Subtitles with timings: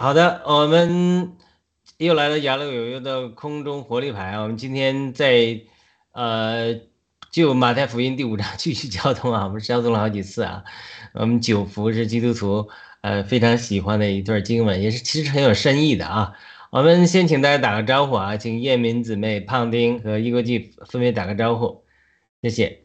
[0.00, 1.36] 好的，我们
[1.98, 4.40] 又来了雅乐有约的空中活力牌啊！
[4.40, 5.60] 我们今天在
[6.12, 6.74] 呃，
[7.30, 10.64] 就马太福音第五章继续交通啊， 我们交通了好几次啊。
[11.12, 12.70] 我们九福是基督徒
[13.02, 16.32] 呃非常喜欢的一段经文，也是其实很有深意的啊。
[16.70, 21.84] 我们先请大家打个招呼啊，请叶明姊妹、胖丁和一国际分别打个招呼，
[22.40, 22.79] 谢谢。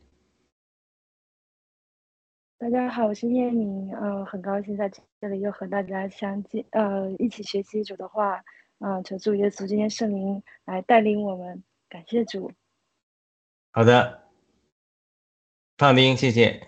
[2.65, 4.89] 大家好，我是叶明，呃，很高兴在
[5.21, 8.43] 这里又和大家相见，呃，一起学习主的话，
[8.79, 12.51] 嗯，求主耶稣今天圣灵来带领我们，感谢主。
[13.69, 14.23] 好的，
[15.77, 16.67] 胖丁，谢谢。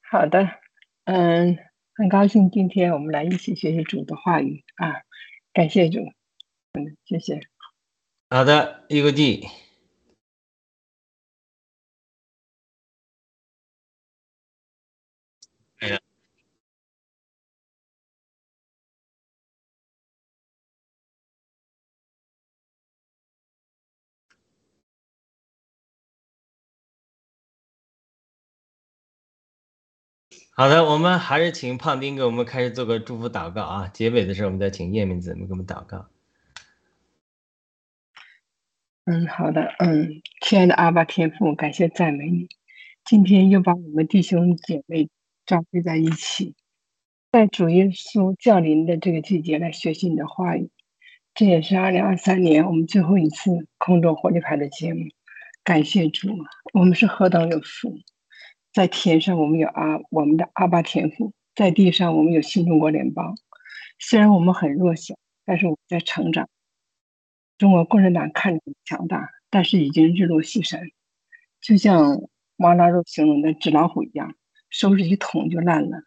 [0.00, 0.48] 好的，
[1.04, 1.58] 嗯，
[1.94, 5.02] 很高兴今天我们来一起学习主的话语啊，
[5.52, 6.00] 感谢主，
[6.72, 7.40] 嗯，谢谢。
[8.30, 9.46] 好的，一个 G。
[30.58, 33.88] 好的，我们还是请胖丁给我们开始做个祝福祷告啊。
[33.88, 36.06] 结尾的时候，我们再请叶明子给我们祷告。
[39.04, 42.48] 嗯，好的，嗯，亲爱的阿爸天父，感谢赞美你，
[43.04, 45.10] 今天又把我们弟兄姐妹
[45.44, 46.54] 召集在一起，
[47.30, 50.70] 在主耶稣降临的这个季节来学习你的话语。
[51.34, 55.00] 这也是二零二三年我们最后一次空中火力牌的节目。
[55.62, 56.28] 感谢主，
[56.72, 57.98] 我们是何等有福！
[58.76, 63.34] 在天上，我们有阿我们的阿巴天父；在地上，我们有新中国联邦。
[63.98, 65.14] 虽然我们很弱小，
[65.46, 66.46] 但是我们在成长。
[67.56, 70.90] 中国共产党看着很强大，但是已经日落西山，
[71.62, 72.20] 就像
[72.56, 74.34] 马拉肉形容的纸老虎一样，
[74.68, 76.02] 收拾一桶就烂了。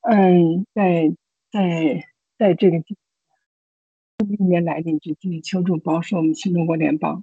[0.00, 1.12] 嗯，在
[1.52, 7.22] 在在这个一年来临之际，求助保守我们新中国联邦，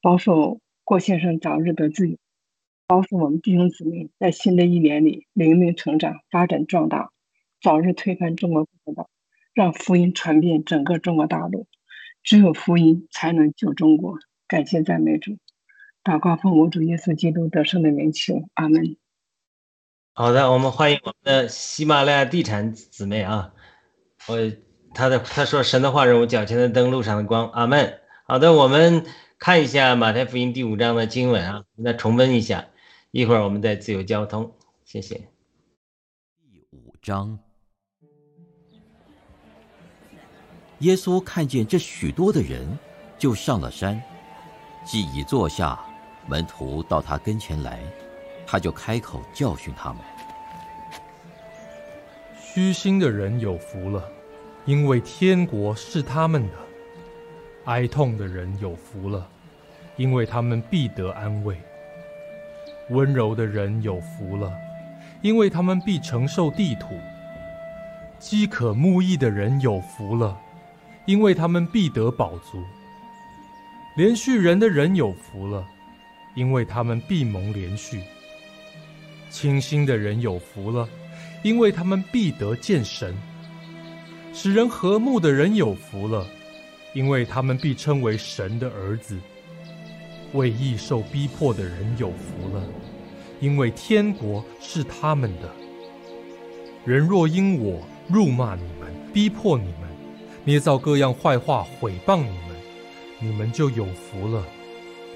[0.00, 2.16] 保守郭先生早日得自由。
[2.86, 7.10] 告诉我们弟兄姊妹，在新的一年里灵命成长、发展壮大，
[7.62, 9.08] 早日推翻中国共产党，
[9.54, 11.66] 让福音传遍整个中国大陆。
[12.22, 14.18] 只有福音才能救中国。
[14.46, 15.38] 感谢赞美主，
[16.02, 18.96] 祷告奉我主耶稣基督得胜的名求，阿门。
[20.12, 23.52] 好的，我们欢迎我们的喜马拉雅地产姊妹啊！
[24.28, 24.36] 我
[24.92, 28.00] 他的他说神的话是我脚前的灯，路上的光，阿门。
[28.26, 29.04] 好的，我们
[29.38, 32.66] 看一下马太福音第五章的经文啊，再重温一下。
[33.14, 34.52] 一会儿我们再自由交通，
[34.84, 35.14] 谢谢。
[36.50, 37.38] 第五章，
[40.80, 42.76] 耶稣看见这许多的人，
[43.16, 44.02] 就上了山，
[44.84, 45.78] 既已坐下，
[46.26, 47.78] 门徒到他跟前来，
[48.44, 50.02] 他就开口教训他们：
[52.36, 54.10] 虚心的人有福了，
[54.64, 56.56] 因为天国是他们的；
[57.66, 59.30] 哀痛的人有福了，
[59.94, 61.56] 因为他们必得安慰。
[62.90, 64.52] 温柔的人有福了，
[65.22, 66.88] 因为他们必承受地土；
[68.18, 70.38] 饥渴慕义的人有福了，
[71.06, 72.58] 因为他们必得饱足；
[73.96, 75.66] 连续人的人有福了，
[76.34, 78.00] 因为他们必蒙连续；
[79.30, 80.88] 清心的人有福了，
[81.42, 83.14] 因为他们必得见神；
[84.34, 86.26] 使人和睦的人有福了，
[86.92, 89.18] 因为他们必称为神的儿子。
[90.34, 92.62] 为义受逼迫的人有福了，
[93.40, 95.50] 因为天国是他们的。
[96.84, 99.88] 人若因我辱骂你们、逼迫你们、
[100.44, 102.56] 捏造各样坏话毁谤你们，
[103.20, 104.44] 你们就有福了，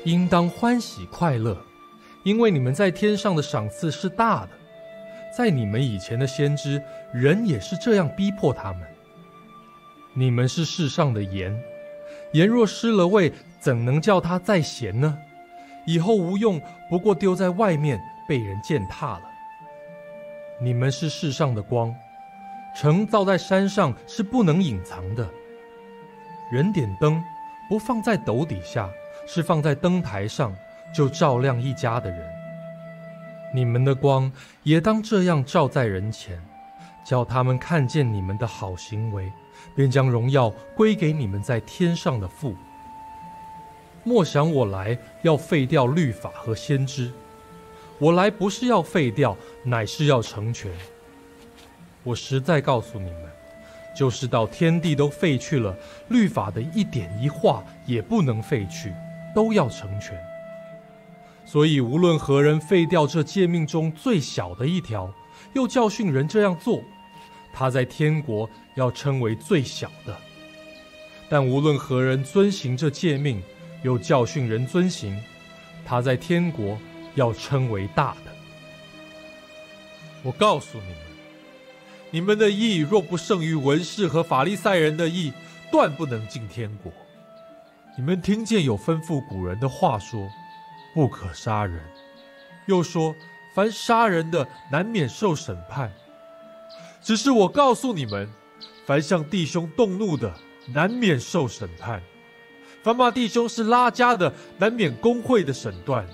[0.05, 1.61] 应当欢喜快乐，
[2.23, 4.50] 因为你们在天上的赏赐是大的。
[5.37, 6.82] 在你们以前的先知，
[7.12, 8.82] 人也是这样逼迫他们。
[10.14, 11.55] 你们是世上的盐。
[12.32, 15.19] 盐若失了味，怎能叫它再闲呢？
[15.87, 19.22] 以后无用，不过丢在外面，被人践踏了。
[20.60, 21.94] 你们是世上的光，
[22.76, 25.28] 城造在山上是不能隐藏的。
[26.50, 27.22] 人点灯，
[27.69, 28.88] 不放在斗底下，
[29.26, 30.54] 是放在灯台上，
[30.94, 32.28] 就照亮一家的人。
[33.54, 34.31] 你们的光
[34.62, 36.38] 也当这样照在人前，
[37.04, 39.32] 叫他们看见你们的好行为。
[39.75, 42.54] 便将荣耀归给你们在天上的父。
[44.08, 47.12] 莫想我来要废掉律法和先知，
[47.99, 50.72] 我来不是要废掉，乃是要成全。
[52.02, 53.25] 我实在告诉你们，
[53.94, 55.76] 就是到天地都废去了，
[56.08, 58.94] 律法的一点一画也不能废去，
[59.34, 60.19] 都要成全。
[61.44, 65.12] 所以无论何人废掉这诫命中最小的一条，
[65.52, 66.82] 又教训人这样做。
[67.52, 70.16] 他在天国要称为最小的。
[71.28, 73.43] 但无论何人遵行这诫命，
[73.82, 75.20] 又教训人遵行，
[75.84, 76.78] 他在天国
[77.14, 78.32] 要称为大的。
[80.22, 80.96] 我告诉你们，
[82.10, 85.32] 你们的义若不胜于文士和法利赛人的义，
[85.70, 86.92] 断不能进天国。
[87.96, 90.28] 你们听见有吩咐古人的话说
[90.94, 91.80] ：“不可杀人。”
[92.66, 93.14] 又说
[93.54, 95.92] ：“凡杀人的，难免受审判。”
[97.02, 98.28] 只是我告诉你们，
[98.86, 100.34] 凡向弟兄动怒的，
[100.66, 102.00] 难免受审判；
[102.82, 106.04] 凡骂弟兄是拉家的，难免工会的审断；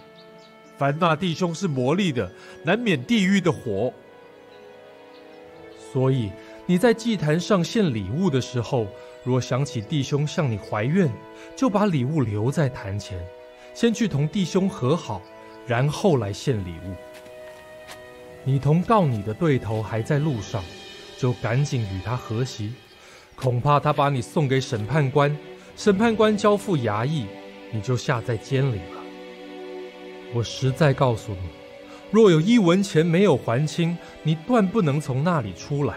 [0.76, 2.30] 凡骂弟兄是魔力的，
[2.62, 3.92] 难免地狱的火。
[5.92, 6.32] 所以
[6.66, 8.86] 你在祭坛上献礼物的时候，
[9.22, 11.08] 若想起弟兄向你怀怨，
[11.54, 13.18] 就把礼物留在坛前，
[13.74, 15.22] 先去同弟兄和好，
[15.66, 16.94] 然后来献礼物。
[18.42, 20.64] 你同告你的对头还在路上，
[21.16, 22.72] 就赶紧与他和席，
[23.36, 25.34] 恐怕他把你送给审判官，
[25.76, 27.26] 审判官交付衙役，
[27.72, 29.02] 你就下在监里了。
[30.32, 31.48] 我实在告诉你，
[32.10, 35.96] 若有一文钱没有还清，你断不能从那里出来。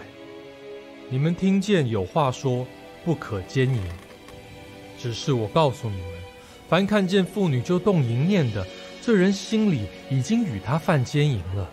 [1.08, 2.66] 你们听见有话说，
[3.04, 3.80] 不可奸淫。
[4.98, 6.10] 只是我告诉你们，
[6.68, 8.66] 凡看见妇女就动淫念的，
[9.00, 11.70] 这人心里已经与他犯奸淫了。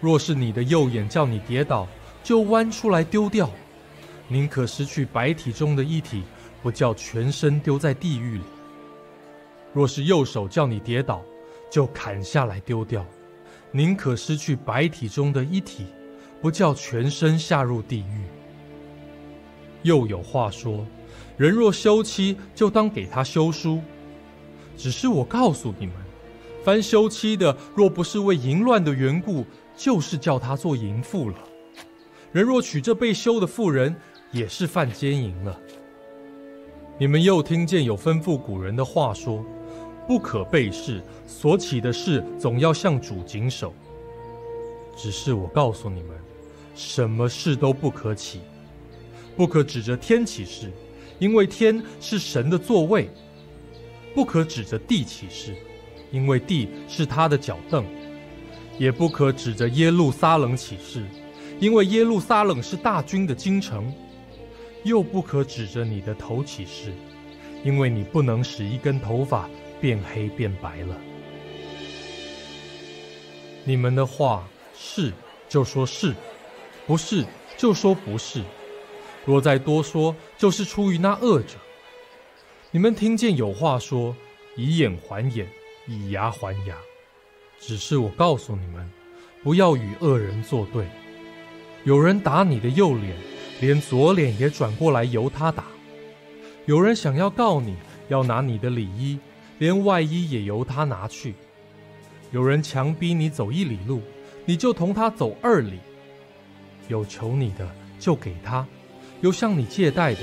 [0.00, 1.88] 若是你的右眼叫你跌倒，
[2.22, 3.48] 就弯出来丢掉；
[4.28, 6.22] 宁可失去白体中的一体，
[6.64, 8.44] 不叫全身丢在地狱里。
[9.74, 11.22] 若是右手叫你跌倒，
[11.70, 13.04] 就砍下来丢掉；
[13.70, 15.84] 宁可失去白体中的一体，
[16.40, 18.22] 不叫全身下入地狱。
[19.82, 20.86] 又有话说：
[21.36, 23.82] 人若休妻，就当给他休书。
[24.74, 25.94] 只是我告诉你们，
[26.64, 29.44] 凡休妻的，若不是为淫乱的缘故，
[29.76, 31.36] 就是叫他做淫妇了。
[32.32, 33.94] 人若娶这被休的妇人，
[34.32, 35.60] 也是犯奸淫了。
[36.96, 39.44] 你们又听见有吩咐古人的话说：
[40.06, 43.74] 不可背誓，所起的事总要向主谨守。
[44.96, 46.16] 只是我告诉你们，
[46.76, 48.40] 什么事都不可起，
[49.36, 50.70] 不可指着天起誓，
[51.18, 53.06] 因为天是神的座位；
[54.14, 55.56] 不可指着地起誓，
[56.12, 57.84] 因为地是他的脚凳。
[58.78, 61.04] 也不可指着耶路撒冷起誓，
[61.60, 63.84] 因为耶路撒冷是大军的京城；
[64.84, 66.92] 又不可指着你的头起誓，
[67.64, 69.48] 因为你不能使一根头发
[69.80, 71.00] 变黑变白了。
[73.64, 74.46] 你们的话
[74.76, 75.12] 是
[75.48, 76.14] 就说是，
[76.86, 77.24] 不是
[77.56, 78.42] 就说不是。
[79.24, 81.56] 若再多说，就是出于那恶者。
[82.70, 84.14] 你们听见有话说：
[84.54, 85.48] 以眼还眼，
[85.88, 86.76] 以牙还牙。
[87.58, 88.90] 只是我告诉你们，
[89.42, 90.86] 不要与恶人作对。
[91.84, 93.16] 有人打你的右脸，
[93.60, 95.64] 连左脸也转过来由他打；
[96.66, 97.76] 有人想要告你，
[98.08, 99.18] 要拿你的里衣，
[99.58, 101.32] 连外衣也由他拿去；
[102.30, 104.02] 有人强逼你走一里路，
[104.44, 105.78] 你就同他走二里。
[106.88, 107.68] 有求你的
[107.98, 108.66] 就给他，
[109.20, 110.20] 有向你借贷的，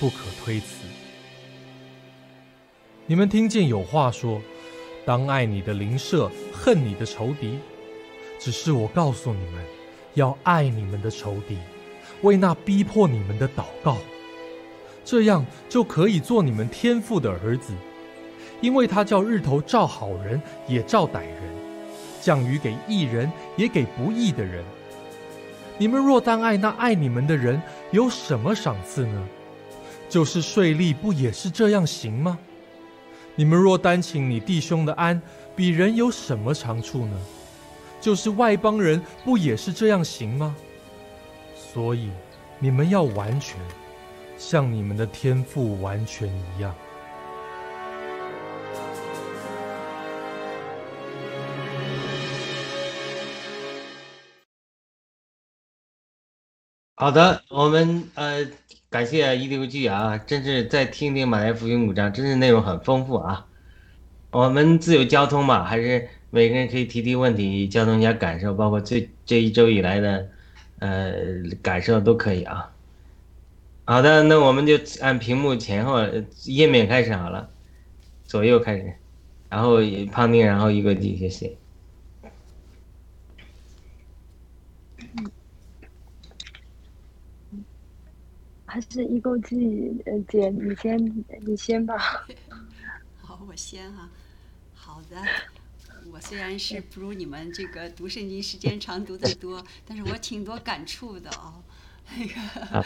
[0.00, 0.84] 不可推辞。
[3.06, 4.40] 你们听见有话说。
[5.04, 7.58] 当爱你的邻舍，恨你的仇敌。
[8.38, 9.64] 只是我告诉你们，
[10.14, 11.58] 要爱你们的仇敌，
[12.22, 13.98] 为那逼迫你们的祷告。
[15.04, 17.72] 这样就可以做你们天父的儿子，
[18.60, 21.42] 因为他叫日头照好人也照歹人，
[22.20, 24.64] 降雨给义人也给不义的人。
[25.78, 27.60] 你们若单爱那爱你们的人，
[27.90, 29.28] 有什么赏赐呢？
[30.08, 32.38] 就是税吏不也是这样行吗？
[33.34, 35.20] 你们若单请你弟兄的安，
[35.56, 37.16] 比人有什么长处呢？
[38.00, 40.54] 就是外邦人不也是这样行吗？
[41.72, 42.10] 所以
[42.58, 43.58] 你们要完全，
[44.36, 46.74] 像你们的天赋完全一样。
[56.96, 58.46] 好的，我们呃。
[58.90, 60.18] 感谢一流剧啊！
[60.18, 63.46] 真是再听听马来福音五章，真是内容很丰富啊。
[64.30, 70.28] 我们自由交通嘛，还是每个人可以提提问题，交通一下感受，包括这这一周以来的
[70.82, 71.12] 呃
[71.62, 72.74] 感受都可以啊。
[73.84, 75.98] 好的，那我们就按屏幕前后
[76.44, 77.48] 页面开始好了，
[78.24, 78.94] 左右开始，
[79.48, 79.76] 然后
[80.10, 81.56] 胖丁，然后一个弟，谢谢。
[88.64, 91.98] 还是一勾记，呃，姐，你先，你先吧。
[93.20, 94.08] 好，我先哈。
[94.74, 95.16] 好的，
[96.10, 101.62] 我虽然是不如你们这个读圣经时间长读的多，但是我挺多感触的啊。
[102.16, 102.84] 那个，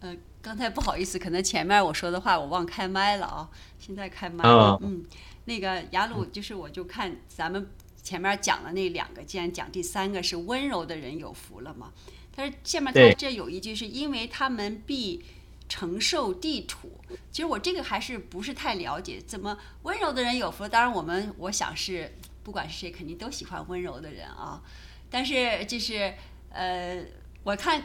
[0.00, 4.78] 呃，刚才不好意思，可能前面我说的话我忘开麦了啊，现在开麦了。
[4.82, 5.04] 嗯，
[5.44, 7.68] 那个雅鲁，就是我就看咱们
[8.02, 11.92] 前面讲的那两个，既然讲第三个是温柔的人有福了嘛，
[12.34, 15.24] 但是下面他这有一句是因为他们必。
[15.68, 16.98] 承受地土，
[17.30, 20.66] 其实我这个还是不是太了解，怎么温柔的人有福？
[20.66, 22.10] 当然，我们我想是
[22.42, 24.62] 不管是谁，肯定都喜欢温柔的人啊。
[25.10, 26.14] 但是就是
[26.50, 27.04] 呃，
[27.42, 27.82] 我看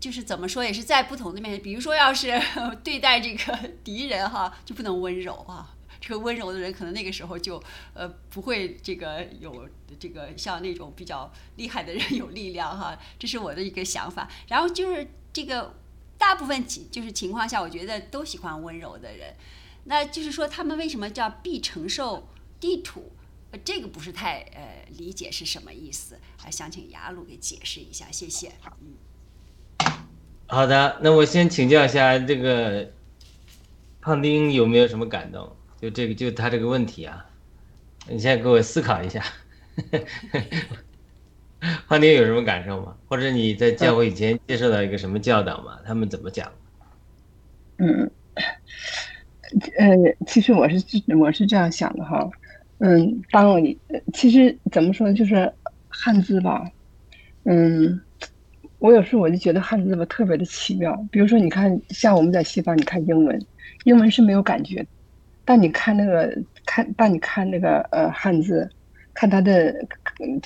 [0.00, 2.40] 就是怎么说，也是在不同的面，比如说要是
[2.82, 5.74] 对待这个敌人哈，就不能温柔啊。
[6.00, 7.62] 这个温柔的人可能那个时候就
[7.92, 12.98] 呃不会这个有这个像那种比较厉害的人有力量哈。
[13.18, 14.26] 这是我的一个想法。
[14.48, 15.74] 然后就是这个。
[16.18, 19.34] 大部分情就是情况下，我觉得都喜欢温柔的人，
[19.84, 23.12] 那就是说他们为什么叫必承受地土？
[23.52, 28.52] 呃，这个不是太呃理解是什么意思，还想请雅鲁给解释一下，谢谢。
[28.80, 28.96] 嗯，
[30.48, 32.90] 好的，那我先请教一下这个
[34.00, 35.54] 胖丁有没有什么感动？
[35.80, 37.26] 就这个就他这个问题啊，
[38.08, 39.22] 你先给我思考一下。
[41.88, 42.96] 胖丁有什么感受吗？
[43.06, 45.78] 或者你在教会以前接受到一个什么教导吗？
[45.84, 46.50] 他们怎么讲？
[47.78, 48.10] 嗯，
[49.78, 49.96] 呃，
[50.26, 50.76] 其实我是
[51.18, 52.28] 我是这样想的哈，
[52.78, 53.60] 嗯，当我
[54.12, 55.52] 其实怎么说呢，就是
[55.88, 56.62] 汉字吧，
[57.44, 58.00] 嗯，
[58.78, 60.94] 我有时候我就觉得汉字吧特别的奇妙。
[61.10, 63.38] 比如说，你看像我们在西方，你看英文，
[63.84, 64.86] 英文是没有感觉，
[65.44, 66.30] 但你看那个
[66.66, 68.70] 看，但你看那个呃汉字。
[69.16, 69.72] 看他的，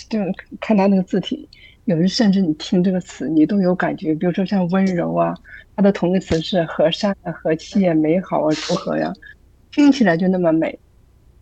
[0.08, 0.20] 就
[0.60, 1.48] 看他那个字体，
[1.86, 4.14] 有人甚至你听这个词，你都有感觉。
[4.14, 5.34] 比如说像温柔啊，
[5.74, 9.12] 它的同义词是和善啊、和气啊、美好啊、柔和呀，
[9.72, 10.78] 听起来就那么美。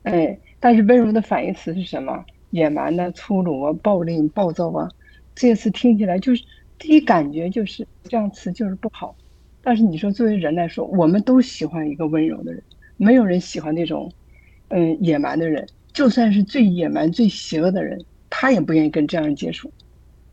[0.04, 2.24] 哎，但是温柔的反义词是什么？
[2.50, 4.88] 野蛮的、粗鲁啊、暴力、暴躁啊，
[5.34, 6.42] 这些词听起来就是
[6.78, 9.14] 第一感觉就是这样词就是不好。
[9.60, 12.62] 但是你说作为人来说，我们都喜欢一个温柔的人，
[12.96, 14.10] 没有人喜欢那种，
[14.68, 15.68] 嗯，野蛮的人。
[15.98, 18.00] 就算是最野蛮、最邪恶的人，
[18.30, 19.68] 他也不愿意跟这样人接触。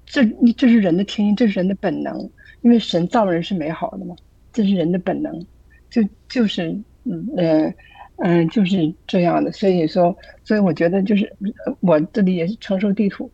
[0.05, 0.23] 这，
[0.55, 2.29] 这是人的天性，这是人的本能。
[2.61, 4.15] 因为神造人是美好的嘛，
[4.53, 5.43] 这是人的本能，
[5.89, 6.69] 就就是，
[7.05, 7.73] 嗯嗯
[8.17, 9.51] 嗯，就是这样的。
[9.51, 11.35] 所以说，所以我觉得就是
[11.79, 13.31] 我这里也是承受地土，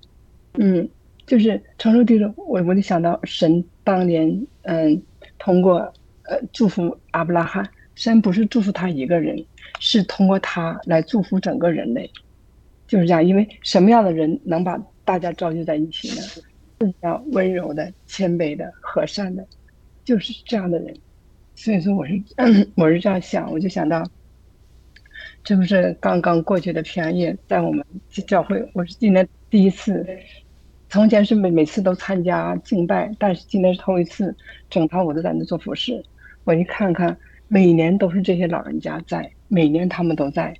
[0.53, 0.87] 嗯，
[1.27, 2.33] 就是承受地土。
[2.37, 5.01] 我我就想到神当年，嗯，
[5.37, 5.79] 通过
[6.23, 9.43] 呃祝福阿布拉罕，神不是祝福他一个人。
[9.81, 12.09] 是通过他来祝福整个人类，
[12.87, 13.25] 就是这样。
[13.25, 16.21] 因为什么样的人能把大家召集在一起呢？
[16.79, 19.45] 是样温柔的、谦卑的、和善的，
[20.05, 20.95] 就是这样的人。
[21.55, 22.21] 所以说，我是
[22.75, 24.03] 我是这样想，我就想到，
[25.43, 27.83] 这不是刚刚过去的平安夜，在我们
[28.27, 30.05] 教会，我是今年第一次。
[30.89, 34.35] 从前是每每次都参加敬拜，但是今天是头一次，
[34.69, 36.03] 整堂我都在那做服饰。
[36.43, 39.31] 我一看看，每年都是这些老人家在。
[39.53, 40.53] 每年他们都在，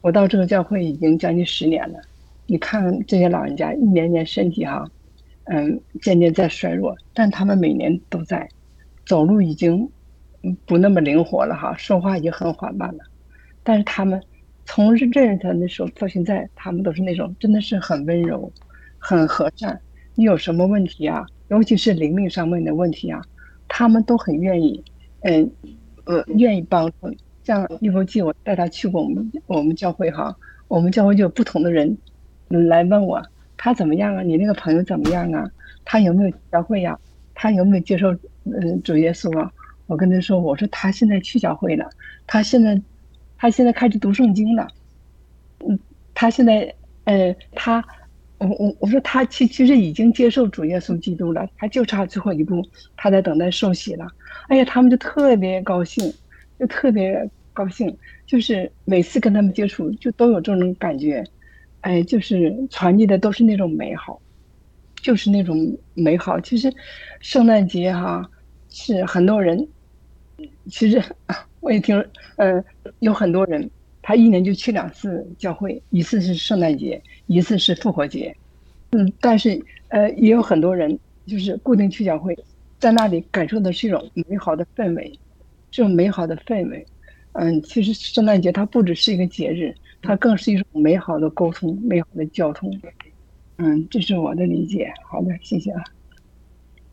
[0.00, 1.98] 我到这个教会已经将近十年了。
[2.46, 4.88] 你看这些老人家一年年身体哈，
[5.46, 8.48] 嗯，渐渐在衰弱，但他们每年都在，
[9.04, 9.90] 走路已经
[10.64, 13.02] 不那么灵活了哈，说话已经很缓慢了。
[13.64, 14.22] 但是他们
[14.64, 18.52] 从认识他的时候到现在，他们都是那种真的是很温柔、
[18.98, 19.80] 很和善。
[20.14, 21.26] 你有什么问题啊？
[21.48, 23.20] 尤其是灵命上面的问题啊，
[23.66, 24.84] 他们都很愿意，
[25.22, 25.50] 嗯，
[26.04, 27.18] 呃，愿意帮助你。
[27.48, 30.36] 像一佛记，我带他去过我们我们教会哈，
[30.68, 31.96] 我们教会就有不同的人
[32.48, 33.22] 来问我
[33.56, 34.20] 他怎么样啊？
[34.20, 35.50] 你那个朋友怎么样啊？
[35.82, 36.98] 他有没有教会呀？
[37.34, 38.14] 他有没有接受
[38.44, 39.50] 嗯主耶稣啊？
[39.86, 41.88] 我跟他说，我说他现在去教会了，
[42.26, 42.78] 他现在
[43.38, 44.68] 他现在开始读圣经了，
[45.66, 45.78] 嗯，
[46.12, 46.74] 他现在
[47.04, 47.82] 呃他
[48.36, 52.62] 我我我说他其其实已经接受主耶稣基督了，他就差最后一步，
[52.94, 54.06] 他在等待受洗了。
[54.48, 56.12] 哎呀，他们就特别高兴，
[56.58, 57.26] 就特别。
[57.58, 61.24] 高兴，就是每次跟他们接触，就都有这种感觉，
[61.80, 64.20] 哎，就是传递的都是那种美好，
[65.02, 66.38] 就是那种美好。
[66.38, 66.72] 其实，
[67.18, 68.30] 圣诞节哈
[68.70, 69.66] 是很多人，
[70.70, 71.02] 其实
[71.58, 72.04] 我也听，
[72.36, 72.64] 嗯，
[73.00, 73.68] 有很多人
[74.02, 78.32] 他一年就去两次教会，一次是圣诞节，一次是复活节，
[78.92, 80.96] 嗯，但是呃，也有很多人
[81.26, 82.38] 就是固定去教会，
[82.78, 85.18] 在那里感受的是一种美好的氛围，
[85.72, 86.86] 这种美好的氛围。
[87.40, 92.68] 嗯，其实圣诞节它不只是一个节日，它更是一种美好的沟通、美好的交通。
[93.58, 94.92] 嗯，这是我的理解。
[95.08, 95.80] 好的，谢谢啊。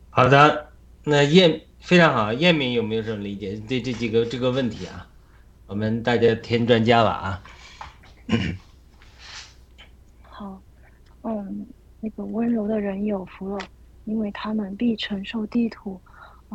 [0.08, 0.68] 好的，
[1.02, 3.56] 那燕非常好，叶明有没有什么理解？
[3.68, 5.08] 对这几个这个问题啊，
[5.66, 7.42] 我们大家添专家吧啊。
[10.22, 10.62] 好
[11.22, 11.66] 嗯，
[11.98, 13.58] 那个温柔的人有福了，
[14.04, 16.00] 因为他们必承受地土。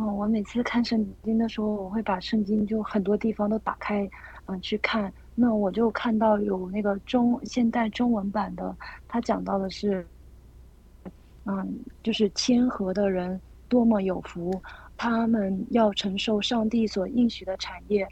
[0.02, 4.10] 嗯，我每次看圣经的时候，我会把圣经就很多地方都打开，
[4.48, 5.14] 嗯，去看。
[5.36, 8.76] 那我就看到有那个中现代中文版的，
[9.08, 10.04] 他讲到的是，
[11.46, 13.40] 嗯，就是谦和的人
[13.70, 14.60] 多么有福，
[14.98, 18.08] 他们要承受上帝所应许的产业。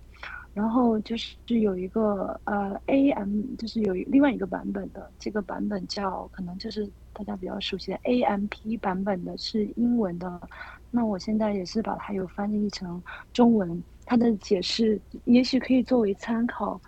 [0.53, 10.39] 然后就是有一个呃 A M，就是有另外一个版本的，这个版本叫可能就是大家比较熟悉的 A M P 版本的，是英文的。
[10.91, 13.01] 那我现在也是把它有翻译成
[13.33, 16.79] 中文，它的解释也许可以作为参考。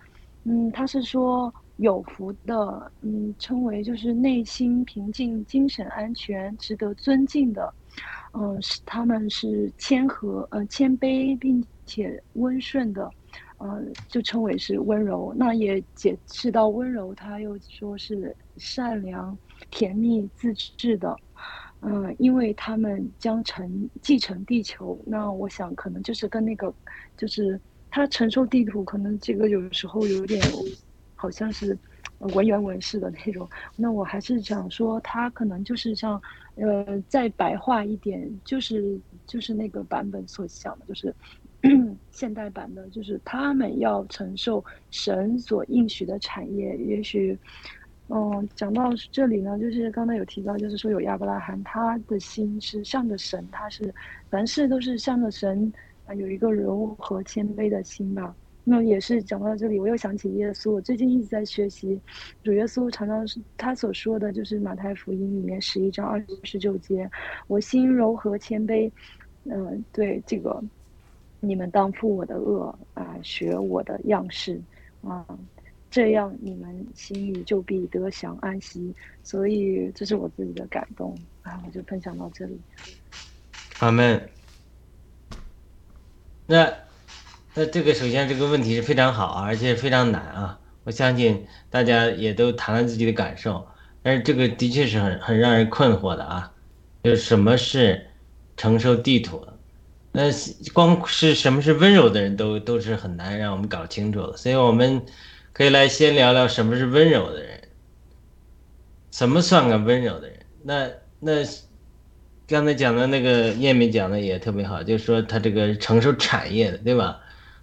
[0.44, 7.72] 嗯，他是说有福的，嗯，称为就是内心平静、精神安全、值得尊敬的，
[8.32, 13.08] 嗯，是他们是谦和、呃谦卑并且温顺的，
[13.58, 15.32] 呃，就称为是温柔。
[15.36, 19.38] 那也解释到温柔，他又说是善良、
[19.70, 21.16] 甜蜜、自制的。
[21.84, 26.72] 嗯，因为他们将承继承地球，那我想可能就是跟那个，
[27.16, 27.60] 就是
[27.90, 30.40] 他承受地图，可能这个有时候有点，
[31.16, 31.76] 好像是
[32.18, 33.48] 文言文式的那种。
[33.74, 36.22] 那我还是想说，他可能就是像，
[36.54, 41.12] 呃，再白话一点，就是就是那个版本所想的，就是
[42.12, 47.36] 现代版的，就是他们要承受神所应许的产业，也许。
[48.12, 53.90] 哦，讲到这里呢，就是刚才有提到，就是说有亚伯拉罕，他的心是向着神，他是
[54.28, 55.72] 凡事都是向着神，
[56.04, 58.36] 啊，有一个柔和谦卑的心吧。
[58.64, 61.98] 那也是讲到这里，我又想起耶稣，我最近一直在学习
[62.44, 67.10] 主耶稣，常常是他所说的就是马太福音里面十一章二十九节，
[67.46, 68.92] 我心柔和谦卑，
[69.44, 70.62] 嗯，对这个，
[71.40, 74.60] 你们当负我的恶啊，学我的样式
[75.02, 75.24] 啊。
[75.92, 82.58] 这样你们心里就必得享安息，所以这是我自己的感动啊，我就分享到这里。
[83.80, 84.26] 阿门。
[86.46, 86.72] 那
[87.52, 90.58] 那这个首先这个问题是非常好啊，而且非常难啊！
[90.84, 93.66] 我相信大家也都谈了自己的感受，
[94.02, 96.50] 但是这个的确是很很让人困惑的啊！
[97.04, 98.06] 就什么是
[98.56, 99.46] 承受地土？
[100.10, 100.22] 那
[100.72, 105.04] 光是什么是温柔的人都都是很难让我们搞清楚的，所以我们。
[105.52, 107.60] 可以来先聊聊什么是温柔的人，
[109.10, 110.38] 什么算个温柔的人？
[110.62, 110.88] 那
[111.20, 111.44] 那
[112.46, 117.20] 刚才讲的那个叶明讲的也特别好，就是说他这个承受产业的，对吧？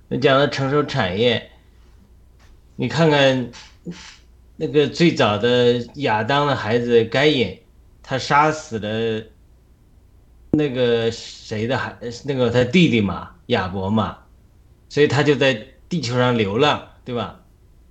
[0.07, 1.49] 那讲到承受产业，
[2.75, 3.51] 你看看
[4.55, 7.59] 那个最早的亚当的孩子该隐，
[8.03, 9.23] 他杀死了
[10.51, 14.17] 那个谁的孩，那个他弟弟嘛，亚伯嘛，
[14.89, 17.39] 所以他就在地球上流浪，对吧？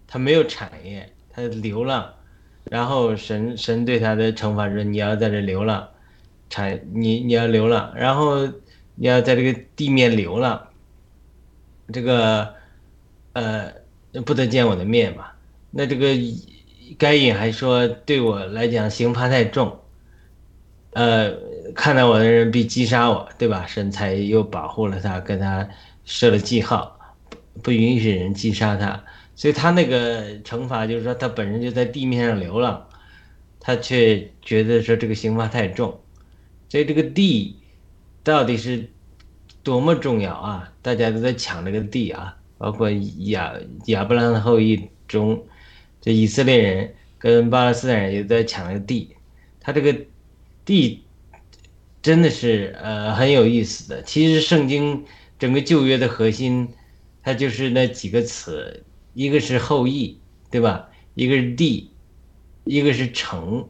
[0.08, 2.14] 他没有产业，他流浪，
[2.64, 5.86] 然后神神对他的惩罚是：你要在这流浪，
[6.48, 8.46] 产你你要流浪，然后
[8.94, 10.68] 你要在这个地面流浪，
[11.92, 12.54] 这个
[13.34, 13.70] 呃
[14.24, 15.26] 不得见我的面嘛。
[15.70, 16.08] 那这个
[16.96, 19.78] 该隐还说对我来讲刑罚太重，
[20.94, 21.30] 呃
[21.74, 23.66] 看到我的人必击杀我，对吧？
[23.66, 25.68] 神才又保护了他，跟他
[26.06, 26.98] 设了记号，
[27.62, 29.04] 不允许人击杀他。
[29.38, 32.88] 所以他那个惩罚就是说，他本身就在地面上流浪，
[33.60, 36.00] 他却觉得说这个刑罚太重，
[36.68, 37.56] 所以这个地
[38.24, 38.90] 到底是
[39.62, 40.72] 多么重要啊！
[40.82, 43.54] 大家都在抢这个地啊，包括亚
[43.86, 45.46] 亚伯拉罕后裔中，
[46.00, 49.14] 这以色列人跟巴勒斯坦人也在抢这个地，
[49.60, 49.96] 他这个
[50.64, 51.04] 地
[52.02, 54.02] 真的是呃很有意思的。
[54.02, 55.04] 其实圣经
[55.38, 56.68] 整个旧约的核心，
[57.22, 58.82] 它就是那几个词。
[59.18, 60.90] 一个是后裔，对吧？
[61.16, 61.90] 一个是地，
[62.62, 63.68] 一个是城。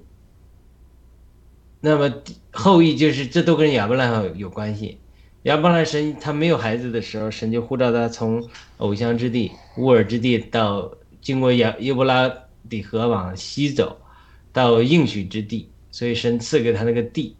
[1.81, 2.13] 那么
[2.51, 4.99] 后裔就是这都跟亚伯拉罕有关系。
[5.45, 12.31] 亚伯拉罕神他没有孩子的时候，神就呼召他从偶像之地乌尔之地到经过亚耶伯拉
[12.69, 14.03] 底河往西走，
[14.53, 15.71] 到应许之地。
[15.91, 17.35] 所以神赐给他那个地，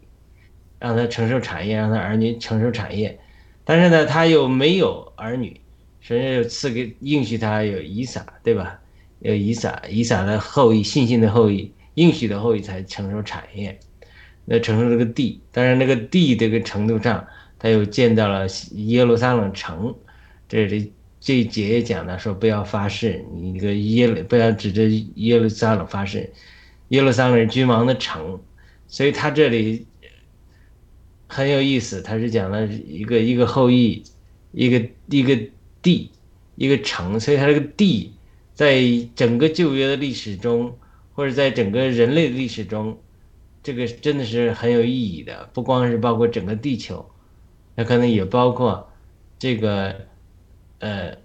[0.79, 3.19] 让他承受产业，让他儿女承受产业。
[3.63, 5.61] 但是呢，他又没有儿女。
[6.01, 8.79] 神又赐给应许他有以撒，对吧？
[9.19, 13.77] 有以撒，以撒的后裔，信心的后裔，应许的后裔才承受产业，
[14.45, 15.41] 那承受这个地。
[15.51, 17.27] 当然，那个地这个程度上，
[17.59, 19.93] 他又建造了耶路撒冷城。
[20.47, 26.31] 这里这一节讲了，说不要发誓，你这个耶路不要指着耶路撒冷发誓，
[26.87, 28.39] 耶路撒冷是君王的城，
[28.87, 29.85] 所以他这里
[31.27, 34.01] 很有意思，他是讲了一个一个后裔，
[34.53, 35.37] 一个一个。
[35.81, 36.11] 地，
[36.55, 38.13] 一个城，所以它这个地，
[38.53, 38.83] 在
[39.15, 40.77] 整个旧约的历史中，
[41.13, 42.97] 或者在整个人类的历史中，
[43.63, 47.09] 这个真的是很有意义的，不光是包括整个地球，
[47.75, 48.89] 那可能也包括
[49.37, 49.95] 这个
[50.79, 51.17] 呃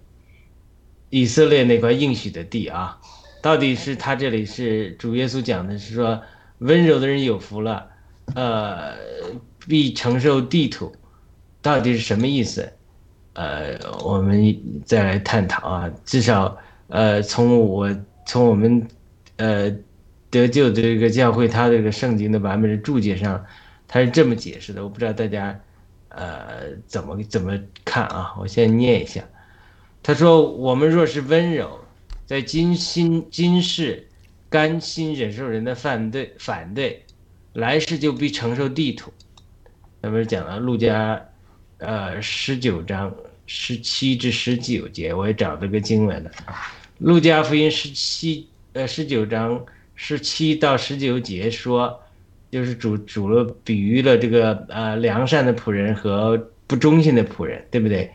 [1.09, 2.99] 以色列那块应许的地啊。
[3.41, 6.19] 到底是他这里是主耶稣讲的是说
[6.57, 7.87] 温柔的人有福了，
[8.33, 8.95] 呃，
[9.67, 10.95] 必承受地土，
[11.61, 12.73] 到底是什么意思？
[13.35, 15.91] 呃，我们再来探讨啊。
[16.03, 17.89] 至少呃，从我
[18.25, 18.85] 从我们
[19.37, 19.71] 呃
[20.29, 23.45] 得救的这个教会，他这个圣经的版本的注解上，
[23.87, 24.83] 他是这么解释的。
[24.83, 25.57] 我不知道大家
[26.09, 28.35] 呃怎么怎么看啊？
[28.39, 29.23] 我先念一下，
[30.03, 31.79] 他说：“我们若是温柔。”
[32.27, 34.07] 在今心今世，
[34.49, 37.05] 甘心忍受人的反对反对，
[37.53, 39.13] 来世就必承受地土。
[40.01, 41.23] 那不是讲了路加，
[41.85, 43.13] 呃，十九章
[43.45, 46.31] 十七至十九节，我也找这个经文了。
[46.97, 52.01] 路加福音十七呃十九章十七到十九节说，
[52.49, 56.35] 就是主主了比喻了这个呃良善的仆人和
[56.67, 58.09] 不忠心的仆人，对不对？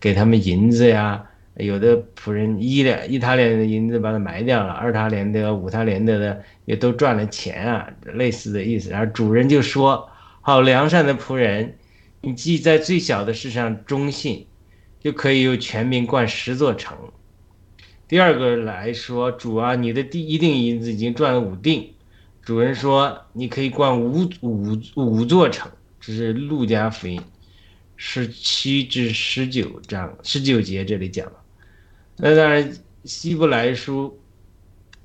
[0.00, 1.24] 给他们银子呀。
[1.56, 8.90] 有的仆人一两一他连的银子把它埋掉了，二他连的、五他连的的也都赚了钱啊，类似的意思。
[8.90, 10.10] 然后主人就说
[10.42, 11.76] ：“好良善的仆人，
[12.24, 14.46] 你既在最小的事上忠信，
[15.00, 16.96] 就可以有全民灌十座城。”
[18.08, 21.94] 第二个来说：“主啊，你的第一锭银子已经赚了五锭。”
[22.42, 27.18] 主人说：“你可以灌五五五座城。”这是路加福音
[27.96, 31.32] 十七至十九章十九节这里讲了。
[32.16, 34.20] 那当然，希伯来书，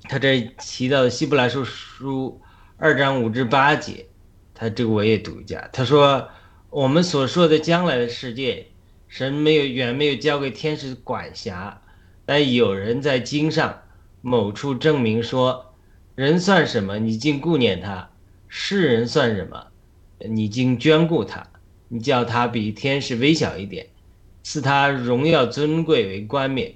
[0.02, 2.38] 他这提到的希伯来书书
[2.76, 4.06] 二章五至八节，
[4.54, 5.70] 他这个我也读一下。
[5.72, 6.28] 他说
[6.70, 8.68] ：“我们所说的将来的世界，
[9.08, 11.82] 神没有远没有交给天使管辖，
[12.24, 13.82] 但有人在经上
[14.20, 15.74] 某处证明说，
[16.14, 17.00] 人算什么？
[17.00, 18.10] 你竟顾念他；
[18.46, 19.66] 世人算什么？
[20.18, 21.44] 你竟眷顾他？
[21.88, 23.88] 你叫他比天使微小一点，
[24.44, 26.74] 赐他荣耀尊贵为冠冕。”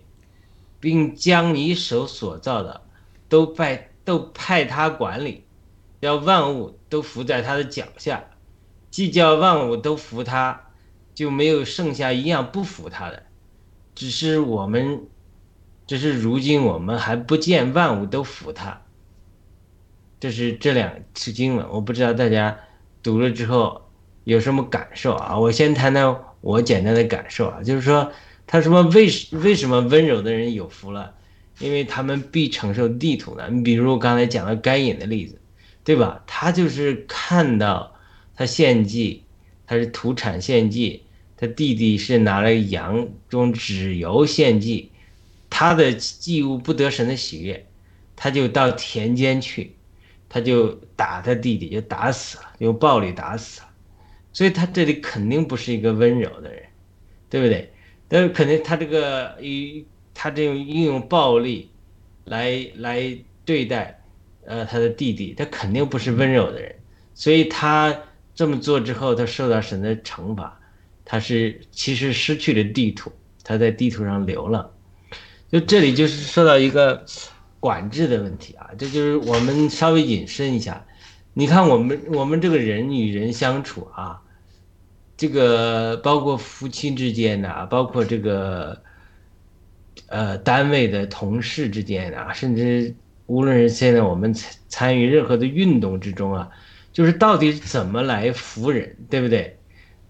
[0.81, 2.83] 并将你手所造的，
[3.29, 5.45] 都派都派他管理，
[6.01, 8.23] 要万物都伏在他的脚下，
[8.95, 10.69] 既叫万物都服他，
[11.17, 13.25] 就没有剩下一样不服他的。
[13.93, 15.01] 只是我们，
[15.85, 18.83] 只是如今我们还不见万物都服他。
[20.21, 22.57] 这是这两次经文，我不知道大家
[23.03, 23.91] 读了之后
[24.23, 25.37] 有什么感受啊？
[25.41, 28.13] 我先谈谈我简单的感受啊，就是说。
[28.47, 31.15] 他说：“为为什么温柔的人有福了？
[31.61, 33.49] 因为他们必承受地土呢。
[33.51, 35.41] 你比如刚才讲的该隐的例子，
[35.83, 36.23] 对吧？
[36.27, 37.94] 他就是看到
[38.37, 39.23] 他献祭，
[39.67, 41.03] 他是土产献祭，
[41.37, 44.91] 他弟弟是拿了羊中脂油献祭，
[45.49, 47.67] 他的祭物不得神的喜悦，
[48.17, 49.75] 他就到田间去，
[50.29, 53.69] 他就打他弟弟，就打死了，用暴力打死了。
[54.33, 56.63] 所以他这里肯定不是一个温柔的人，
[57.31, 57.71] 对不对？”
[58.07, 59.37] 但是肯定，他这个
[60.13, 61.71] 他这种运用暴力
[62.25, 64.01] 来来对待
[64.45, 66.75] 呃他的弟弟，他肯定不是温柔的人，
[67.15, 67.97] 所以他
[68.35, 70.59] 这么做之后，他受到神的惩罚，
[71.05, 74.71] 他是其实失去了地图，他在地图上流了，
[75.51, 77.05] 就这里就是受到一个
[77.61, 80.85] 管制的问题啊，这就是我们稍微引申一下，
[81.33, 84.21] 你看我们我们这个人与人相处啊。
[85.17, 88.83] 这个包括夫妻之间呐，包括这个，
[90.09, 92.93] 呃，单位的同事之间啊，甚至
[93.27, 96.51] 无论是现在我们参参与任何的运动之中啊，
[96.95, 99.59] 就是到底怎么来服人，对不对？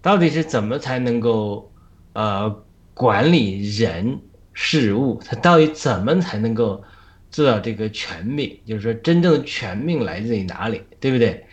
[0.01, 1.73] 到底是怎么才能够
[2.13, 4.21] 呃管理人
[4.53, 5.21] 事物？
[5.25, 6.81] 他到底怎么才能够
[7.29, 8.61] 做到这个全命？
[8.65, 11.45] 就是说，真正的全命来自于哪里，对不对？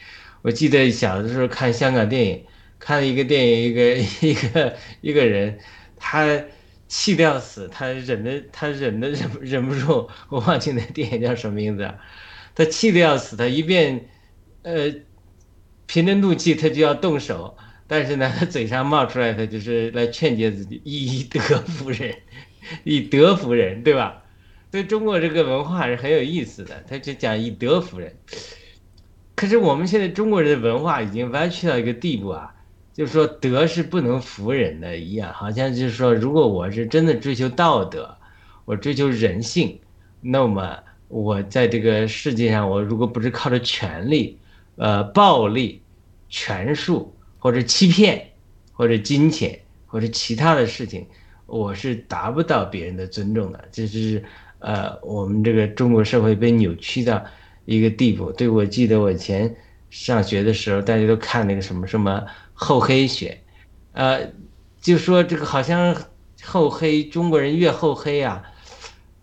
[0.43, 2.45] 我记得小的时候看香港电影。
[2.85, 3.95] 看了一个电影，一个
[4.27, 5.57] 一个一个人，
[5.97, 6.27] 他
[6.89, 11.89] 气得要死，他忍的他忍的忍忍不住，我忘记那电影叫什么名字，
[12.57, 14.05] 他气得要死，他一边，
[14.63, 14.93] 呃，
[15.93, 17.55] 凭着怒气他就要动手，
[17.87, 22.15] 但是呢，他嘴上冒出来，他就是来劝诫自己以德服人，
[22.83, 24.23] 以德服人，对吧？
[24.71, 28.17] 对中国这个文化是很有意思的，他就讲以德服人，
[29.35, 32.55] 可是我们现在中国人的文化已经歪曲到一个地步啊。
[32.95, 38.17] 就是说德是不能服人的一样，好像就是说，如果我是真的追求道德，
[38.65, 39.79] 我追求人性，
[40.23, 40.79] 那么
[41.09, 44.39] 我在这个世界上，我如果不是靠着权力、
[44.77, 45.82] 呃暴力、
[46.33, 48.33] 权术或者欺骗，
[48.73, 51.07] 或者金钱或者其他的事情，
[51.47, 53.69] 我是达不到别人的尊重的。
[53.71, 54.25] 这是
[54.59, 57.23] 呃我们这个中国社会被扭曲到
[57.67, 58.33] 一个地步。
[58.33, 59.55] 对我记得我以前。
[59.93, 63.39] 上学的时候，大家都看那个什么什么厚黑学，
[63.93, 64.27] 呃，
[64.81, 65.95] 就说这个好像
[66.43, 68.43] 厚黑中国人越厚黑啊，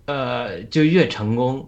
[0.06, 1.68] 呃，就越成功，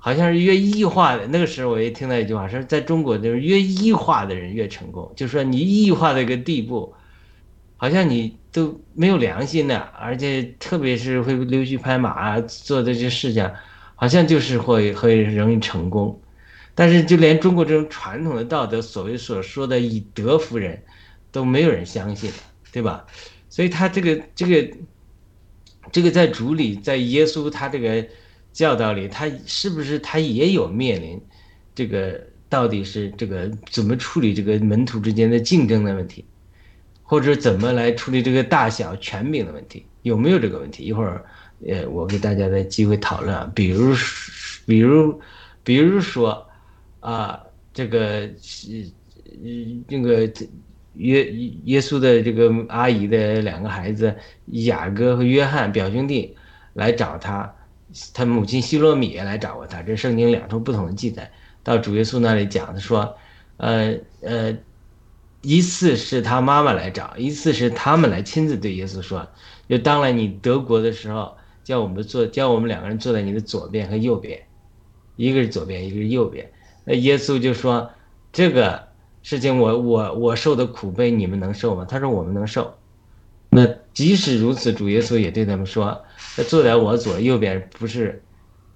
[0.00, 1.26] 好像是越异化的。
[1.28, 6.92] 那个时候我也听到一句话，说在中国就是越异化的人越成功，就说你异化的一个地步，
[7.76, 13.48] 好像你都没有良心的，而且特别是会溜须拍马啊，做这些事情，
[13.94, 16.20] 好像就是会会容易成功。
[16.74, 20.82] 但是，就连中国这种传统的道德，所谓所说的以德服人，
[21.30, 22.32] 都没有人相信，
[22.72, 23.04] 对吧？
[23.50, 24.76] 所以他这个这个
[25.92, 28.06] 这个在主里，在耶稣他这个
[28.52, 31.20] 教导里，他是不是他也有面临
[31.74, 36.24] 这个到底是这个怎么处理这个门徒之间的竞争的问题，
[37.02, 39.84] 或者怎么来处理这个大小权柄的问题？
[40.02, 40.84] 有没有这个问题？
[40.84, 41.24] 一会儿，
[41.66, 43.94] 呃，我给大家的机会讨论啊，比如，
[44.66, 45.20] 比如，
[45.64, 46.46] 比如说。
[47.00, 47.40] 啊，
[47.72, 48.86] 这个是，
[49.88, 50.30] 那个
[50.96, 51.32] 耶
[51.64, 54.14] 耶稣的这个阿姨的两个孩子
[54.48, 56.36] 雅各和约翰表兄弟
[56.74, 57.50] 来找他，
[58.14, 59.82] 他母亲希罗米也来找过他。
[59.82, 61.30] 这圣经两处不同的记载，
[61.62, 63.16] 到主耶稣那里讲，他说，
[63.56, 64.56] 呃呃，
[65.42, 69.26] 一次是他妈妈来找，一次是他们来亲自对耶稣说，
[69.68, 74.40] 就当了你德国的时候，叫我们坐，叫我们两个人坐在你的左边和右边，
[75.16, 76.50] 一个是左边，一个是右边。
[76.84, 77.90] 那耶稣就说
[78.32, 78.88] ：“这个
[79.22, 82.74] 事情，我我我受的苦悲，你们能受吗？”他说：“我们能受。”
[83.50, 86.02] 那即使如此，主耶稣也对他们说
[86.44, 88.22] ：“坐在我左右边，不是，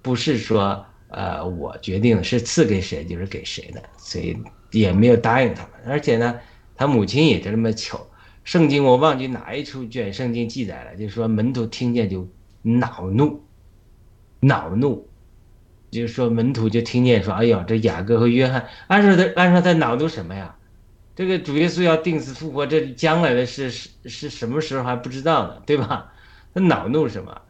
[0.03, 4.37] 不是说，呃，我决定是赐给谁就是给谁的，所以
[4.71, 5.73] 也没有答应他们。
[5.87, 6.35] 而且呢，
[6.75, 8.07] 他母亲也就这么求。
[8.45, 12.29] 圣经我忘记哪一处卷圣经记载了，就是说门徒听见就
[12.63, 13.43] 恼怒，
[14.41, 15.09] 恼怒。”
[15.91, 20.57] 就是说，门徒就听见说：“哎呀，这雅各和约翰，按说他按说他恼怒什么呀？
[21.15, 26.13] 这个主耶稣要定死复活，这将来的事是是什么时候还不知道呢，对吧？
[26.53, 27.41] 他恼怒什么？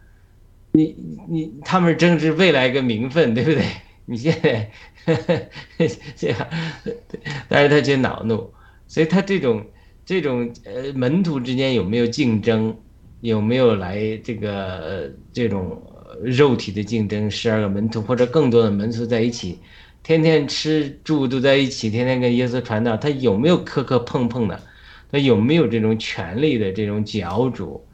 [0.74, 0.94] 你
[1.28, 3.64] 你他们争执未来一个名分， 对不对？
[4.04, 4.70] 你现在
[6.14, 6.48] 这样，
[7.48, 8.52] 但是他却恼怒，
[8.86, 9.64] 所以他这种
[10.04, 12.76] 这种呃门徒之间有没有竞争？
[13.20, 15.82] 有没有来这个这种？”
[16.22, 19.58] 肉体的竞争，十二个门徒或者更多的门徒在一起，
[20.04, 24.62] 天天吃住都在一起，天天跟耶稣传道，他有没有磕磕碰碰的？
[25.10, 27.84] 他有没有这种权力的这种角逐，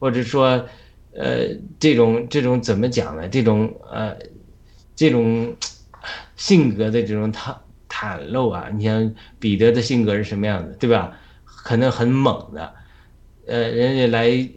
[0.00, 0.66] 或者说，
[1.18, 1.48] 呃，
[1.80, 3.28] 这种这种怎么讲呢？
[3.28, 4.16] 这种呃，
[4.94, 5.54] 这种
[6.36, 7.56] 性格的这种袒
[7.88, 8.68] 袒露啊？
[8.72, 11.18] 你像彼得的性格是什么样子，对吧？
[11.44, 12.74] 可能很猛的，
[13.46, 14.48] 呃，人家来。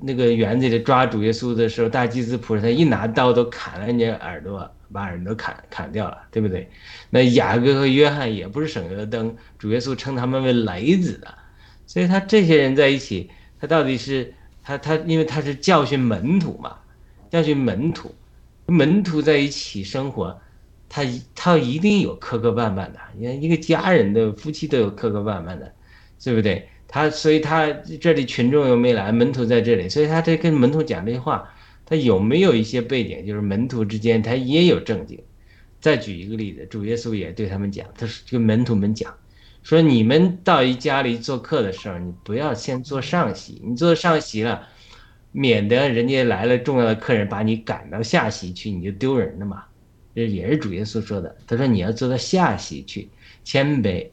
[0.00, 6.68] 那个园子里抓主耶稣的时候，大祭司仆人他一拿刀都砍了人家耳朵，把耳朵砍砍掉了，对不对？
[7.10, 11.28] 那雅各和约翰也不是省油的灯，主耶稣称他们为雷子的，
[11.86, 14.32] 所以他这些人在一起，他到底是
[14.64, 16.76] 他他，因为他是教训门徒嘛，
[17.30, 18.12] 教训门徒，
[18.66, 20.40] 门徒在一起生活，
[20.88, 25.72] 他他一定有磕磕绊绊的，你看一个家人的夫妻都有磕磕绊绊的，
[26.22, 26.68] 对不对？
[26.88, 27.68] 他所以，他
[28.00, 31.52] 这里群众又没来，门徒在这里，所以他这跟门徒讲这话，
[31.84, 33.26] 他有没有一些背景？
[33.26, 35.20] 就是门徒之间他也有正经。
[35.80, 39.12] 再举一个例子，主耶稣也对他们讲，他是跟门徒们讲，
[39.64, 44.68] 说你们到一家里做客的时候，你不要先坐上席，你坐上席了，
[45.32, 49.64] 免得人家来了重要的客人把你赶到下席去，你就丢人了嘛。
[50.14, 53.08] 这也是主耶稣说的，他说你要坐到下席去，
[53.42, 54.06] 谦卑，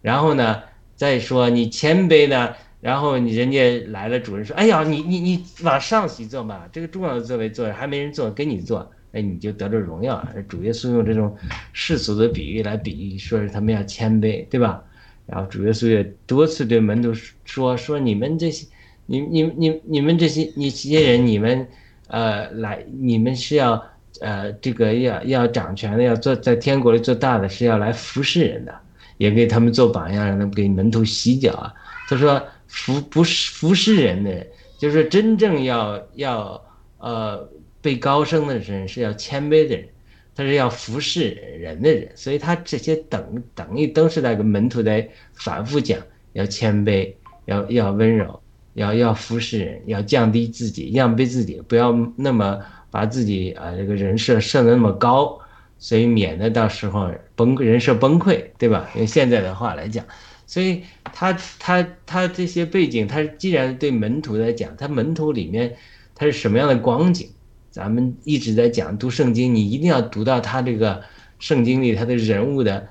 [0.00, 0.62] 然后呢？
[0.96, 11.34] 再说你谦卑呢，然后你人家来了，主人说：“哎呀，你你你往上席坐嘛，这个重要的座位坐着，还没人坐，跟你坐，哎，你就得了荣耀。”主耶稣用这种
[11.72, 14.82] 世俗的比喻来比喻，说是他们要谦卑，对吧？
[15.26, 17.12] 然后主耶稣也多次对门徒
[17.44, 18.66] 说：“说你们这些，
[19.06, 21.66] 你你你你们这些你这些人，你们
[22.08, 23.82] 呃来，你们是要
[24.20, 28.74] 呃这个要要掌权的，要做在天国里做大的，是要来服侍人的。”
[29.16, 31.72] 也给他们做榜样，让他们给门徒洗脚啊。
[32.08, 34.44] 他说：“服不是服侍人的，
[34.76, 36.60] 就是真正要要
[36.98, 37.48] 呃
[37.84, 39.86] 被高升的人是要谦卑的人，
[40.34, 42.10] 他是要服侍人的人。
[42.16, 46.00] 所以他这些等等于都是那个门徒在反复讲，
[46.32, 47.12] 要谦卑，
[47.44, 48.40] 要要温柔，
[48.72, 52.58] 要要服侍人，要降低自己，降卑自己，不要那么
[52.90, 55.38] 把自己啊这个人设设的那么高。”
[55.76, 58.88] 所以免得到时候崩人设崩溃，对吧？
[58.96, 60.02] 用现在的话来讲，
[60.46, 65.76] 所以他他他这些背景，他既然对门徒来讲，他门徒里面
[66.14, 67.28] 他是什么样的光景？
[67.74, 71.02] 咱们一直在讲读圣经，你一定要读到他这个
[71.40, 72.86] 圣经里他的人物的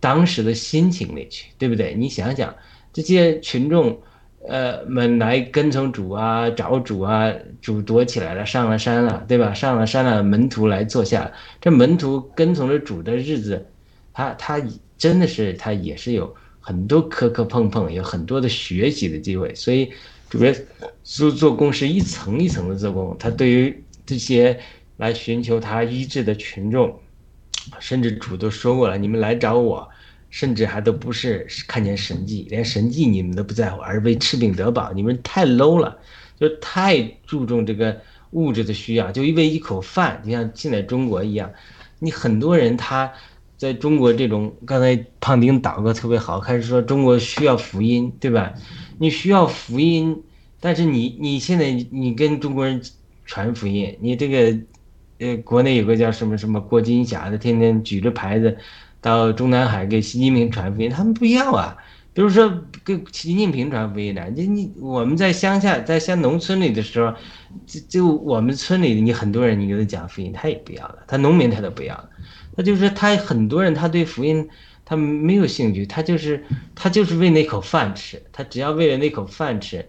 [0.00, 1.94] 当时的心情里去，对不对？
[1.94, 2.54] 你想想
[2.94, 4.00] 这些群众，
[4.48, 9.52] 呃们来跟从主啊，找主啊，主躲起来了，上了山了，对吧？
[9.52, 13.66] 上了山了，门徒来坐下，这门徒跟从着主的日子，
[14.14, 14.58] 他他
[14.96, 19.92] 真的是他也是有很多磕磕碰碰，有很多的学习的机会，所以
[20.30, 20.50] 主要
[21.04, 24.60] 做做工是一层一层的做工，他对于这些
[24.98, 27.00] 来寻求他医治的群众。
[27.78, 29.88] 甚至主都说过了，你们来找我，
[30.30, 34.92] 甚至还都不是看见神迹，连神迹你们都不在乎，而是为吃饼得饱。
[34.92, 35.96] 你们太 low 了，
[36.40, 37.96] 就太注重这个
[38.32, 41.50] 物质的需要，就因为一口饭，就像现在中国一样，
[42.00, 43.12] 你很多人他
[43.56, 48.52] 在中国这种，刚才胖丁祷告特别好，开始说中国需要福音，对吧？
[48.98, 50.20] 你需要福音，
[50.58, 52.82] 但是你你现在你跟中国人
[53.24, 54.58] 传福音，你这个。
[55.18, 58.56] 呃，国内有个叫什么什么郭金霞的，天天举着牌子
[59.00, 61.76] 到中南海给习近平传福音，他们不要啊。
[62.12, 62.52] 比如说
[62.84, 67.14] 给习近平传福音的，就你我们在乡下，在乡农村里的时候，
[67.64, 72.10] 就就我们村里你很多人你给他讲福音，他也不要了，他农民他都不要了。
[72.56, 74.48] 他就是他很多人他对福音
[74.84, 76.42] 他没有兴趣，他就是
[76.74, 79.86] 他就是为那口饭吃，他只要为了那口饭吃。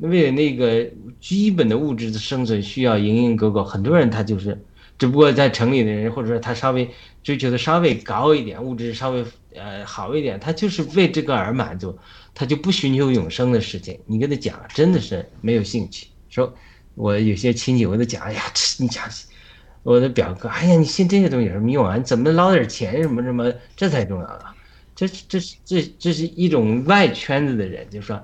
[0.00, 4.58] 为了那个基本的物质的生存需要，蝇营狗苟，很多人他就是。
[4.98, 6.86] 只不过在城里的人，或者说他稍微
[7.22, 11.98] 追求的稍微高一点，物质稍微呃好一点，他就是为这个而满足，
[12.34, 13.98] 他就不寻求永生的事情。
[14.04, 16.06] 你跟他讲，真的是没有兴趣。
[16.28, 16.54] 说，
[16.94, 19.02] 我有些亲戚，我都讲，哎呀，这你讲，
[19.82, 21.96] 我的表哥，哎呀，你信这些东西有什么用啊？
[21.96, 24.54] 你怎么捞点钱什么什么，这才重要啊！
[24.94, 28.22] 这这这这是一种外圈子的人，就说。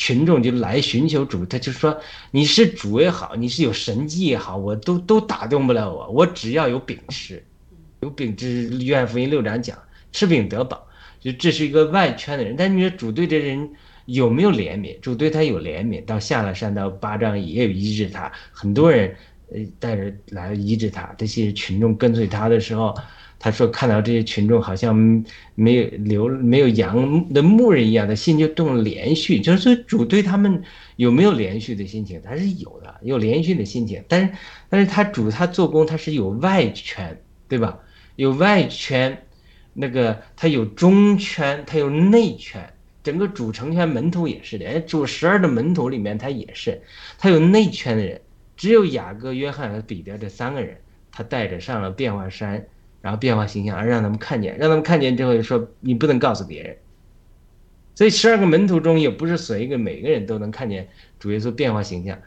[0.00, 6.08] 群众就来寻求主，他就说你是主也好，你是有神迹也好，我都都打动不了我。
[6.08, 7.44] 我只要有饼吃，
[8.00, 8.70] 有饼吃。
[8.82, 9.78] 约翰福音六章讲，
[10.10, 10.86] 吃饼得饱，
[11.20, 12.56] 就这是一个外圈的人。
[12.56, 13.68] 但你说主对这人
[14.06, 14.98] 有没有怜悯？
[15.00, 19.14] 主对他有怜悯，到下了山到八章也有医治他，很多人
[19.52, 21.14] 呃带着来医治他。
[21.18, 22.96] 这些群众跟随他的时候。
[23.42, 24.94] 他说：“看到这些群众好像
[25.54, 30.62] 没有留没有羊的牧人一样的心就动了连续，就是说主对他们
[30.96, 32.20] 有没有连续的心情？
[32.22, 34.04] 他是有的，有连续的心情。
[34.06, 34.32] 但是，
[34.68, 37.78] 但是他主他做工他是有外圈，对吧？
[38.16, 39.22] 有外圈，
[39.72, 42.70] 那个他有中圈，他有内圈。
[43.02, 46.78] 整个主成圈门徒也是的，哎，主十二的门徒里面他也是，
[47.18, 48.20] 他有内圈的人，
[48.54, 50.76] 只有雅各、约翰和彼得这三个人，
[51.10, 52.62] 他带着上了变化山。”
[53.00, 56.76] 然后变化形象，而让他们看见，让他们看见之后就说你不能告诉别人。
[57.94, 62.18] 所以十二个门徒中也不是所一个每个人都能看见主耶稣变化形象。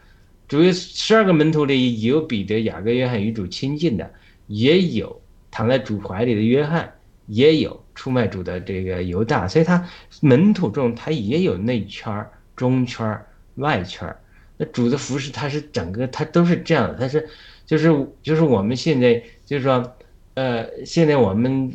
[0.46, 4.08] 主耶稣十二个门徒里有彼得、雅各、约翰与主亲近的，
[4.46, 6.92] 也有躺在主怀里的约翰，
[7.26, 9.48] 也有出卖主的这个犹大。
[9.48, 9.88] 所以他
[10.20, 13.20] 门徒中他也有内圈、中圈、
[13.56, 14.14] 外圈。
[14.56, 17.28] 那主的服饰他是整个他都是这样的，他是
[17.66, 17.88] 就是
[18.22, 19.96] 就是我们现在就是说。
[20.34, 21.72] 呃，现在我们，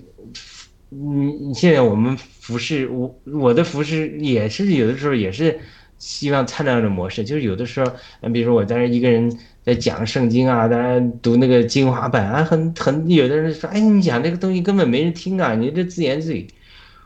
[0.92, 5.60] 嗯，现在我们服饰，我我的服饰也是有的时候也是
[5.98, 7.92] 希望参照的模式，就是有的时候，
[8.22, 16.46] 嗯，比如说我在那一个人在讲圣经啊，当然读那个精华版啊，很很有的人说，哎，你讲这个东西根本没人听啊，你这自言自语。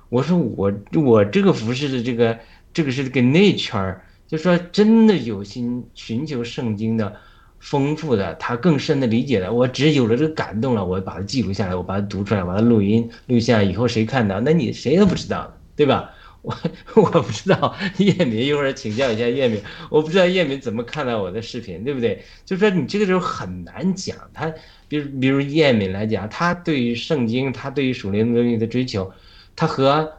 [0.09, 2.39] 我说我我这个服饰的这个
[2.73, 7.15] 这个是个内圈儿，就说真的有心寻求圣经的。
[7.63, 9.51] 丰富的，他更深的理解了。
[9.51, 16.11] 我只有了这个感动了，我把它记录下来，我把它读出来，把它录音录像，以后谁看到，那你谁都不知道，对吧？
[16.43, 16.53] 我
[16.95, 22.21] 我不知道叶敏一会儿请教一下叶敏，我不知道叶敏怎么看到我的视频，对不对？
[22.45, 24.53] 就说你这个时候很难讲，他
[24.89, 29.09] 比如比如叶敏来讲，他对于圣经，他对于属灵东西的追求，
[29.55, 30.11] 他和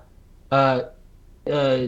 [0.48, 0.82] 呃
[1.44, 1.86] 呃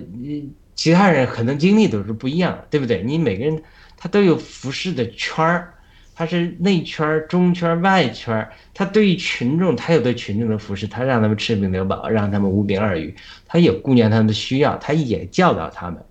[0.74, 3.02] 其他人可能经历都是不一样，对不对？
[3.02, 3.62] 你每个人。
[3.96, 5.72] 他都有服饰的圈儿，
[6.14, 8.52] 他是内圈、中圈、外圈儿。
[8.74, 13.14] 他对于群众，他有对群众的服饰，他让他们吃饼得饱，让他们无饼二鱼，
[13.46, 16.02] 他也顾念他们的需要，他也教导他们。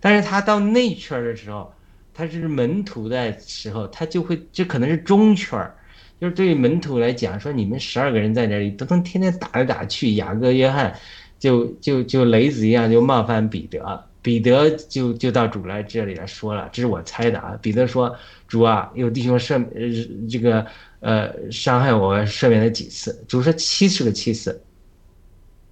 [0.00, 1.72] 但是他到内圈的时候，
[2.14, 5.58] 他是门徒的时候，他就会这可能是中圈，
[6.20, 10.92] 就是对于门徒来讲，说你们十二个人在这里都能天天打来打去，雅各、约翰
[11.38, 14.04] 就就就雷子一样就冒犯彼得。
[14.22, 17.58] 彼得就就到主来这里来说了，这是我猜的啊。
[17.60, 18.16] 彼得说
[18.46, 20.64] ：“主啊，有弟兄赦呃这个
[21.00, 24.62] 呃伤害我赦免了几次？”主说：“七十个七次，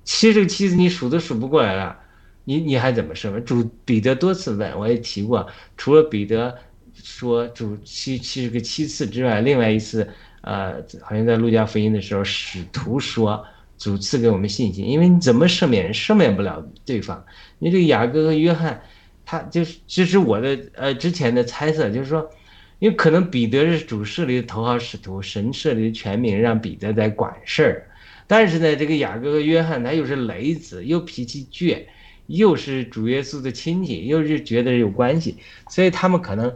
[0.02, 1.96] 七十个七次你数都数不过来了，
[2.42, 5.46] 你你还怎么赦免？”主彼得多次问，我也提过，
[5.76, 6.52] 除了彼得
[6.92, 10.08] 说主七七十个七次之外，另外一次
[10.40, 13.44] 呃，好像在路加福音的时候，使徒说
[13.80, 17.24] 主赐给我们信心，因为你怎么赦免，赦免不了对方。
[17.58, 18.82] 你这个雅各和约翰，
[19.24, 22.30] 他就是这是我的呃之前的猜测，就是说，
[22.78, 27.86] 因为可能彼得是主设立的头号使徒，神设立的权柄让彼得在管事儿，
[28.26, 31.84] 但是呢，这个雅各和约翰他又是雷子，又脾气倔，
[32.26, 35.38] 又是主耶稣的亲戚，又是觉得有关系，
[35.70, 36.54] 所以他们可能。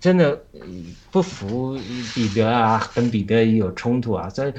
[0.00, 0.38] 真的
[1.10, 1.78] 不服
[2.14, 4.52] 彼得啊，跟彼得有冲突啊，所以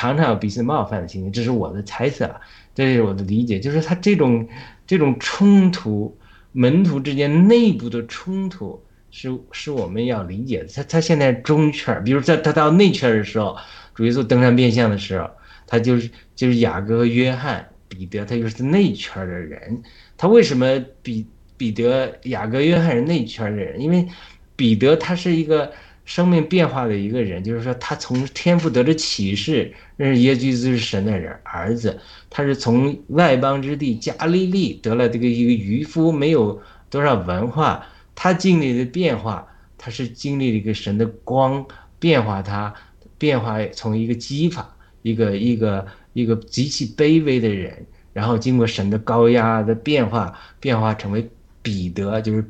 [0.00, 2.34] 常常有彼此冒犯的情形，这是我的猜测，
[2.74, 4.48] 这是我的理解，就是他这种
[4.86, 6.16] 这种冲突，
[6.52, 10.68] 门徒之间内部的冲突是是我们要理解的。
[10.74, 13.54] 他他现在中圈，比如在他到内圈的时候，
[13.94, 15.28] 主耶稣登山变相的时候，
[15.66, 19.82] 他就是就是雅各、约翰、彼得，他就是内圈的人。
[20.16, 21.26] 他为什么彼
[21.58, 23.78] 彼得、雅各、约翰是内圈的人？
[23.78, 24.08] 因为
[24.56, 25.70] 彼得他是一个
[26.10, 37.86] 生命变化的一个人，就是说他从天父得着启示，认识耶稣是神的人儿子，他是从外邦之地加利利得了这个一个渔夫，没有多少文化，
[38.16, 39.46] 他经历的变化，
[39.78, 41.64] 他是经历了一个神的光
[42.00, 42.74] 变化，他
[43.16, 44.68] 变化从一个激法，
[45.02, 51.30] 一个一个一个极其卑微的人，然后经过神的高压的变化，变化成为
[51.62, 52.44] 彼得，就是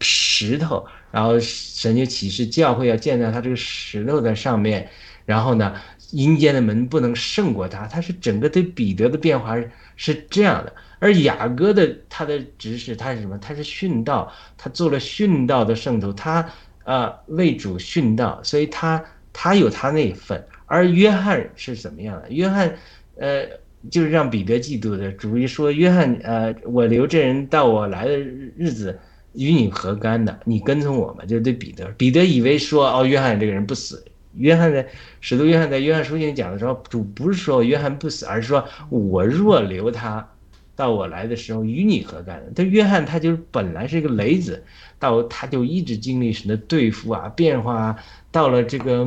[0.00, 0.84] 石头。
[1.16, 4.86] 然后神就启示教会要建在他这个石头的上面，
[5.24, 5.74] 然后呢，
[6.10, 7.86] 阴间的门不能胜过他。
[7.86, 9.56] 他是整个对彼得的变化
[9.96, 13.38] 是这样的，而雅各的他的指示他是什么？
[13.38, 16.46] 他是殉道，他做了殉道的圣徒，他
[16.84, 19.02] 呃为主殉道，所以他
[19.32, 20.44] 他有他那份。
[20.66, 22.30] 而约翰是怎么样的？
[22.30, 22.76] 约翰
[23.16, 23.46] 呃
[23.90, 29.00] 就是让彼得嫉妒的主意说，约翰呃我留这人到我来的日子。
[29.36, 30.40] 与你何干的？
[30.44, 31.86] 你跟从我们，就是对彼得。
[31.98, 34.04] 彼得以为说，哦，约翰这个人不死。
[34.34, 34.86] 约翰在
[35.20, 40.28] 使徒约翰在约翰书信讲的时候，主不是说约翰不死，而是说我若留他
[40.74, 42.52] 到我来的时候，与你何干的？
[42.54, 44.64] 这约翰他就是本来是一个雷子，
[44.98, 49.06] 到他就一直经历神的对付啊、变化啊，到了这个。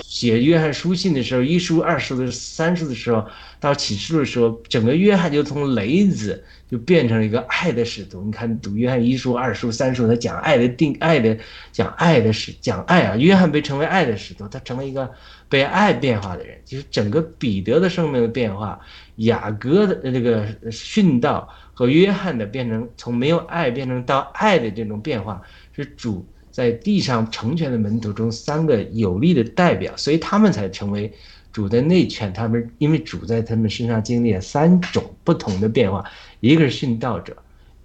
[0.00, 3.26] 写约翰书信的时候，一书、二书的、三书的时候，
[3.60, 8.22] 到启示的时候，整个约翰就从雷子就变成了一个爱的使徒。
[8.22, 11.36] 你看，读约翰一书、二书、三书，他讲爱的定、爱的
[11.72, 13.16] 讲爱的使、讲爱啊。
[13.16, 15.10] 约翰被称为爱的使徒，他成为一个
[15.48, 16.58] 被爱变化的人。
[16.64, 18.80] 就是整个彼得的生命的变化，
[19.16, 25.42] 雅各的这个殉道和约翰的变成从没有爱变成到爱的这种变化，
[25.76, 26.26] 是主。
[26.52, 31.10] 在地上成全的门徒中，三个有力的代表，所以他们才成为
[31.50, 32.30] 主的内圈。
[32.30, 36.04] 他们因为主在他们身上经历了三种不同的变化：
[36.40, 37.34] 一个是殉道者，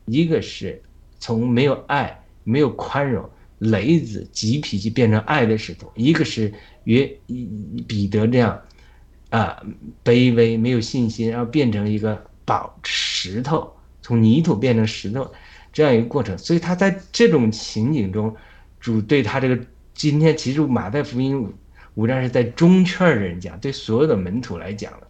[0.05, 0.81] 一个是
[1.17, 3.27] 从没有爱、没有宽容、
[3.59, 6.53] 雷子、急脾气变成爱的使徒；一个是
[6.83, 7.09] 约
[7.87, 8.61] 彼得这样
[9.29, 9.63] 啊
[10.03, 15.31] 卑微、没有信心，然后变成一个宝石头，从泥土变成石头
[15.71, 16.37] 这样一个过程。
[16.37, 18.35] 所以他在这种情景中。
[18.79, 19.59] 主对他这个
[19.93, 21.53] 今天其实马太福音
[21.95, 25.07] 五章是在中圈人讲，对所有的门徒来讲的，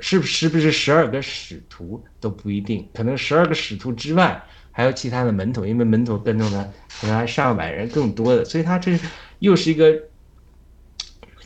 [0.00, 4.42] 是不是不是十二个使徒都不一定，可能十二个使徒之外
[4.72, 8.98] 还有其他的门徒，因为门徒跟踪的可能还上百人更多的，所以他这
[9.38, 9.96] 又是一个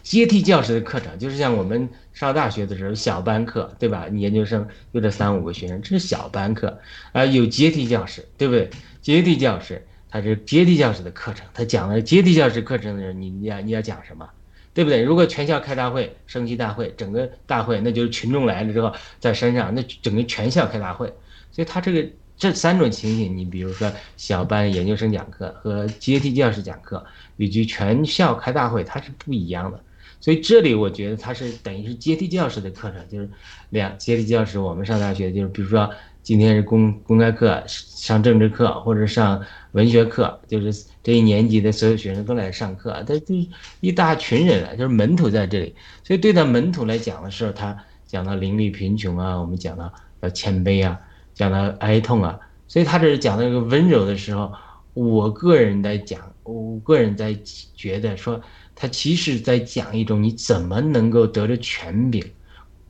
[0.03, 4.07] 阶梯教师的课程，就是像我们上大学的时候小班课，对吧？
[4.11, 6.81] 你研究生就这三五个学生，这是小班课
[7.13, 8.71] 啊，有阶梯教师，对不对？
[9.03, 9.87] 阶梯教师。
[10.13, 14.29] 他是阶梯教师的课程，他讲了阶梯教师课程的时候，你你要你要讲什么，
[14.75, 15.03] 对不对？
[15.03, 21.07] 如果全校开大会，升旗大会，整个大会，那就是群众来了之后在山上，那整个全校开大会。
[21.51, 22.07] 所以他这个
[22.37, 27.03] 这三种情形，你比如说小班研究生讲课和阶梯教师讲课，
[27.39, 29.81] 以及全校开大会，它是不一样的。
[30.21, 33.31] 所以这里我觉得它是等于是阶梯教室的课程，就是
[33.71, 34.59] 两阶梯教室。
[34.59, 35.91] 我们上大学就是比如说。
[36.23, 43.49] 今天是公公开课，上政治课或者上文学课，就是这一年级的所有学生都来上课，他这
[43.81, 50.99] 一大群人啊，就是门徒在这里，所以对待门徒来讲的时候，他讲到灵力贫穷啊，我们讲到要谦卑啊，
[51.35, 54.53] 讲到哀痛啊，所以他这是讲到一个温柔的时候，
[54.95, 57.37] 我个人在讲，我个人在
[57.75, 58.41] 觉得说，
[58.75, 62.25] 他其实在讲一种你怎么能够得着权柄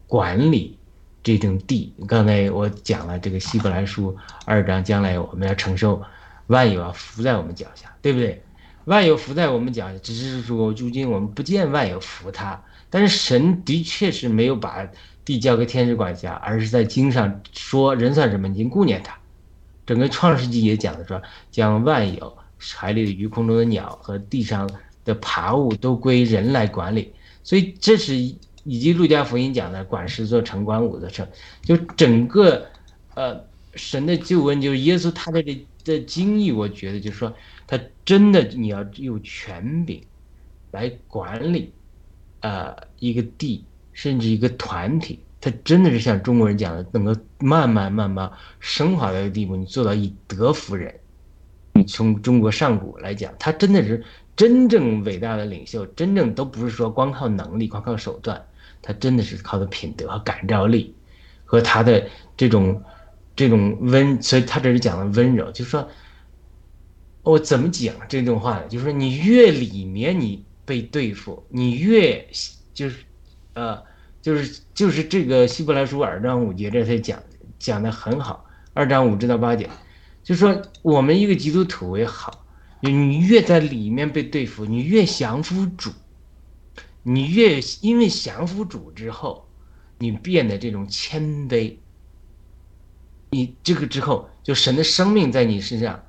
[0.07, 0.77] 管理。
[1.25, 6.03] 这种地，刚才我讲了这个希伯来书二章，将来我们要承受
[6.47, 8.43] 万有啊伏在我们脚下，对不对？
[8.85, 14.87] 万有伏在我们脚下，只是说如今我们不见万有伏他，但是神的确是没有把
[15.25, 18.49] 地交给天使管辖，而是在经上说人算什么？
[18.49, 19.17] 您顾念他。
[19.87, 21.21] 整个创世纪也讲的说，
[21.51, 22.37] 将万有
[22.75, 24.69] 海里的鱼、空中的鸟和地上
[25.05, 27.13] 的爬物都归人来管理，
[27.43, 31.27] 所以这是以及路加福音讲的管十座城管五座城，
[31.65, 32.65] 就整个
[33.15, 33.41] 呃
[33.75, 37.33] 神的救恩，就是耶稣他的这的经历，我觉得就是说
[37.67, 40.03] 他真的你要有权柄
[40.71, 41.73] 来管理
[42.41, 48.31] 呃一个地，甚至一个团体，他真的是像中国人讲的，能够慢慢慢慢
[48.61, 50.95] 升华到一个地步，你做到以德服人。
[51.75, 54.05] 你从中国上古来讲，他真的是
[54.37, 58.45] 真正伟大的领袖，真正都不是说光靠能力、光靠手段，
[58.83, 60.95] 他真的是靠的品德和感召力，
[61.47, 62.07] 和他的
[62.37, 62.83] 这种
[63.35, 65.89] 这种温，所以他这是讲的温柔，就是说，
[67.23, 68.69] 我怎么讲这种话呢？
[68.69, 72.29] 就是说，你越里面你被对付，你越
[72.75, 72.97] 就是，
[73.55, 73.83] 呃，
[74.21, 77.23] 就是就是这个希伯来书二章五节这才讲
[77.59, 79.69] 讲的很好，二章五至到八节。
[80.23, 82.45] 就是说我们一个基督徒也好，
[82.81, 85.91] 你越在里面被对付，你越降服主，
[87.03, 89.49] 你越因为降服主之后，
[89.99, 91.77] 你变得这种谦卑。
[93.33, 96.01] 你这个之后，就神的生命在你身上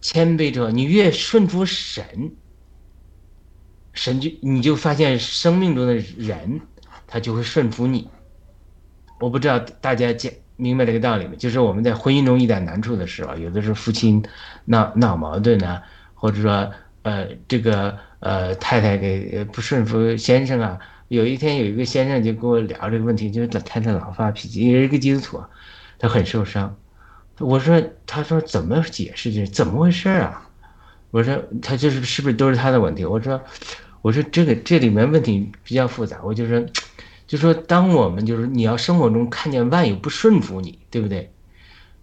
[0.00, 2.32] 谦卑之后，你越顺服神，
[3.92, 6.60] 神就你就发现生命中的人，
[7.06, 8.08] 他就会顺服你。
[9.20, 10.34] 我不知道大家见。
[10.56, 11.32] 明白这个道理吗？
[11.38, 14.22] 就是我们在婚姻中遇到难处的时候，有的时候夫妻
[14.66, 16.70] 闹闹矛盾啊，或者说
[17.00, 20.78] 呃这个呃太太给不顺服先生啊。
[21.08, 25.42] 有一天有一个先生就跟我聊这个问题，就是他太太老发脾气，也是一个基督徒，
[26.00, 26.76] 他很受伤。
[27.38, 30.50] 我说，他说怎么解释这怎么回事啊？
[31.12, 33.04] 我说他就是是不是都是他的问题？
[33.04, 33.40] 我说
[34.02, 36.66] 我说这个这里面问题比较复杂，我就说。
[37.26, 41.32] 就说，当我们就是你要生活中看见万有不顺服你，对不对？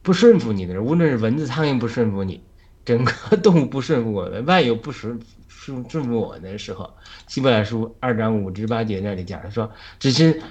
[0.02, 2.42] 不顺服你的人，无论是蚊子、苍蝇不顺服你，
[2.86, 5.20] 整个 动物不顺服我们，万有不顺
[5.50, 6.94] 顺顺服我的时候，
[7.28, 9.70] 希伯来书二章五至八节那里讲说，
[10.00, 10.42] 只是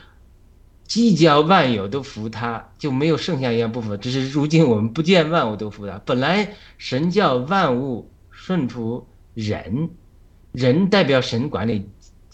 [0.86, 3.96] 既叫万有都服他，就没有剩下一样不服。
[3.96, 6.00] 只是如今我们不见万物都服他。
[6.04, 9.90] 本来神叫万物顺服人，
[10.52, 11.88] 人代表神管理，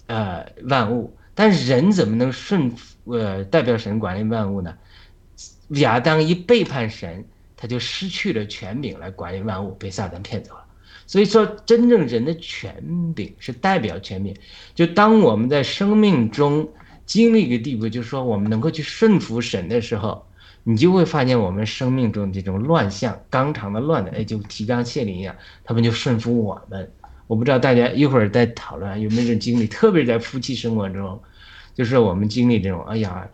[0.06, 1.16] 呃，万物。
[1.34, 4.74] 但是人怎么能顺服呃代表神管理万物呢？
[5.70, 7.24] 亚当一背叛神，
[7.56, 10.64] 他就失去了权柄来管理万物，被撒旦骗走了。
[11.06, 14.36] 所以说，真正人的权柄是代表权柄。
[14.74, 16.68] 就当我们在生命中
[17.04, 20.24] 经历一个地步，就是说我们能够去顺服神的时候，
[20.62, 25.34] 你就会发现我们生命中这种乱象、纲常的乱的，哎，就提纲挈领一样，
[25.64, 26.90] 他们就顺服我们。
[27.26, 31.20] 我不知道大家一会儿再讨论有没有这种经历，特别是在夫妻生活中，
[31.74, 33.26] 就是我们经历这种，哎呀，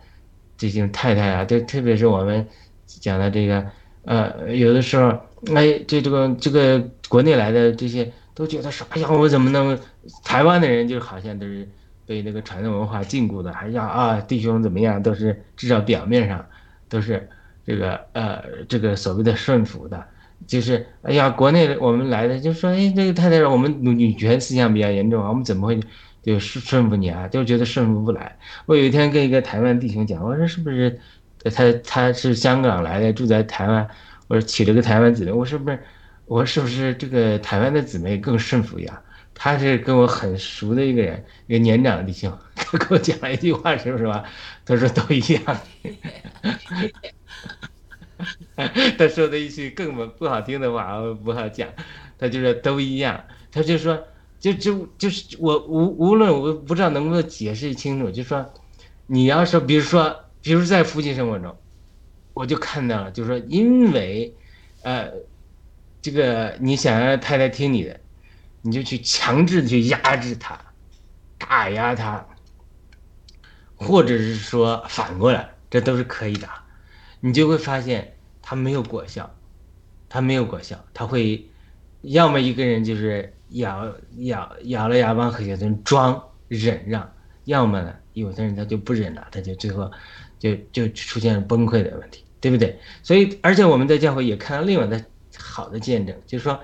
[0.57, 2.47] 这些太太啊，特特别是我们
[2.85, 3.65] 讲的这个，
[4.03, 5.09] 呃，有的时候，
[5.53, 9.77] 哎，这这个这个国内来的这些都觉得说，哎呀，我怎么能？
[10.23, 11.67] 台湾的人就好像都是
[12.09, 16.43] 被那个传统文化禁锢的，哎呀啊，弟兄怎么样，都是至少表面上
[16.89, 17.29] 都是
[17.63, 20.03] 这个呃这个所谓的顺服的。
[20.47, 25.79] 就是哎呀，国内我们来的就说，哎，这个太太，我们女女权思想比较严重啊，我们怎么会
[26.23, 27.27] 就顺顺服你啊？
[27.27, 28.35] 就觉得顺服不来。
[28.65, 30.99] 我有一天跟一个台湾弟兄讲，我说是不是
[31.53, 33.87] 他他是香港来的，住在台湾，
[34.27, 35.79] 我说娶了个台湾姊妹，我是不是
[36.25, 38.99] 我是不是这个台湾的姊妹更顺服呀？
[39.41, 44.21] 他是跟我很熟的一个人，一个年长的弟兄，他 跟我讲了一句话，是不是吧？
[44.65, 45.61] 他说都一样。
[48.97, 51.69] 他说的一句更不不好听的话，我不好讲。
[52.17, 53.97] 他就说都一样，他就说
[54.41, 58.53] 就就就是我无无论我不知道能不能解释清楚，就说
[59.07, 61.55] 你要说比如说比如在夫妻生活中，
[62.33, 64.35] 我就看到了，就说因为
[64.81, 65.09] 呃
[66.01, 68.01] 这个你想让太太听你的，
[68.61, 70.59] 你就去强制去压制他，
[71.37, 72.25] 打压他，
[73.75, 76.47] 或者是说反过来，这都是可以的。
[77.21, 79.33] 你就会发现他没有果效，
[80.07, 81.49] 他没有果效，他会
[82.01, 87.13] 要么一个人就是咬咬咬了牙往嘴边装忍让，
[87.45, 89.91] 要么呢有的人他就不忍了，他就最后
[90.37, 92.79] 就就出现了崩溃的问题，对不对？
[93.03, 95.03] 所以而且我们在教会也看到另外的
[95.37, 96.59] 好的见证，就是说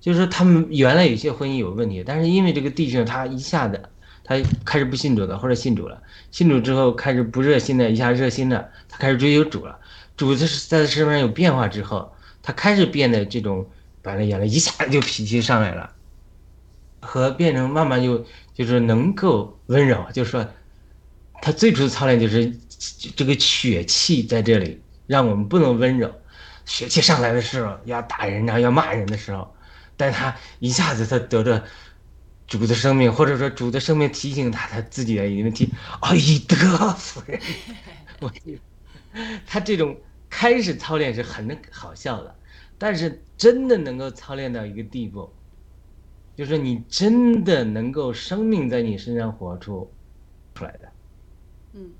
[0.00, 3.80] 就是他们原来有些婚姻有问题，但是因为这个弟兄他一下子
[4.24, 4.34] 他
[4.64, 9.78] 开始不信主了，或者信主了，信主之后开始不热心的，一下热心了，他开始追求主了。
[10.16, 13.66] 主子是在他身上有变化之后，他开始变得这种，
[14.02, 15.90] 把那眼泪一下子就脾气上来了，
[17.00, 18.24] 和变成慢慢就
[18.54, 20.46] 就是能够温柔，就是说，
[21.42, 22.52] 他最初的操练就是
[23.16, 26.10] 这个血气在这里，让我们不能温柔，
[26.66, 29.50] 血气上来的时候要打人啊，要骂人的时候，
[30.00, 31.62] 但他一下子他得着
[32.46, 35.70] 主的生命，或者说主的生命提醒他他自己的一个问题，
[36.00, 36.56] 哦，以德
[36.94, 37.38] 服人。
[38.18, 38.32] 我，
[39.46, 39.94] 他这种
[40.30, 42.34] 开始操练是很好笑的，
[42.78, 45.30] 但是真的能够操练到一个地步，
[46.34, 49.92] 就是你真的能够生命在你身上活出
[50.54, 50.88] 出来的。
[51.74, 51.90] 嗯，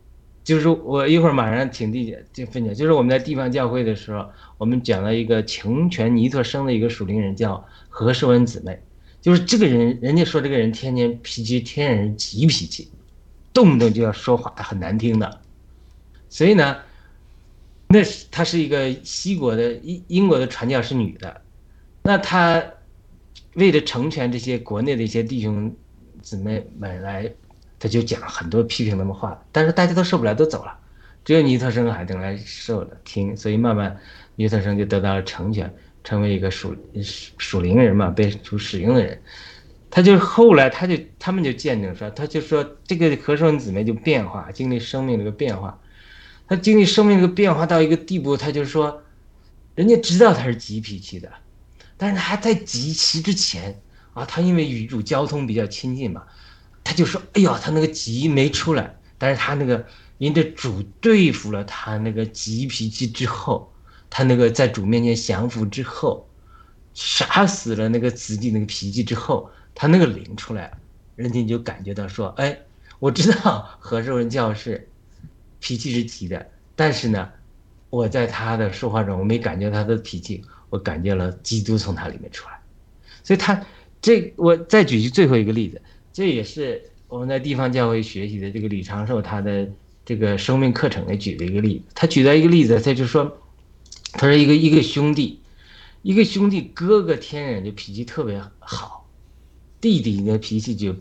[0.43, 4.31] 就是我一会儿马上请弟姐就分享，就是我们在地方教会的时候，
[4.61, 8.79] 我们讲了一个穷泉尼特生的一个属灵人叫何寿恩姊妹。
[9.23, 12.91] 就是这个人，人家说这个人天天脾气，天然急脾气，
[13.55, 15.41] 动不动就要说话很难听的。
[16.29, 16.77] 所以呢，
[17.89, 21.41] 那是她是一个西国的英英国的传教士女的，
[22.03, 22.63] 那她
[23.55, 25.75] 为了成全这些国内的一些弟兄
[26.21, 27.33] 姊妹们来，
[27.79, 30.79] 她就讲很多批评他们话，但是大家都受不了，都走了，
[31.25, 33.99] 只有尼特生还等来受了听，所以慢慢
[34.43, 35.73] 尼特生就得到了成全。
[36.03, 36.75] 成为一个属
[37.37, 39.21] 属灵人嘛，被主使用的人，
[39.91, 45.79] 他就后来他就他们就见证说，他就说这个和尚姊妹就变化，经历生命这个变化，
[46.49, 49.03] 他经历生命这个变化到一个地步，他就说，
[49.75, 51.31] 人家知道他是急脾气的，
[51.99, 53.79] 但是他在急气之前
[54.15, 56.23] 啊，他因为与主交通比较亲近嘛，
[56.83, 59.85] 他就说，哎呦，他那个急没出来，但是他那个
[60.17, 63.71] 人家主对付了他那个急脾气之后。
[64.11, 66.29] 他那个在主面前降服之后，
[66.93, 70.79] 杀死了那个自己那个脾气之后，他那个灵出来了，
[71.15, 72.59] 人家就感觉到说：“哎，
[72.99, 74.89] 我知道何寿文教士
[75.61, 76.45] 脾气是急的，
[76.75, 77.31] 但是呢，
[77.89, 82.61] 我在他的说话中，我没感觉他的脾气，我感觉了基督从他里面出来。
[83.23, 83.65] 所以，他
[84.03, 85.81] 这我再举最后一个例子，
[86.13, 89.71] 这也是我们在地方教会学习的这个李长寿他的
[90.05, 91.85] 这个生命课程里举的一个例子。
[91.95, 93.40] 他举的一个例子，他就说。
[94.13, 95.41] 他是：“一个一个兄弟，
[96.03, 99.09] 一个兄弟哥哥天然就脾气特别好，
[99.81, 100.95] 弟弟呢脾气就，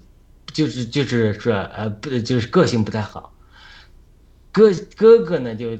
[0.53, 3.33] 就是就是说呃不就是个性不太好。
[4.51, 5.71] 哥哥哥呢就，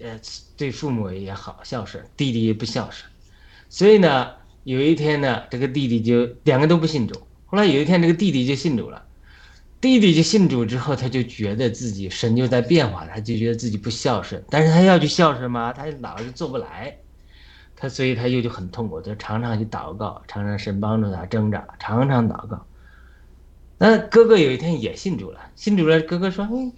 [0.00, 0.20] 呃
[0.56, 3.10] 对父母也好孝顺，弟弟也不孝顺。
[3.68, 4.30] 所以呢
[4.64, 7.14] 有一天呢这个弟弟就两个都不信主。
[7.46, 9.06] 后来有一天这个弟弟就信主了。”
[9.82, 15.72] 弟弟就信主之后，他就觉得自己神就在变化，他就觉得自己不孝顺，但是他要去孝顺吗？
[15.72, 16.96] 他老是做不来，
[17.74, 22.64] 他所以他又就很痛苦，他常常去祷告，常常神帮助他挣扎，常常祷告。
[23.76, 26.72] 那哥哥有一天也信主了，信主了，哥哥说：“哎，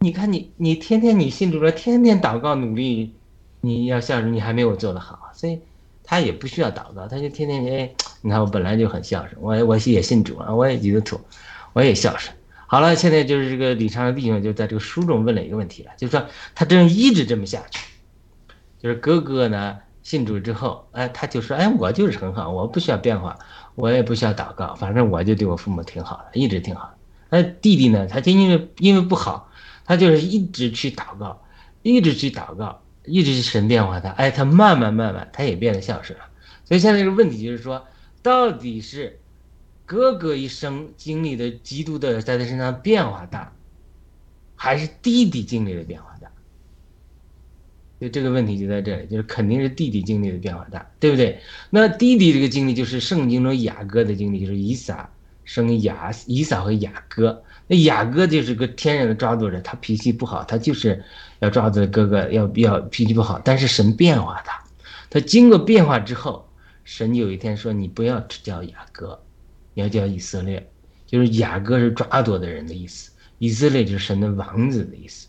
[0.00, 3.14] 你看你你天天你信主了，天天祷告努力，
[3.62, 5.58] 你要孝顺，你还没我做得好，所以
[6.04, 7.90] 他也不需要祷告，他就天天哎，
[8.20, 11.18] 你看我本来就很孝顺，我我也信主了，我也基督徒。”
[11.72, 12.34] 我也孝顺。
[12.66, 17.84] 好了，现在就是这个李昌的弟兄就在这个书中问了一个问题了，就是说他这样一直这么下去，
[18.78, 23.36] 就是哥哥呢信主之后，哎，他就说，哎，我就是很好，我不需要变化，
[23.74, 26.94] 我也不需要祷告，反正我就对我父母挺好的，一直挺好。
[27.28, 29.50] 那弟弟呢，他就因为因为不好，
[29.84, 31.42] 他就是一直去祷告，
[31.82, 36.24] 一直去祷告，一直去神变化他，哎，他慢慢慢慢他也变得孝顺了。
[36.64, 37.84] 所以现在这个问题就是说，
[38.22, 39.19] 到底是？
[39.90, 43.52] 哥哥一生经历的基督的在他身上变化大，
[44.54, 46.30] 还是弟弟经历的变化大？
[48.00, 51.40] 就这个问题就在这里，就是肯定是弟弟经历的变化大，对不对？
[51.70, 55.10] 那弟弟这个经历就是圣经中雅各的经历，就是以撒
[55.44, 57.42] 生雅以撒和雅各。
[57.66, 61.02] 那雅各就是个天然的抓住者，他脾气不好，他就是
[61.40, 63.40] 要抓住哥哥，要要脾气不好。
[63.44, 64.62] 但是神变化他，
[65.10, 66.48] 他经过变化之后，
[66.84, 69.20] 神有一天说：“你不要只叫雅各。”
[69.74, 70.70] 要叫以色列，
[71.06, 75.28] 就是雅各是抓夺的人的意思，以色列就是神的王子的意思，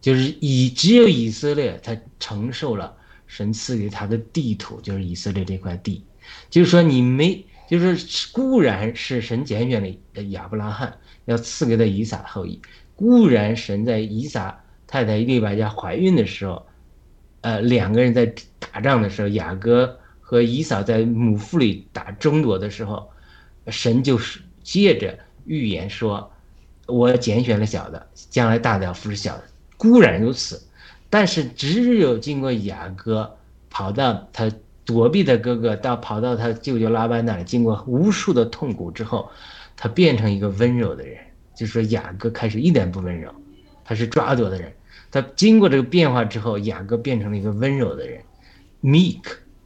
[0.00, 2.94] 就是以只有以色列才承受了
[3.26, 6.04] 神赐给他的地土，就是以色列这块地。
[6.50, 12.60] 就是说你没，就是固然是神拣选了亚伯拉罕，要赐给他以撒后裔，
[12.94, 16.66] 固然神在以撒太太利百加怀孕的时候，
[17.40, 23.10] 呃，两个人在打仗的时候，雅各和以撒在母腹里打争夺的时候。
[23.70, 26.30] 神就是借着预言说，
[26.86, 29.44] 我拣选了小的，将来大的要服侍小的。
[29.76, 30.60] 固然如此，
[31.08, 33.36] 但是只有经过雅各
[33.70, 34.50] 跑到他
[34.84, 39.30] 躲避的哥哥，到跑到他舅舅拉班那里，经过无数的痛苦之后，
[39.76, 41.18] 他变成一个温柔的人。
[41.54, 43.30] 就是说，雅各开始一点不温柔，
[43.84, 44.72] 他是抓夺的人。
[45.10, 48.22] 他经过这个变化之后，雅各变成了一个温柔的人
[48.82, 49.20] ，meek，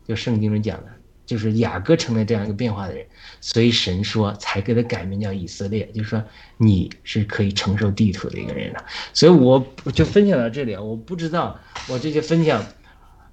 [0.06, 0.86] 就圣经中讲的。
[1.26, 3.06] 就是雅各成了这样一个变化的人，
[3.46, 6.24] 所以神说才给他改名叫以色列，就是说
[6.56, 8.82] 你是可以承受地土的一个人了。
[9.12, 12.64] 所以我就分享到这里啊，我不知道我这些分享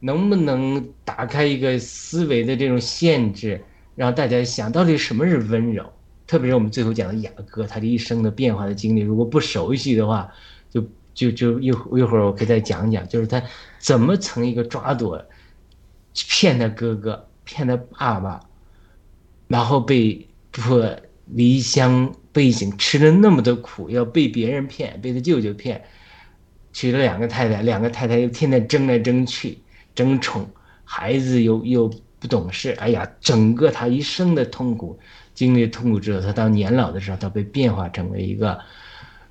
[0.02, 3.64] 能不能打开一个思维的这种限制，
[3.96, 5.90] 让大家想到底什么是温柔。
[6.28, 10.30] 特别是我们最后讲的雅各，他这一生的变化的经历，如果不熟悉的话，
[10.70, 13.42] 就就就一一会儿我可以再讲讲，就是他
[13.80, 15.26] 怎么从一个抓夺，
[16.14, 18.42] 骗他哥哥，骗他爸爸，
[19.52, 20.96] 然后被迫
[21.26, 25.84] 离乡背井，吃了那么多苦，要被别人骗，被他舅舅骗，
[26.72, 29.58] 娶了两个太太，两个太太又天天争来争去，
[29.94, 30.50] 争宠，
[30.86, 34.98] 孩子又又不懂事，哎呀，整个他一生的痛苦。
[35.34, 38.58] 经历痛苦之后，他到年老的时候，他被变化成为一个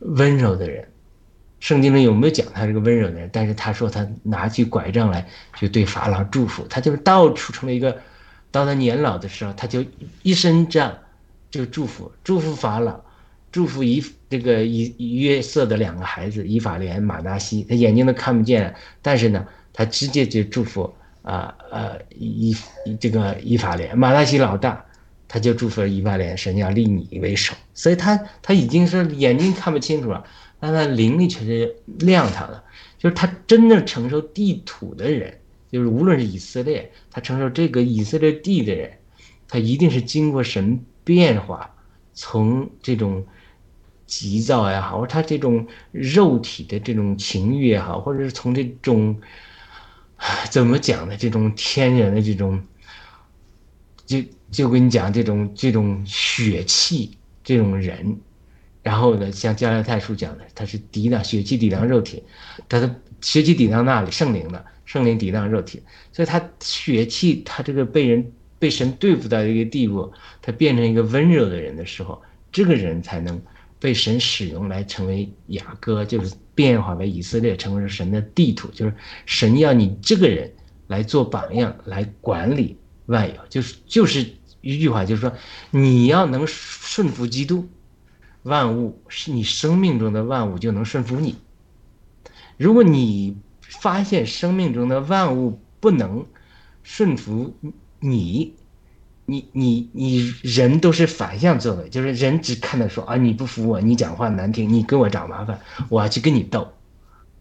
[0.01, 0.87] 温柔的人。
[1.61, 3.31] 圣经里有没有讲他是个温柔的人？
[3.33, 5.27] 但是他说他拿起拐杖来
[5.59, 7.97] 就对法老祝福，他就是到处成了一个。
[8.51, 9.85] 到他年老的时候，他就
[10.23, 10.97] 一身杖
[11.51, 13.01] 就祝福，祝福法老，
[13.53, 20.93] 祝福以这个以约瑟的两个孩子以法莲、马达西，他眼睛都看不见，但是呢，他直接就祝福
[21.23, 22.57] 啊呃以
[22.99, 24.85] 这个以法莲、马达西老大。
[25.33, 30.25] 他就祝福了以法莲，神要立你为首，所以他他已经是眼睛看不清楚了，
[30.59, 32.65] 但他灵力却是亮堂的，
[32.99, 35.39] 就是他真正承受地土的人，
[35.71, 38.91] 就是无论是以色列，他承受这个以色列地的人，
[39.49, 41.75] 他一定是经过神变化，
[42.13, 43.25] 从这种
[44.07, 49.21] 急躁也好，或者他这种肉体的这种情欲也好，或者是从这种
[50.51, 51.17] 怎么讲呢？
[51.17, 52.63] 这种天然的这种
[54.07, 54.19] 就。
[54.51, 58.19] 就跟你讲这种这种血气这种人，
[58.83, 62.21] 然后呢，像加拉太书讲的，他是抵挡血气抵挡肉体，
[62.69, 65.81] 他的血气抵挡那里圣灵的圣灵抵挡肉体，
[66.13, 70.13] 所以他血气他这个被人被神对付到一个地步，
[70.43, 72.21] 他变成一个温柔的人的时候，
[72.51, 73.41] 这个人才能
[73.79, 78.93] 被神使用来成为雅各，就是变化为以色列，成为神的地图，就是
[79.27, 80.53] 神要你这个人
[80.89, 82.77] 来做榜样，来管理
[83.07, 84.27] 万有，就是就是。
[84.63, 85.33] 一句话就是说，
[85.71, 87.67] 你要能顺服基督，
[88.43, 91.35] 万物是你生命中的万物就能顺服你。
[92.59, 93.39] 如果你
[93.71, 96.27] 发现生命中的万物不能
[96.83, 97.55] 顺服
[98.01, 98.53] 你，
[99.27, 105.59] 你你你人都是反向作为，就是人只看到说啊你不服我，你讲话难听，你给我找麻烦，
[105.89, 106.69] 我要去跟你斗，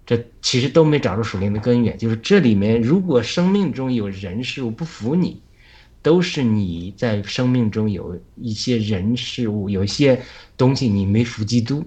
[0.06, 1.98] 这其实都没找着属灵的根源。
[1.98, 5.42] 就是这里面，如果生命中有人事物不服你。
[6.02, 10.22] 都是你在生命中有一些人事物，有一些
[10.56, 11.84] 东西你没服基督，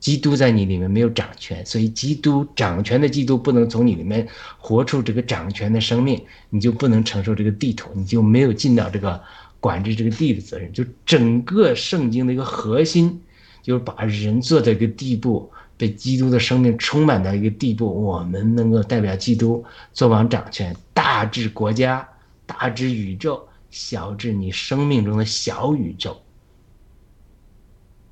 [0.00, 4.26] 基督在你里面没有掌权，所以基督掌权的基督不能从你里面
[4.58, 9.20] 活出这个掌权的生命，你就不能承受这个地图，你就没有尽到这个
[9.60, 10.72] 管制这个地的责任。
[10.72, 13.20] 就整个圣经的一个核心，
[13.62, 22.08] 就是把人做到一个地步，被基督的生命充满到一个地步，我们能够代表基督做王掌权，大治国家，
[22.46, 23.44] 大治宇宙。
[23.70, 26.22] 小至你生命中的小宇宙。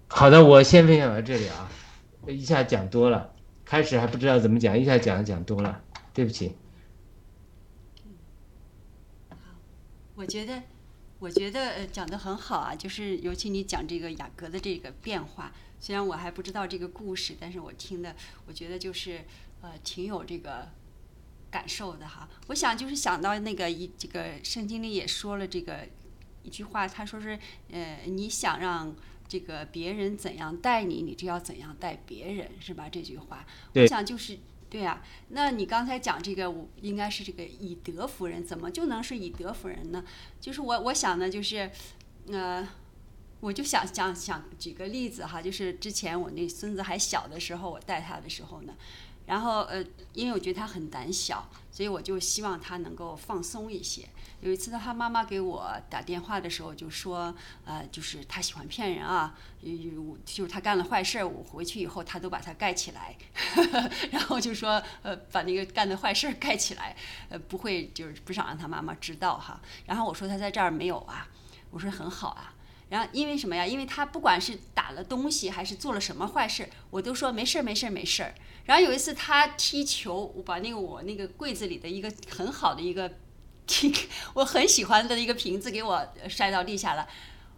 [0.06, 1.66] 好的，我先分享到这里啊，
[2.28, 6.54] 一下讲多了，开始还不知道怎么讲，一下讲讲多了，对不起。
[10.14, 10.62] 我觉得，
[11.18, 18.14] 我觉得讲的很好啊，就是尤其你讲这个雅阁的这个变化，虽然我还不知道这个故事，但是我听的，
[18.46, 19.24] 我觉得就是
[19.60, 20.68] 呃，挺有这个。
[21.48, 25.88] 感受的哈，我想就是想到那个一这个圣经里也说了这个
[26.42, 27.38] 一句话，他说是
[27.70, 28.94] 呃你想让
[29.28, 32.88] 这个别人怎样待你，你就要怎样待别人，是吧？
[32.88, 34.38] 这句话，我想就是
[34.70, 35.02] 对呀。
[35.28, 40.04] 那你刚才讲这个，我应该是这个以德服人，怎么就能是以德服人呢？
[40.40, 41.70] 就是我我想呢，就是
[42.28, 42.66] 呃，
[43.40, 48.74] 我就想想想举个例子哈，就是之前我那孙子还小的时候，我带他的时候呢。
[49.26, 54.08] 然后呃，因为我觉得他很胆小，所以我就希望他能够放松一些。
[54.40, 57.34] 有一次他妈妈给我打电话的时候就说，
[57.64, 63.16] 呃，就是他喜欢骗人啊，有就是他干了坏事，我回去以后他都把他盖起来，
[64.12, 66.94] 然后就说呃把那个干的坏事盖起来，
[67.28, 69.60] 呃不会就是不想让他妈妈知道哈。
[69.86, 71.26] 然后我说他在这儿没有啊，
[71.70, 72.52] 我说很好啊。
[72.88, 73.66] 然后因为什么呀？
[73.66, 78.32] 因为他不管是打了东西还是做了什么坏事，我都说没事儿没事儿没事儿。
[78.64, 83.12] 然后有一次他踢球，我把那个我那个柜子里的一个很好的一个，
[84.34, 87.06] 我很喜欢的一个瓶子给我摔到地下了，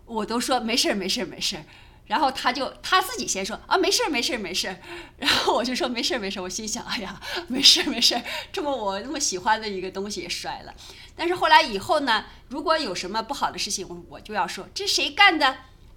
[0.07, 1.65] 我都说没事儿没事儿没事儿。
[2.07, 4.81] 然后他就他自己先说啊没事儿没事儿没事儿，
[5.19, 6.43] 然后我就说没事儿没事儿。
[6.43, 10.75] 我心想哎呀没事儿没事儿，这么我那么喜欢的一个东西也摔了。
[11.15, 15.57] 但是后来以后呢，如果有什么不好的事情，我我就要说这谁干的，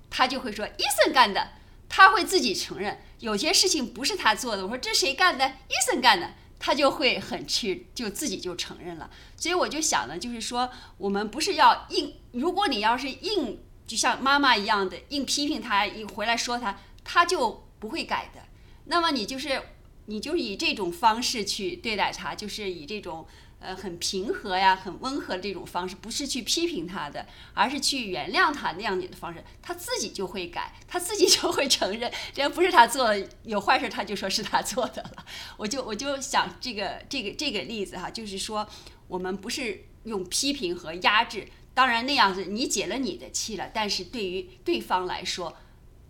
[0.09, 1.51] 他就会说伊森干的，
[1.87, 3.01] 他会自己承认。
[3.19, 5.47] 有些事情不是他做的，我说这谁干的？
[5.47, 6.33] 伊森干的，
[6.63, 9.09] 他就会很去，就自己就承认了。
[9.35, 18.41] 所以我就想呢，就是说我们不是要硬，如果你要是硬就像妈妈一样的硬批评他，一回来说他，他就不会改的。
[18.85, 19.59] 那么你就是
[20.05, 23.25] 你就以这种方式去对待他，就是以这种
[23.61, 35.25] 呃很平和呀、很温和这种方式，不是去批评他的，而是去原谅他那样的方式，他自己就会改，他自己就会承认，这不是他做的有坏事，他就说是他做的了。
[35.57, 38.67] 我就我就想这个这个这个例子哈，就是说
[39.07, 41.47] 我们不是用批评和压制。
[41.73, 45.55] 当然那样子，你解了你的气了，但是对于对方来说，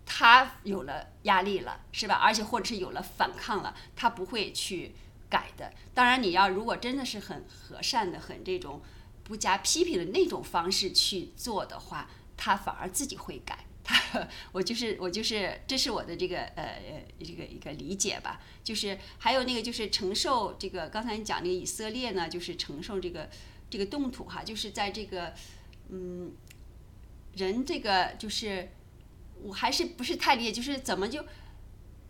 [0.04, 2.16] 他有了压力了，是吧？
[2.16, 4.92] 而且或者是有了反抗了，他不会去
[5.32, 5.72] 改的。
[5.94, 8.82] 当然，你要如果真的是很和善的、很这种
[9.24, 13.64] 不加批评的那种方式去做的话，他反而自己会改。
[13.82, 18.42] 他， 我就是我就是，这是我的这个呃呃这个一个理解吧。
[18.62, 23.30] 就是还有那个就是承受这个，刚才你讲那个以色列呢，就是承受这个。
[23.72, 25.32] 这个动土哈，就是在这个，
[25.88, 26.30] 嗯，
[27.36, 28.68] 人这个就是，
[29.42, 31.24] 我还是不是太理解，就是怎么就，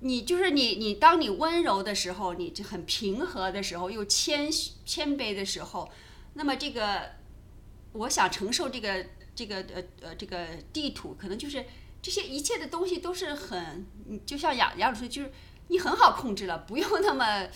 [0.03, 4.51] 你就是你你当你温柔的时候，你就很平和的时候，又谦
[4.85, 5.91] 谦卑的时候，
[6.35, 7.13] 那么这个，
[7.93, 11.65] 我想承受这个这个呃呃这个地土，可能就是
[12.03, 13.87] 这些一切的东西都是很，
[14.27, 15.33] 就像杨杨老师，就是
[15.69, 17.49] 你很好控制了，不用那么。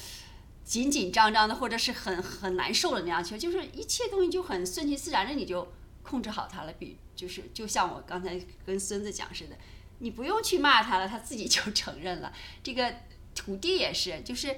[0.67, 5.73] 紧紧张张的，或者是很很难受的那样，其实就是一切东西就很顺其自然的，你就
[6.03, 6.73] 控制好它了。
[6.73, 9.57] 比就是就像我刚才跟孙子讲似的，
[9.99, 12.33] 你不用去骂他了，他自己就 承认了。
[12.63, 12.95] 这个
[13.35, 14.57] 土地也是，就是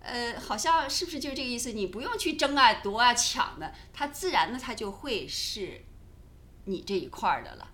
[0.00, 1.72] 呃，好像是不是就这个意思？
[1.72, 5.82] 你不用去争啊、夺啊、抢的，它自然的它就会是
[6.64, 7.68] 你这一块儿的了。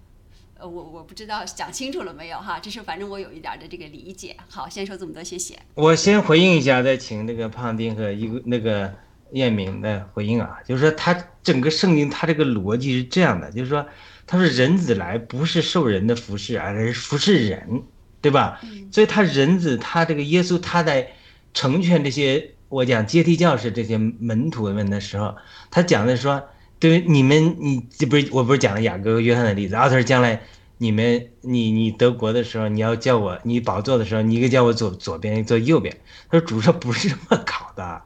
[0.59, 4.37] 呃，我我不知道讲清楚了没有哈，这是反正我有一点的这个理解。
[4.49, 5.59] 好，先说这么多，谢谢。
[5.75, 8.95] 我先回应一下，再请那个胖丁和一个那个
[9.37, 13.87] 彦明的回应啊，就是说他整个圣经他这个逻辑是这样的，就是说
[14.27, 17.83] 他说人子来不是受人的服侍，而是服侍人，
[18.21, 18.61] 对吧？
[18.91, 21.13] 所以他人子他这个耶稣他在
[21.55, 25.37] 成全这些我讲阶梯教士这些门徒们的时候，
[25.71, 26.43] 他讲的说。
[26.79, 29.89] 对你们，你这不是我不是讲了雅各和约翰的例子啊？
[29.89, 30.43] 他说将来
[30.77, 35.97] 你们你你德国的时候，你要叫我你宝座的时候，你一个叫我左左边，一个坐右边。
[36.29, 38.03] 他说主说不是这么搞的，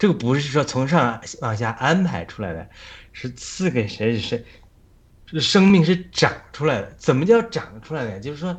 [0.00, 2.68] 这个不是说从上往下安排出来的，
[3.12, 4.42] 是赐给谁谁，
[5.26, 6.92] 这个生命是长出来的。
[6.98, 8.18] 怎么叫长出来的？
[8.18, 8.58] 就是说，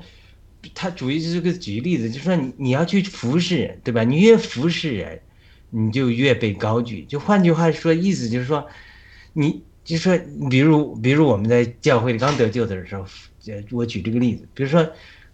[0.74, 4.04] 他主义就是个举例子，就是说你你要去服侍人，对吧？
[4.04, 5.20] 你越服侍人，
[5.72, 7.04] 你就越被高举。
[7.06, 8.66] 就换句话说，意思就是说。
[9.34, 10.20] 你就是说，
[10.50, 13.06] 比如，比如我们在教会里刚得救的时候，
[13.72, 14.86] 我举这个例子，比如说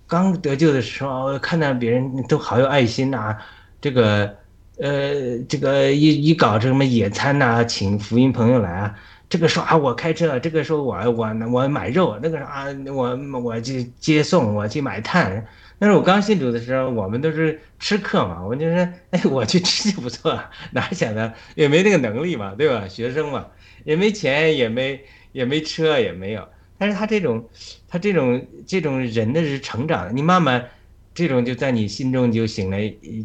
[0.05, 3.35] 刚得救的时候，看到别人都好有爱心呐，
[3.81, 4.37] 这个，
[4.79, 8.95] 呃，这个一一搞这什么野餐呐，请福音朋友来啊，
[9.29, 15.45] 这个说啊我开车，这个说我我我买肉，那个啊我我去接送，我去买炭。
[15.79, 20.39] 但是我刚信主的时候，我们都是吃客嘛，我就说，哎，我去吃就不错，
[20.71, 22.87] 哪想到也没那个能力嘛，对吧？
[22.87, 23.45] 学生嘛。
[23.83, 24.99] 也没钱，也没
[25.31, 26.45] 也没车，也没有。
[26.77, 27.47] 但是他这种，
[27.87, 30.67] 他这种这种人的是成长，你慢慢，
[31.13, 32.77] 这种就在你心中就醒了。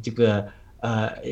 [0.03, 0.47] 这个
[0.83, 1.31] 呃呃，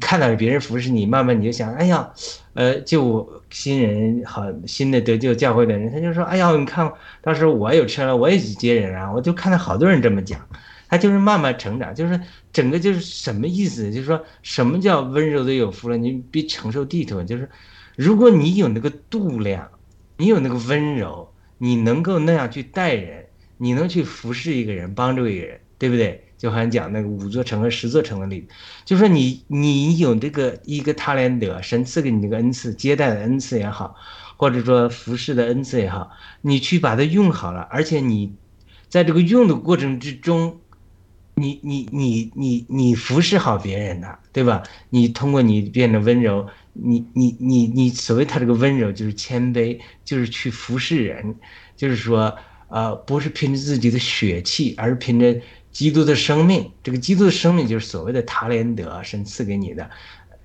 [0.00, 2.10] 看到别人服侍你，慢慢你就想，哎呀，
[2.54, 6.92] 呃，就新人好，新的得救教会的人，他就说，哎呀，你看，
[7.22, 9.12] 到时候我有车了，我也去接人啊。
[9.12, 10.40] 我就看到好多人这么讲，
[10.88, 12.20] 他就是慢慢成长，就是
[12.52, 13.92] 整个就是什么意思？
[13.92, 15.96] 就是说什么叫温柔的有福了？
[15.96, 17.48] 你比承受地图就是。
[17.96, 19.70] 如果你有那个度量，
[20.18, 23.24] 你有那个温柔，你能够那样去待人，
[23.56, 26.25] 你能去服侍一个人，帮助一个人，对不对？
[26.36, 28.48] 就好像讲那个五座城和十座城的例子，
[28.84, 33.96] 就说你你有这个一个他连德，神赐给你这个恩赐，接待的恩赐也好，
[34.36, 36.10] 或者说服侍的恩赐也好，
[36.42, 38.34] 你去把它用好了，而且你
[38.88, 40.58] 在这个用的过程之中，
[41.34, 44.62] 你你你你你服侍好别人的，对吧？
[44.90, 46.48] 你通过你变得温柔。
[46.78, 51.34] 你你你你所谓他这个温柔就是谦卑，就是去服侍人，
[51.74, 52.36] 就是说，
[52.68, 55.34] 呃，不是凭着自己的血气，而是凭着
[55.76, 56.72] 基督的生命。
[56.82, 59.90] 这个基督的生命就是所谓的塔连德，神赐给你的。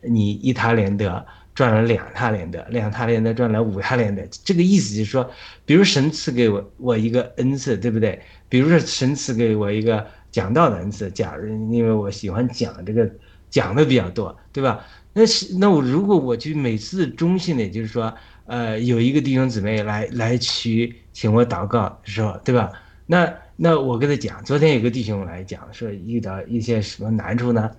[0.02, 1.26] 你一塔连德
[1.56, 4.22] 赚了两塔连德，两塔连德赚了五塔连德。
[4.44, 5.32] 这个意思就是说，
[5.66, 8.22] 比如神赐给我我一个恩赐，对不对？
[8.50, 13.10] 比如说神赐给我一个讲道的恩赐，假如因为我喜欢讲这个
[13.50, 14.86] 讲的比较多，对吧？
[15.14, 18.14] 那是那我如果我去每次中信的，就是说，
[18.48, 22.70] 呃，有一个弟兄姊妹来来去请我祷告的时候，对吧？
[23.06, 23.34] 那
[23.64, 27.70] 那我跟他讲，昨天有个弟兄来讲，说遇到一些什么难处呢？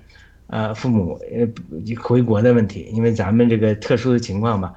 [0.47, 1.45] 呃，父母呃
[2.01, 4.73] 回国的问题，因为咱们这个特殊的情况吧，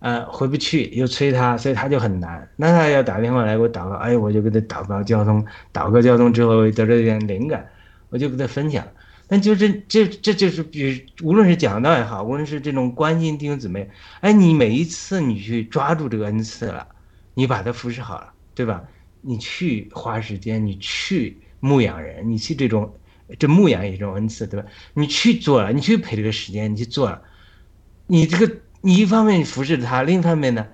[0.00, 2.46] 呃，回不去又催他，所以他就很难。
[2.56, 5.42] 那他要打电话来给我祷告，哎，我就给他祷告交通，
[5.72, 7.66] 祷告交通之后得了一点灵感，
[8.10, 8.86] 我就跟他分享。
[9.28, 13.88] 那就是这这就是比无论是讲道也好，无论是这种关心弟兄姊妹，
[14.20, 16.86] 哎，你每一次你去抓住这个恩赐了，
[17.32, 18.84] 你把它服侍好了，对吧？
[19.20, 22.94] 你去花时间，你去牧养人，你去这种
[23.38, 24.66] 这牧养也是一种恩赐，对吧？
[24.94, 27.22] 你去做了，你去陪这个时间，你去做了，
[28.06, 28.56] 你这个。
[28.82, 30.66] 你一方面服侍他，另一方面呢，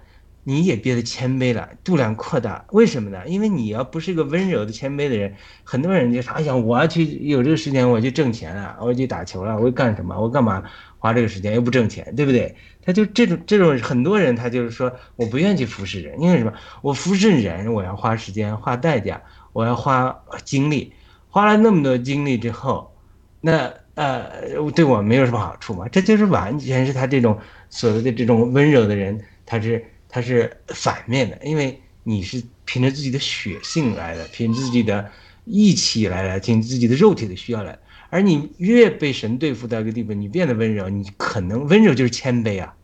[0.48, 2.64] 你也变得谦卑了，度量扩大。
[2.70, 3.26] 为什么呢？
[3.26, 5.34] 因为你要不是一个温柔的谦卑的人，
[5.64, 10.16] 很多人就说：“哎呀，我要去有这个时间，我去挣钱了，我去打球了，我干什么？
[10.20, 10.62] 我干嘛
[11.00, 16.52] 花这个时间又不挣钱，对不对？”他就这种这种很多人，他就是说我不愿意去服侍人，因为什么？
[16.80, 19.20] 我服侍人，我要花时间、花代价，
[19.52, 20.92] 我要花精力，
[21.28, 22.94] 花了那么多精力之后，
[23.40, 24.30] 那呃，
[24.76, 25.88] 对我没有什么好处嘛？
[25.88, 27.36] 这就是完全是他这种。
[27.68, 35.10] 所谓的这种温柔的人，他是它是反面的，因为你是凭着自己的血性来的，凭自己的
[35.44, 37.78] 义气来的，凭自己的肉体的需要来。
[38.08, 42.74] 而你越被神对付到一个地步，你变得温柔，你可能温柔就是谦卑啊。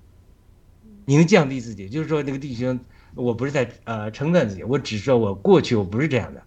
[1.04, 2.78] 你能降低自己，就是说那个弟兄，
[3.14, 6.42] 我不是在呃称赞自己，我只说我过去我不是这样的。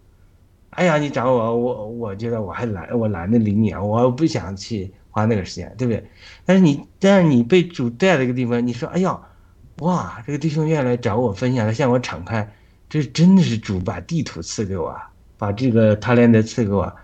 [0.72, 4.92] 哎呀，你找我，我我觉得我还懒，我懒得理你啊，我不想去。
[5.16, 6.04] 花那个时间，对不对？
[6.44, 9.18] 但是你，但是你被主带了一个地方，你说：“哎呀，
[9.80, 12.50] 哇，这个弟兄愿意来找我分享，他向我敞开，
[12.90, 14.96] 这真的是主把地图赐给我，
[15.38, 16.96] 把这个他连的赐给我，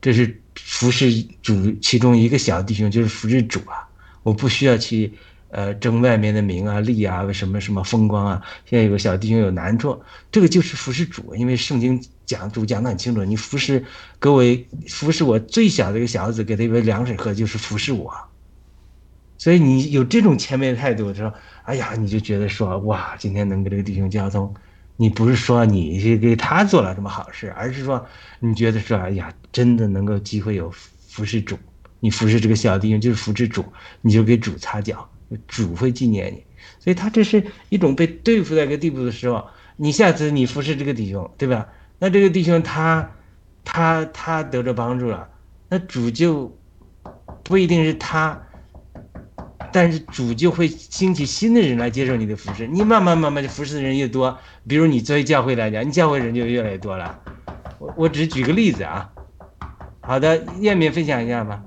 [0.00, 3.88] 这是服侍主其中一个小弟兄，就是服侍主啊，
[4.22, 5.12] 我不需要去。”
[5.50, 8.42] 呃，争外面的名啊、利啊，什么什么风光啊。
[8.66, 9.98] 现在有个小弟兄有难处，
[10.30, 13.82] 这个就是服侍主，因为圣经讲主讲的很清楚，你服侍
[14.18, 18.12] 各位，服侍我最小的一个小子，给他一杯凉水喝，就是服侍我。
[19.38, 21.32] 所以你有这种谦卑的态度，说，
[21.68, 24.54] 哎呀，你就觉得说，哇，今天能跟这个弟兄交通，
[24.96, 28.06] 你不是说你是给他做了什么好事，而是说
[28.40, 31.58] 你觉得说，哎呀，真的能够机会有服侍主，
[32.00, 33.62] 你服侍这个小弟兄就是服侍主，
[34.00, 35.06] 你就给主擦脚。
[35.46, 36.42] 主会纪念你，
[36.80, 39.46] 所以他这是一种被对付在一个地步的时候，
[39.76, 41.68] 你下次你服侍这个弟兄，对吧？
[41.98, 43.10] 那这个弟兄他，
[43.62, 45.28] 他他得着帮助了，
[45.68, 46.50] 那主就
[47.44, 48.40] 不一定是他，
[49.72, 57.22] 但是主就会兴起新的人来接受你的服侍，你慢慢慢慢的服侍的人越多，比如你作为教会来讲，你教会人就越来越多了。
[57.78, 59.12] 我我只举个例子啊，
[60.00, 61.64] 好的，愿意分享一下吧？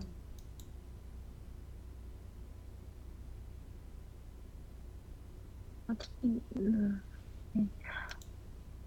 [6.21, 7.01] 嗯，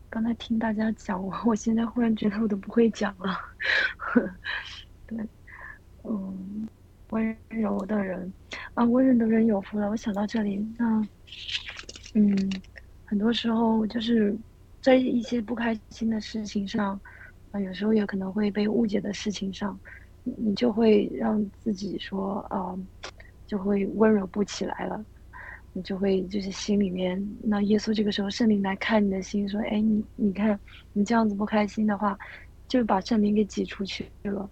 [0.09, 3.39] 刚才听大家讲，我我现在忽然觉得我都不会讲了。
[5.07, 5.19] 对，
[6.03, 6.67] 嗯，
[7.15, 8.33] 温柔的人
[8.75, 9.89] 啊，温柔的人有福了。
[9.89, 11.01] 我想到这里，那，
[12.15, 12.37] 嗯，
[13.05, 14.37] 很多时候就是
[14.83, 17.01] 在一些不开心的事情上，
[17.53, 19.79] 啊，有时候也可能会被误解的事情上，
[20.25, 22.75] 你就会让自己说，啊，
[23.47, 25.05] 就会温柔不起来了。
[25.77, 30.59] 你就会就是心里面，那耶稣这个时候圣灵来看你的心，说：“哎，你你看
[30.93, 32.17] 你这样子不开心的话，
[32.69, 34.49] 就把圣灵给挤出去了。”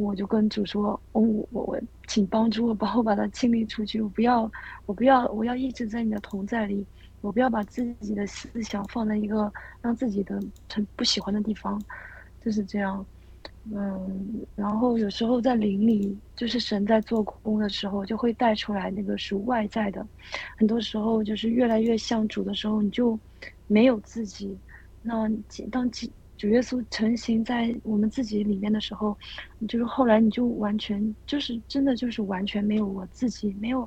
[0.00, 1.20] 我就跟主说：“哦，
[1.50, 4.00] 我我请帮助我，帮我把它清理出去。
[4.00, 4.50] 我不要，
[4.86, 6.86] 我不要，我要一直在你的同在里。
[7.20, 10.40] 我不要把自己的思想放在一个让自己的
[10.72, 11.80] 很不喜欢的地方，
[12.40, 13.04] 就是这样。”
[13.72, 20.04] 嗯，然后有时候在灵里，就是神在做工的时候，就会带出来那个属外在的。
[20.56, 23.18] 很多时候就是越来越像主的时候，你就
[23.66, 24.56] 没有自己。
[25.02, 25.30] 那
[25.70, 25.90] 当
[26.40, 29.14] 主耶稣成型在我们自己里面的时候，
[29.68, 33.86] 就是后来你就完全就是真的就是完全没有我自己，没有，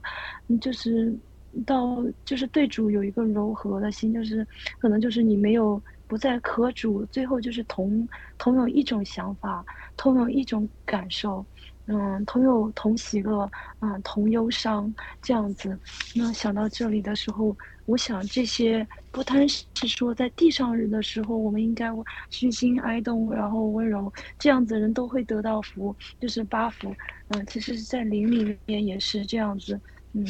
[0.61, 1.19] 就是
[1.65, 4.47] 到就是对主有一个柔和的心，就是
[4.79, 5.81] 可能就是你没有。
[6.05, 9.65] 不再可主，最后就是同同有一种想法，
[9.97, 11.43] 同有一种感受，
[11.87, 13.49] 嗯，同有同喜乐，
[13.79, 14.93] 啊，同忧伤
[15.23, 15.79] 这样子。
[16.13, 21.89] 那想到这里的时候，我想这些不单是说在地上人的时候，我们应该
[22.31, 26.93] 虚心哀动，然后温柔，这样子人都会得到福，就是八福。
[27.29, 29.79] 嗯，其实在灵里面也是这样子。
[30.13, 30.25] 嗯，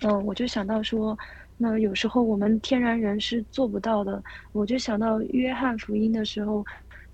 [0.00, 1.16] 嗯，我就想到说。
[1.58, 4.20] 那有时候我们天然人是做不到的，
[4.50, 6.64] 我就想到约翰福音的时候，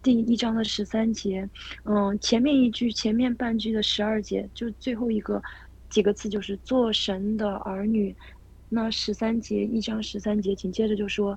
[0.03, 1.47] 第一章的十三节，
[1.85, 5.43] 嗯，前面一句，前面半句的十二节，就最后一个
[5.91, 8.17] 几个字就是做神的儿女。
[8.69, 11.37] 那十三节一章十三节紧接着就说，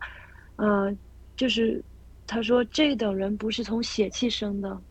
[0.57, 0.93] 呃，
[1.35, 1.83] 就是
[2.27, 4.81] 他说这等人不是从血气生的，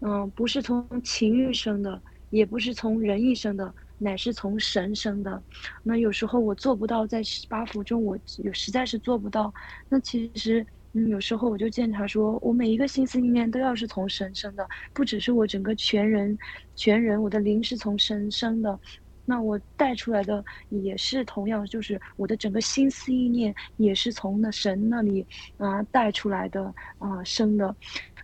[0.00, 5.42] 嗯，不是从情欲生的，也不是从人意生的，乃是从神生的。
[5.82, 9.52] 那有时候我做不到，在十八福中我有实在是做不到。
[9.88, 16.36] 那其实，嗯，有时候我就见他说，我每一个心思意念都要是从神生的，不只是我整个全人，
[16.74, 18.80] 全人我的灵是从神生的。
[19.30, 25.24] 那我带出来的也是同样，就是我的整个心思意念也是从那神那里
[25.56, 27.76] 啊带出来的啊生的。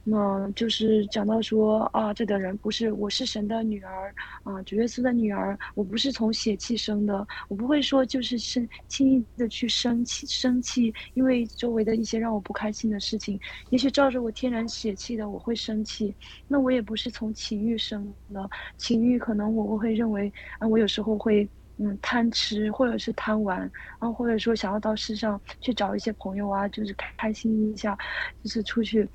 [0.09, 13.37] 那就是讲到说啊，这个人不是，我是神的女儿啊，主耶稣的女儿，我不是从血气生的，我不会说就是生轻易的去生气生气，因为周围的一些让我不开心的事情，
[13.71, 16.15] 也许照着我天然血气的我会生气，
[16.47, 18.49] 那我也不是从情欲生的，
[18.79, 27.99] 情欲可能我会认为啊，我有时候会嗯贪吃或者是贪玩，然后或者说想要到世上去找一些朋友啊，就是开心一下，
[28.45, 29.09] 就是出去。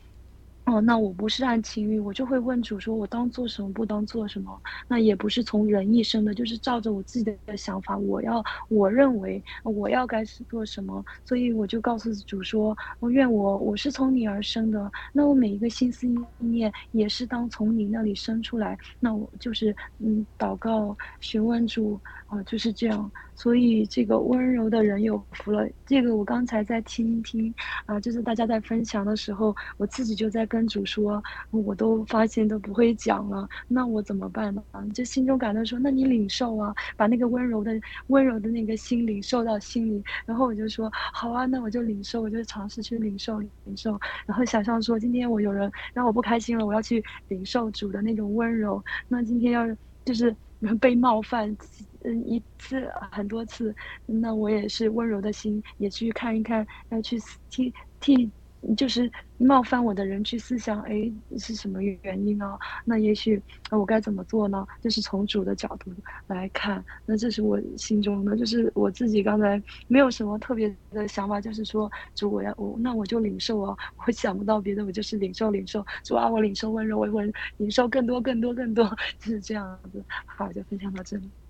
[0.72, 4.58] 哦，那我不是按情欲，我就会问主说，我当做什么，不当做什么？
[4.88, 22.00] 那也不是从人意生的，就是照着我自己的想法，我要我认为我要该是做什么，所以我就告诉主说，我愿我我是从你而生的，那我每一个心思意念也是当从你那里生出来，那我就是嗯祷告询问主
[22.32, 23.12] 啊，就是这样。
[23.36, 25.68] 所以这个温柔的人有福了。
[25.86, 27.54] 这个我刚才在听听
[27.86, 34.64] 啊，就是大家在分享的时候，我自己就在跟主说，我都发现都不会讲了，那我怎么办呢？
[34.72, 37.78] 啊就心中感到说，那你领受啊，把那个温柔的
[38.08, 40.02] 温柔的那个心领受到心里。
[40.26, 44.00] 然后我就说，好啊，那我就领受，我就尝试去领受领受。
[44.26, 48.82] 然后想象说，今天我有人让我不开心了，我要去领受主的那种温柔。
[49.10, 49.68] 那今天要
[50.06, 50.34] 就是
[50.80, 51.58] 被冒犯。
[52.04, 53.74] 嗯，一次很多次，
[54.06, 57.18] 那我也是温柔的心，也去看一看，要去
[57.50, 58.32] 替替，
[58.78, 62.58] 就是冒犯我的人去思想，哎，是什么原因啊？
[62.86, 63.42] 那也许
[63.72, 64.66] 那我该怎么做呢？
[64.82, 65.92] 就是从主的角度
[66.28, 73.76] 来看，那这是我心中的，就是我自己刚才没有什么特别的想法，就是说主我要我，那我就领受啊，
[74.06, 77.22] 我想不到别的，我就是领受领受，主啊，我领受温柔，我我
[77.58, 78.86] 领受更多更多更多，
[79.20, 80.04] 就是这样子。
[80.26, 81.41] 好，就分享到这里。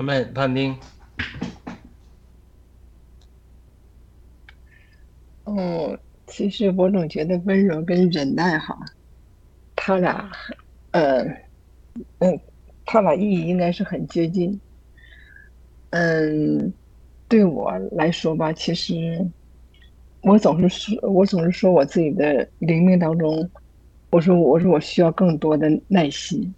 [0.00, 0.74] 阿门，潘丁。
[5.44, 8.74] 哦，其实我总觉得温柔跟忍耐哈，
[9.76, 10.32] 他俩，
[10.92, 11.22] 呃，
[12.20, 12.40] 嗯，
[12.86, 14.58] 他俩意义应该是很接近。
[15.90, 16.72] 嗯，
[17.28, 18.94] 对我来说吧，其实
[20.22, 23.50] 我总是说，我总是说我自己的灵命当中，
[24.12, 26.54] 我说我说我需要更多的耐心。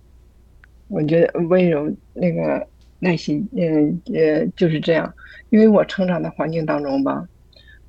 [0.86, 2.70] 我觉得温柔那个。
[3.02, 5.12] 耐心，嗯，呃，就是这样。
[5.50, 7.26] 因为我成长的环境当中吧，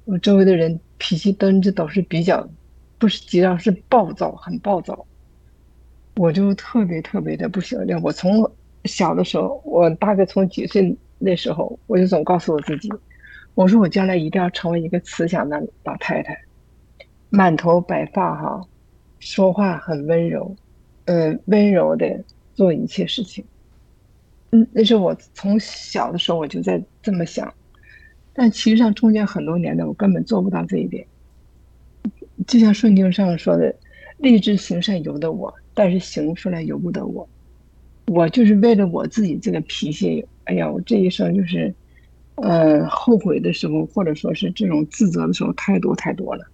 [0.06, 2.50] 我周围的人脾气真的都是比较，
[2.98, 5.06] 不是急躁，是暴躁，很暴躁。
[6.16, 8.02] 我就特别特别的不喜欢这样。
[8.02, 8.52] 我从
[8.86, 12.90] 小的时候，我大概从几岁那时候，我就总告诉我自己，
[13.54, 16.36] 我说我将来一定要成为一个慈祥的老太太，
[17.30, 18.68] 满头白发哈，
[19.20, 20.56] 说话很温柔，
[21.06, 22.24] 呃，温柔的
[22.56, 23.46] 做一切事情。
[24.54, 27.52] 嗯，那是我从小的时候我就在这么想，
[28.34, 31.08] 但其实上中间很多年的我根本做不到这一点。
[32.46, 33.76] 就像圣经上说的，
[34.18, 37.28] 立志行善由得我，但是行出来由不得我。
[38.06, 41.74] 我就是为了我自己这个脾气，哎呀，我这一生就是，
[42.36, 46.46] 呃，后悔的时候或者说是这种自责的时候太多太多了，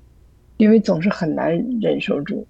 [0.55, 2.47] 因为总是很难忍受住。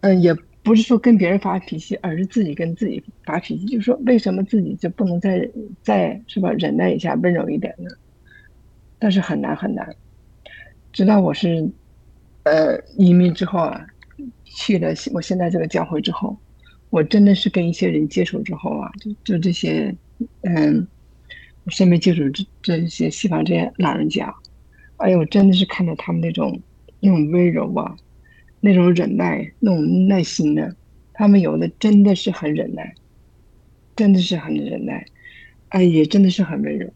[0.00, 0.34] 嗯，也。
[0.64, 3.66] 不是说跟别人发脾气，而是自己跟自己发脾气。
[3.66, 5.48] 就是说，为什么自己就不能再
[5.82, 7.90] 再是吧，忍耐一下，温柔一点呢？
[8.98, 9.94] 但是很难很难。
[10.90, 11.68] 直到我是，
[12.44, 13.86] 呃，移民之后啊，
[14.44, 16.34] 去了我现在这个教会之后，
[16.88, 19.94] 我真的是跟一些人接触之后啊，就就这些，
[20.44, 20.88] 嗯，
[21.64, 24.34] 我身边接触这这些西方这些老人家，
[24.96, 26.58] 哎呦，我真的是看到他们那种
[27.00, 27.94] 那种温柔啊。
[28.64, 30.74] 那种忍耐，那种耐心呢？
[31.12, 32.94] 他们有的真的是很忍耐，
[33.94, 35.04] 真的是很忍耐，
[35.68, 36.90] 哎，也真的是很温柔。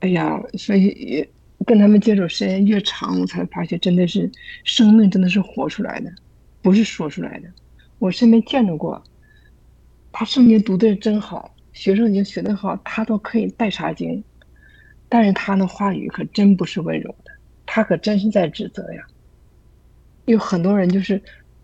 [0.00, 1.28] 哎呀，所以
[1.66, 4.32] 跟他们接触时间越长，我才发现，真的是
[4.64, 6.10] 生命真的是活出来的，
[6.62, 7.48] 不是说出来的。
[7.98, 9.04] 我身边见到过，
[10.12, 14.24] 他圣经读的真好，学圣经学的好，他都可以带查经，
[15.10, 17.30] 但是他的话语可真不是温柔的，
[17.66, 19.06] 他可真是在指责呀。
[20.26, 21.20] 有很多人就是，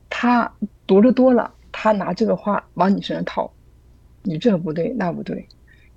[0.09, 0.53] 他
[0.87, 3.51] 读的多了，他拿这个话往你身上套，
[4.23, 5.47] 你这不对那不对，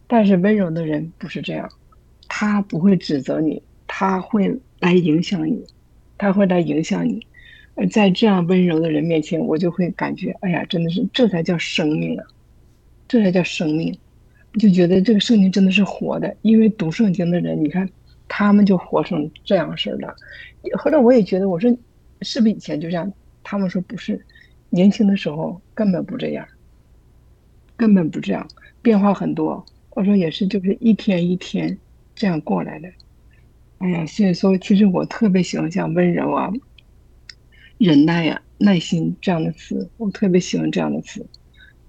[0.08, 1.70] 但是温柔的人不是这样，
[2.28, 5.66] 他不会指责你，他会来影响你，
[6.18, 7.26] 他会来影响你，
[7.92, 12.26] 在这样温柔的人面前，我就会感觉，哎呀，真的是这才叫生命啊！
[13.08, 13.98] 这才叫生命。
[14.60, 17.90] 就觉得这个圣经真的是活的，因为读圣经的人，你看
[18.28, 20.16] 他们就活成这样式的。
[20.78, 21.76] 后来我也觉得，我说
[22.24, 23.12] 是不是以前就这样？
[23.44, 24.26] 他们说不是，
[24.70, 26.48] 年轻的时候根本不这样，
[27.76, 28.48] 根本不这样，
[28.82, 29.66] 变化很多。
[29.92, 31.78] 我说也是，就是一天一天
[32.16, 32.90] 这样过来的。
[33.80, 36.50] 哎呀，所以说，其实我特别喜欢像温柔啊、
[37.78, 41.26] 忍耐呀、耐心这样的词，我特别喜欢这样的词。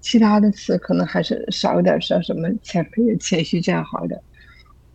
[0.01, 4.21] 其他的词可能还是少一点，像什么谦卑、谦虚这样好一点。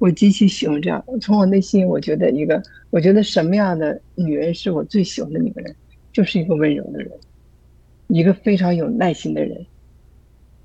[0.01, 5.77] 我极其喜欢这样，从我内心，我觉得一个，我觉得什么样的女人是我最喜欢的女人，
[6.11, 7.13] 就是一个温柔的人，
[8.09, 9.67] 一个非常有耐心的人，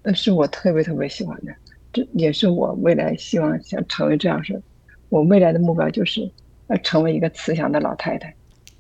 [0.01, 1.53] 那是我特别特别喜欢的，
[1.91, 4.61] 这也是我未来希望想成为这样式。
[5.09, 6.31] 我未来的目标就是
[6.67, 8.33] 要成为一个慈祥的老太太。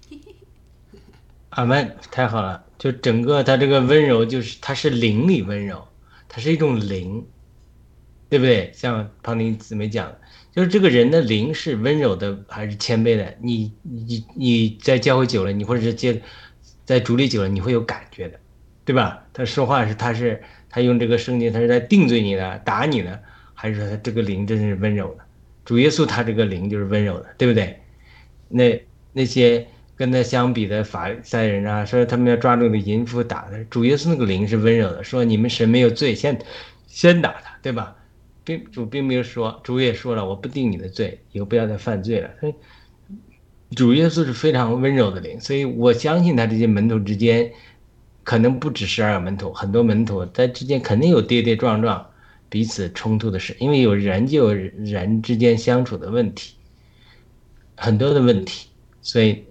[1.51, 2.63] 阿门，太好了！
[2.77, 5.85] 就整个他这个温柔，就是他是灵里温柔，
[6.29, 7.25] 它是一种灵，
[8.35, 8.69] 对不对？
[8.73, 10.13] 像胖丁姊妹讲，
[10.51, 13.33] 就是这个人的灵是温柔的还是谦卑的？
[13.39, 16.21] 你你你在教会久了，你或者是接
[16.83, 18.37] 在主里久了，你会有感觉的，
[18.83, 19.23] 对吧？
[19.31, 23.17] 他说话是他是他用这个圣经，他是在定罪你的、打你呢，
[23.53, 25.23] 还是说他这个灵真是温柔的？
[25.63, 27.79] 主耶稣他这个灵就是温柔的，对不对？
[28.49, 28.83] 那
[29.13, 36.37] 那些跟他相比的法赛人啊，说他们要抓住那淫妇打他，主耶稣那个灵是温柔的，说你们神没有罪，先
[36.85, 37.94] 先打他，对吧？
[38.45, 42.29] 并主并没有说，主也说了，我不定你的罪，以后不要再犯罪了。
[42.39, 42.53] 所以
[43.75, 47.51] 主耶稣是非常温柔的灵，所以我相信他这些门徒之间，
[48.23, 52.09] 可能不止十二个门徒，很多门徒在之间肯定有跌跌撞撞。
[52.47, 56.53] 彼此冲突的事，因为有人就有人之间相处的问题，
[57.75, 58.69] 很多的问题，
[59.01, 59.43] 所以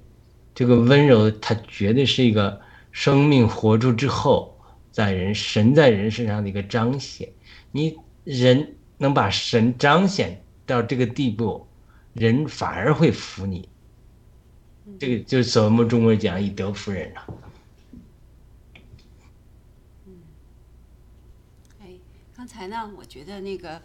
[0.54, 2.58] 这个温柔，它绝对是一个
[2.92, 4.56] 生命活出之后，
[4.90, 7.28] 在人神在人身上的一个彰显。
[7.72, 11.66] 你人能把神彰显到这个地步，
[12.12, 13.68] 人反而会服你。
[14.98, 17.26] 这个就是我们中国讲以德服人了。
[22.36, 23.80] 刚才呢，我觉得那个，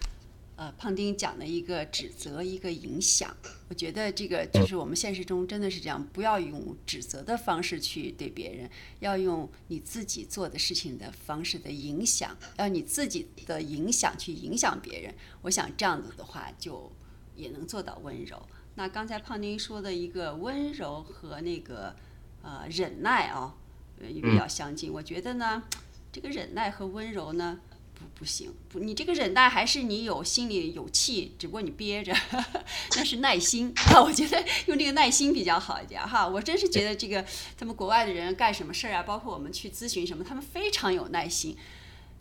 [0.59, 3.33] 呃，胖丁讲的一个指责，一个影响，
[3.69, 8.69] 我觉得这个就是我们现实中真的是这样，不要用指责的方式去对别人，
[8.99, 15.15] 要用你自己做的事情的方式的影响，要你自己的影响去影响别人。
[15.43, 16.91] 我想这样子的话，就
[17.37, 18.45] 也能做到温柔。
[18.75, 21.95] 那刚才胖丁说的一个温柔和那个
[22.41, 23.55] 呃忍耐啊，
[24.01, 24.91] 呃也比较相近。
[24.91, 25.63] 我觉得呢，
[26.11, 27.61] 这个忍耐和温柔呢。
[27.99, 32.15] 不不行，不，你这个忍耐还是你有心里有气，只不过你憋着，
[32.95, 33.99] 那是耐心啊。
[34.01, 36.25] 我觉得用这个耐心比较好一点哈。
[36.25, 37.25] 我真是觉得这个
[37.57, 41.57] 他们国外的人干什么事儿啊，包括我们去咨询什么，他们非常有耐心。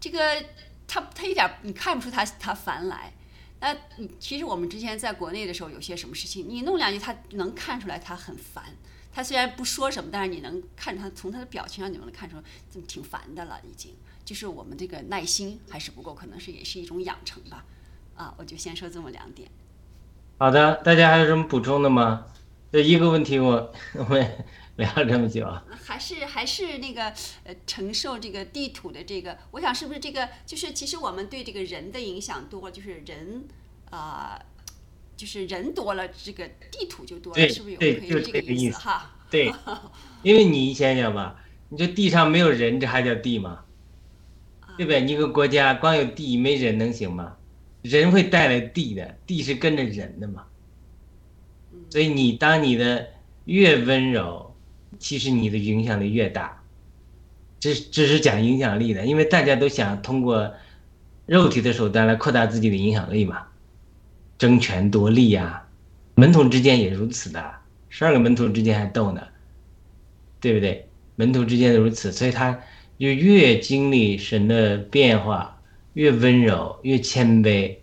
[0.01, 0.45] 这个
[0.89, 3.13] 他他一点你看不出他他烦来。
[3.61, 8.65] 那你其实我们之前在国内的时候，有些什么事情你弄两句，他能看出来他很烦。
[9.13, 12.37] 他虽然不说什么，但是你能看他从他的表情上，你能看出
[12.69, 13.93] 怎么挺烦的了已经。
[14.29, 17.65] 就是我们这个耐心还是不够，可能是也是一种养成吧。
[18.15, 19.49] 啊，我就先说这么两点。
[20.37, 22.27] 好的，大家还有什么补充的吗？
[22.71, 24.45] 这一个问题我我们
[24.77, 25.51] 聊了这么久。
[25.83, 27.05] 还是还是那个
[27.45, 33.49] 呃，承受这个地土的这个，我想是不是这个就是其实我们对这个人的影响多，就是人
[33.89, 34.39] 啊，
[35.17, 39.11] 就是人多了，这个地土就多了，是不是有可以这个意思哈？
[39.31, 39.51] 对，
[40.23, 43.65] 因为你想想吧，你这地上没有人，这还叫地吗？
[44.79, 45.03] 对不对？
[45.03, 47.35] 一个国家光有地没人能行吗？
[47.83, 50.45] 人会带来地的，地是跟着人的嘛。
[51.91, 53.09] 所以你当你的
[53.47, 54.55] 越温柔，
[55.01, 56.63] 其实你的影响力越大。
[57.59, 60.55] 这这是讲影响力的，因为大家都想通过
[61.27, 63.49] 肉体的手段来扩大自己的影响力嘛，
[64.39, 65.67] 争权夺利呀。
[66.15, 67.53] 门徒之间也如此的，
[67.89, 69.23] 十二个门徒之间还斗呢，
[70.41, 70.89] 对不对？
[71.17, 72.61] 门徒之间如此，所以他。
[72.99, 75.61] 就越经历神的变化，
[75.93, 77.77] 越温柔，越谦卑，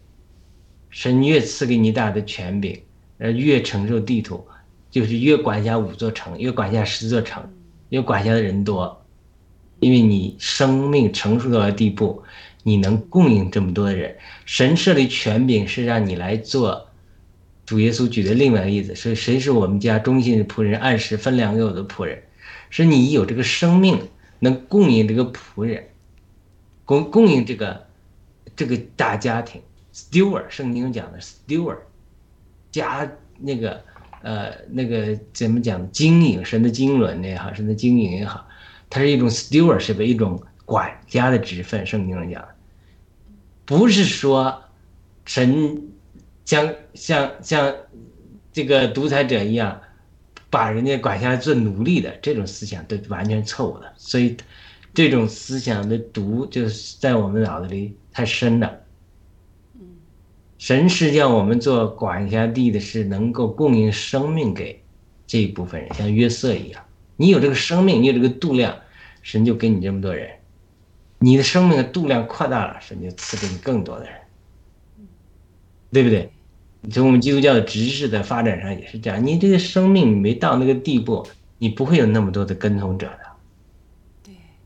[0.90, 2.78] 神越赐给你大的权柄，
[3.18, 4.46] 呃，越承受地图，
[4.92, 7.42] 就是越管辖五座城，越管辖十座城，
[7.90, 9.06] 越管辖的人多，
[9.80, 12.22] 因为你生命成熟到了地步，
[12.64, 14.18] 你能供应这么多的人。
[14.46, 16.88] 神设立权柄是让你来做。
[17.66, 22.22] 主耶稣举的另外一个例子是：谁是我们家忠心的仆人，按时分粮给我的仆人？
[22.70, 23.98] 是你有这个生命。
[24.40, 25.88] 能供应这个仆人，
[26.84, 27.86] 供供应这个
[28.56, 29.62] 这个大家庭
[29.94, 31.80] ，steward，圣经讲的 steward，
[32.72, 33.10] 家
[33.40, 33.84] 那个
[34.22, 38.48] 呃那个怎么讲经营神的经纶也好，神的经营也好，
[38.90, 41.86] 它是一种 steward，是一种管家的职分。
[41.86, 42.46] 圣经上讲，
[43.66, 44.62] 不是说
[45.26, 45.90] 神
[46.44, 47.74] 将像像
[48.52, 49.82] 这个独裁者一样
[50.56, 53.94] 把人家管下来做奴隶的这种思想，都完全错误的。
[53.98, 54.38] 所以
[54.94, 58.74] 这种思想的毒就是在我们脑子里太深了。
[60.58, 64.82] 神是要我们做管辖地的，是能够供应生命给
[65.28, 66.82] 这一部分人，像约瑟一样。
[67.18, 68.74] 你有这个生命，你有这个度量，
[69.24, 70.30] 神就给你这么多人。
[71.20, 74.14] 你的生命的度量扩大了，神就赐给你更多的人，
[75.92, 76.32] 对不对？
[76.92, 79.26] 从我们基督教的知识的发展上也是这样。
[79.26, 81.26] 你这个生命没到那个地步，
[81.58, 83.20] 你不会有那么多的跟从者的。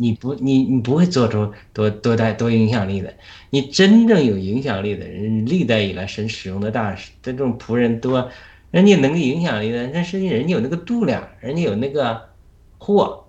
[0.01, 3.13] 你不，你你不会做出多多大多影响力的。
[3.49, 8.29] 你真正有影响力的人，历代以来神使用的大使，这种仆人多，
[8.71, 12.29] 人家能影响力的，那是人家有那个度量，人家有那个
[12.77, 13.25] 货，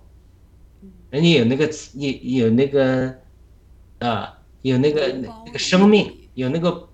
[1.09, 2.09] 人家有那个有
[2.45, 3.15] 有那个
[3.99, 5.13] 啊，有那个
[5.45, 6.87] 那个生命，有那个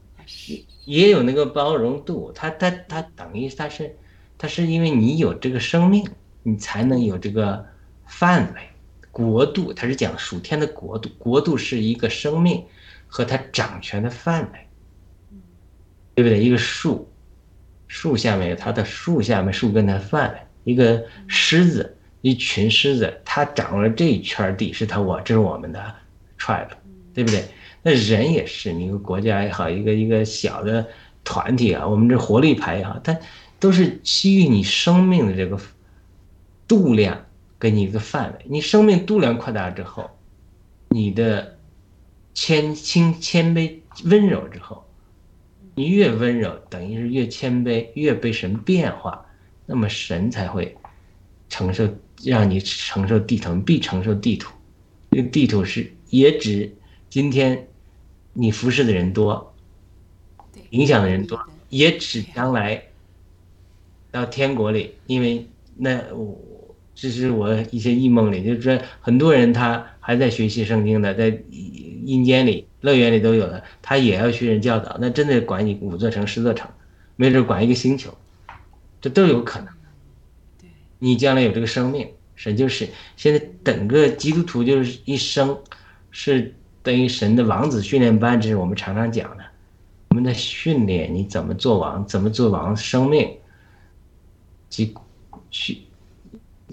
[0.87, 2.31] 也有那个包容度。
[2.33, 3.95] 他他他等于他是
[4.37, 6.09] 他是因为你有这个生命，
[6.43, 7.65] 你才能有这个
[8.05, 8.61] 范围。
[9.09, 12.63] 国度，它是讲属天的国度，国度是一个生命
[13.07, 14.59] 和它掌权的范围，
[16.13, 16.39] 对不对？
[16.39, 17.11] 一个树，
[17.87, 25.95] 树下面有它的树下面树根的范围，一个狮子，一群狮子，它掌握了这一圈地，是它我，这是我们的
[26.37, 26.69] tribe，
[27.11, 27.43] 对不对？
[27.87, 30.85] 那人也是，你一个国家也好，一个一个小的
[31.23, 33.17] 团体啊，我们这活力牌也好，它
[33.61, 35.57] 都是基于你生命的这个
[36.67, 37.23] 度量。
[37.59, 40.11] 给你一个范围，你生命度量扩大之后，
[40.89, 41.57] 你的
[42.33, 44.85] 谦轻谦卑温柔之后，
[45.73, 49.25] 你越温柔，等于是越谦卑，越被神变化，
[49.65, 50.77] 那么神才会
[51.49, 51.89] 承受，
[52.23, 54.53] 让你承受地图，必承受地图。
[55.09, 56.71] 这个地图是也指
[57.09, 57.66] 今天
[58.37, 59.53] 你服侍的人多，
[60.69, 61.39] 影响的人多，
[61.69, 62.83] 也指将来
[64.11, 66.37] 到天国里，因为那我。
[66.99, 76.67] 这是我一些异梦里，就是说很多人他还在学习圣经的，在阴间里、乐园里都有的，他也要学人教导，那真的管你五座城、十座城，
[77.15, 78.11] 没准管一个星球，
[78.99, 79.67] 这都有可能。
[80.97, 85.55] 你将来有这个生命，神就是现在整个基督徒就是一生，
[86.09, 86.55] 是
[86.87, 89.43] 等于神的王子训练班，这是我们常常讲的，
[90.07, 93.37] 我们在训练你怎么做王，怎么做王，生命，
[94.69, 94.95] 及
[95.51, 95.79] 去。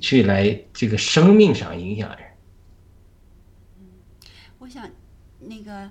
[0.00, 2.18] 去来这个生命上影响人。
[3.78, 3.86] 嗯，
[4.58, 4.88] 我想，
[5.40, 5.90] 那个，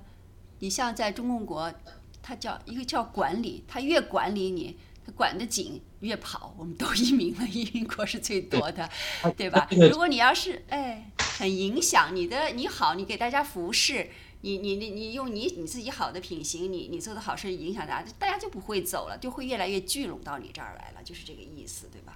[0.59, 1.73] 你像在中共国，
[2.21, 6.53] 他叫一个叫管理，他越管理你，他管得紧，越跑。
[6.57, 8.89] 我们都移民了，移民国是最多的，
[9.37, 9.67] 对吧？
[9.89, 14.09] 如果你要是哎，很影响你的，你好，你给大家服侍，
[14.41, 22.15] 你你你你用你你自己好的品行，你你做的好事影响大家，大家就不会走了，就会越来越聚拢到你这儿来了，就是这个意思，对吧？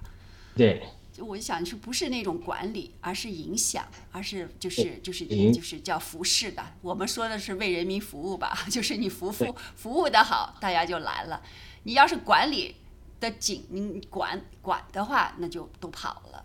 [0.56, 0.82] 对。
[1.20, 6.64] 我就想是不是那种管理，而是影响，而是就是就是就是叫服侍的。
[6.80, 11.42] 我们说的是为人民服务吧， 就是你服服服务的好，大家就来了。
[11.82, 12.76] 你要是管理
[13.18, 16.44] 的紧，你管管的话，那就都跑了。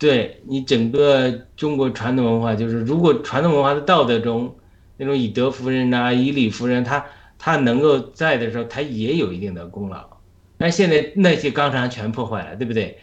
[0.00, 4.56] 对你整个中国传统文化，就是如果传统文化的道德中，
[4.96, 7.04] 那种以德服人呐，以礼服人，他
[7.38, 10.08] 他能够在的时候，他也有一定的功劳。
[10.56, 12.98] 但现在那些纲常全破坏了，对不对？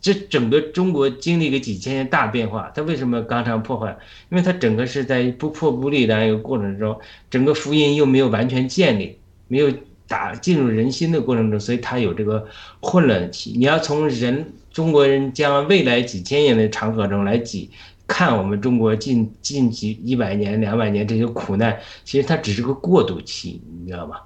[0.00, 3.96] 这整个中国经历个几千年大变化，它为什么纲常破坏？
[4.30, 6.98] 因为它整个是在不破不立的一个过程中，
[7.30, 9.18] 整个福音又没有完全建立，
[9.48, 9.70] 没有
[10.08, 12.46] 打进入人心的过程中，所以它有这个
[12.80, 13.52] 混乱期。
[13.56, 17.70] 你要从人中国人将未来几千年的长河中来挤
[18.06, 24.16] 看我们中国近近几一百年、两百年这些苦难，其实它只是个过渡期，你知道吗？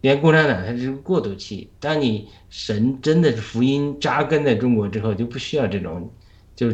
[0.00, 6.10] 连共产党它是个过渡期，当你神真的是福音扎根在中国之后，就不需要这种，
[6.54, 6.72] 就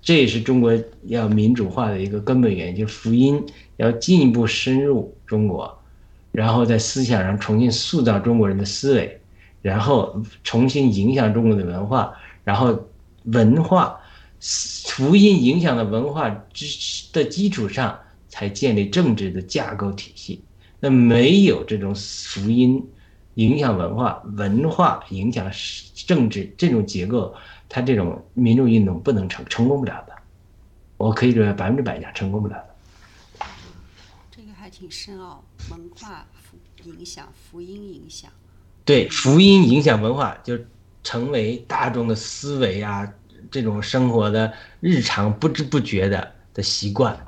[0.00, 0.72] 这也是中国
[1.06, 3.44] 要民主化的一个根本原因，就是福音
[3.76, 5.78] 要进一步深入中国，
[6.32, 9.19] 然后在思想上重新塑造中国人的思维，
[9.62, 12.14] 然后重新影响中国的文化，
[12.44, 12.88] 然后
[13.24, 14.00] 文化
[14.40, 16.66] 福音影响的文化之
[17.12, 20.42] 的基础上，才建立政治的架构体系。
[20.78, 22.82] 那没有这种福音
[23.34, 25.50] 影响文化，文化影响
[25.94, 27.34] 政治这种结构，
[27.68, 30.14] 它这种民众运动不能成成功不了的。
[30.96, 33.46] 我可以说百分之百讲成功不了的。
[34.30, 36.26] 这个还挺深奥，文化
[36.84, 38.30] 影响福音影响。
[38.84, 40.58] 对，福音影响文化，就
[41.02, 43.08] 成为大众的思维啊，
[43.50, 47.18] 这种生活的日常不知不觉的的习惯。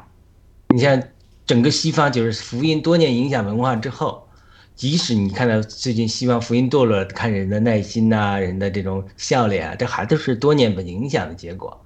[0.74, 1.00] 你像
[1.46, 4.26] 整个西方，就是福音多年影响文化之后，
[4.74, 11.84] 即使你看到最近西方福音堕落，看人的耐心呐，人的这种笑脸啊，这还都是多年的影响的结果，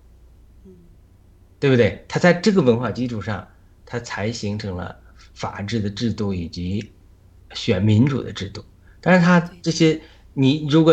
[1.59, 2.05] 对不对？
[2.09, 3.47] 他在这个文化基础上，
[3.85, 4.97] 他才形成了
[5.35, 6.93] 法治的制度以及
[7.53, 8.65] 选民主的制度。
[9.07, 10.01] 但是他这些，
[10.35, 10.93] 你如果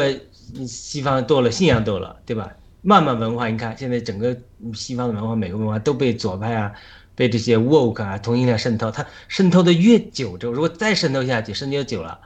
[0.68, 2.54] 西方多了，信仰多了，对吧？
[2.84, 4.38] 慢慢文化，你看现在整个
[4.76, 6.72] 西方的文化，美国文化都被左派啊。
[7.16, 12.20] 被这些 woke 啊同性恋渗透，它渗透的越久，就如果再渗透下去，渗透久了，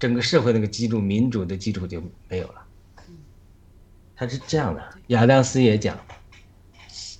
[0.00, 2.54] 整个社会那个基础、民主的基础就没有了。
[4.16, 5.96] 他是这样的，亚当斯也讲，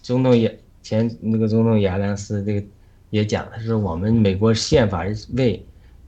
[0.02, 2.66] 总统也前那个总统亚当斯这个
[3.10, 5.64] 也讲，他说我们美国宪法是为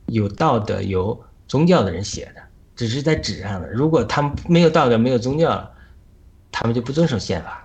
[0.07, 2.43] 有道德、有宗教的人写的，
[2.75, 3.71] 只是在纸上的。
[3.71, 5.73] 如果他们没有道德、没有宗教，
[6.51, 7.61] 他们就不遵守宪法。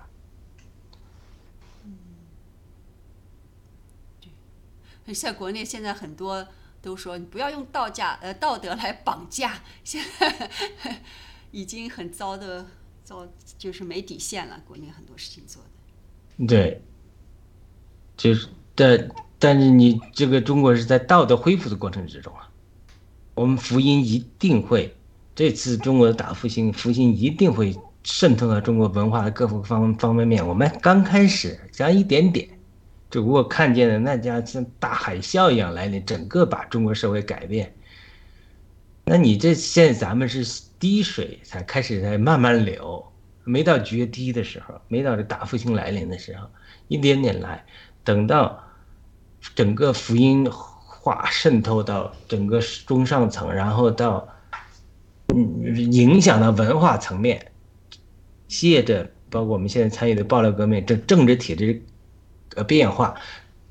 [5.12, 6.46] 在国内现在很多
[6.80, 11.00] 都说你不要用道家呃道德来绑架，现在
[11.50, 12.64] 已经很糟的
[13.02, 13.26] 糟，
[13.58, 14.60] 就是没底线了。
[14.64, 16.80] 国内很多事情做的，对，
[18.16, 22.48] 就是但但是你这个中国是在道德恢复的过程之中啊，
[23.40, 24.94] 我们福音一定会
[25.34, 30.46] 这次中国的大复兴，复兴一定会渗透到中国文化的各个方方方面面。
[30.46, 32.46] 我们刚开始讲一点点。
[33.10, 37.74] 只不过看见的那家像大海啸一样来临，整个把中国社会改变。
[39.06, 43.02] 那你这现在咱们是滴水才开始在慢慢流，
[43.44, 46.46] 没到决堤的时候，没到这大复兴来临的时候，
[46.88, 47.64] 一点点来，
[48.04, 48.62] 等到
[49.54, 50.44] 整个福音
[51.00, 54.28] 化渗透到整个中上层，然后到
[55.28, 57.50] 嗯影响到文化层面，
[58.46, 61.82] 借着包括我们现在参与的爆料革命，这政治体制。
[62.56, 63.14] 呃，变化，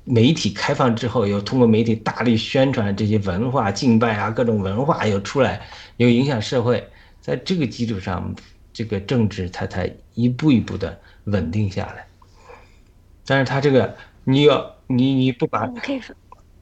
[0.04, 5.60] 媒体开放之后，又通过媒体大力宣传这些文化敬拜啊，各种文化又出来，
[5.98, 6.82] 又影响社会，
[7.20, 8.34] 在这个基础上，
[8.72, 12.06] 这个政治它才一步一步的稳定下来。
[13.26, 13.94] 但是它这个，
[14.24, 15.78] 你要你你不把，你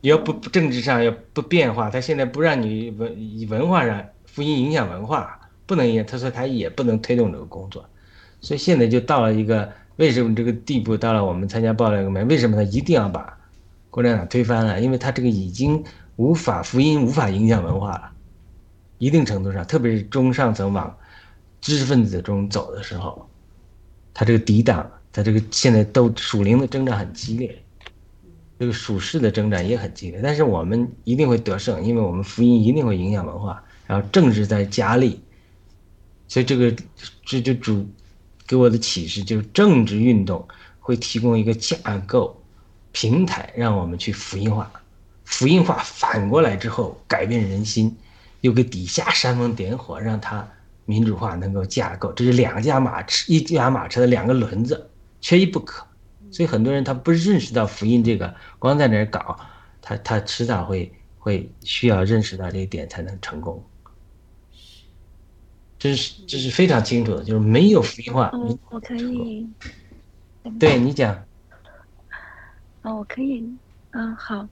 [0.00, 7.84] 要不政治上要不变化，他现在不让你文以文化上福音影响文化，不能影响，他说他也不能推动这个工作，
[8.40, 9.72] 所以现在就到了一个。
[9.98, 11.24] 为什么这个地步到了？
[11.24, 13.36] 我们参加爆料革命，为什么他一定要把
[13.90, 14.80] 共产党推翻了？
[14.80, 15.82] 因为他这个已经
[16.14, 18.12] 无法福音，无法影响文化了。
[18.98, 20.96] 一定程度上，特别是中上层往
[21.60, 23.28] 知识分子中走的时候，
[24.14, 27.60] 他这个抵挡，他这个现在都属灵的征战很激烈，
[28.58, 30.20] 这个属世的征战也很激烈。
[30.22, 35.20] 但是我们一定会得胜，因为我们福音一定会影响文化，然后政治在加力，
[36.26, 36.74] 所以这个
[37.24, 37.86] 这就主。
[38.46, 40.48] 给我的启示就是，政治运动
[40.80, 41.76] 会提供一个架
[42.06, 42.34] 构
[42.92, 44.72] 平台，让我们去福音化。
[45.26, 47.94] 福音化反过来之后，改变人心，
[48.40, 50.48] 又给底下煽风点火，让它
[50.86, 52.10] 民主化能够架构。
[52.14, 54.88] 这是两架马车，一架马车的两个轮子，
[55.20, 55.84] 缺一不可。
[56.30, 59.38] 所以很多人他不认识到福音这个，光在那儿搞，
[59.80, 63.62] 他他迟早会会需要认识到这一点才能成功。
[65.78, 68.30] 这是这是非常清楚的，就是没有福音化。
[68.34, 69.48] 嗯，我可以。
[70.58, 71.14] 对你讲。
[72.82, 73.44] 哦，我可以。
[73.90, 74.48] 嗯，好。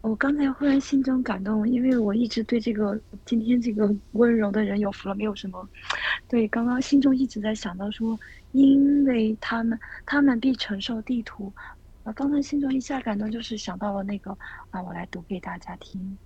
[0.00, 5.68] 我刚才忽然心中感动，因为我一直对这个今天这个温柔的人有福了，没有什么。
[6.28, 8.18] 对，刚刚心中一直在想到说，
[8.52, 11.52] 因为他们他们必承受地图。
[12.04, 14.30] 啊，刚才心中一下感动，就是想到了那个
[14.70, 16.16] 啊，我来读给大家听。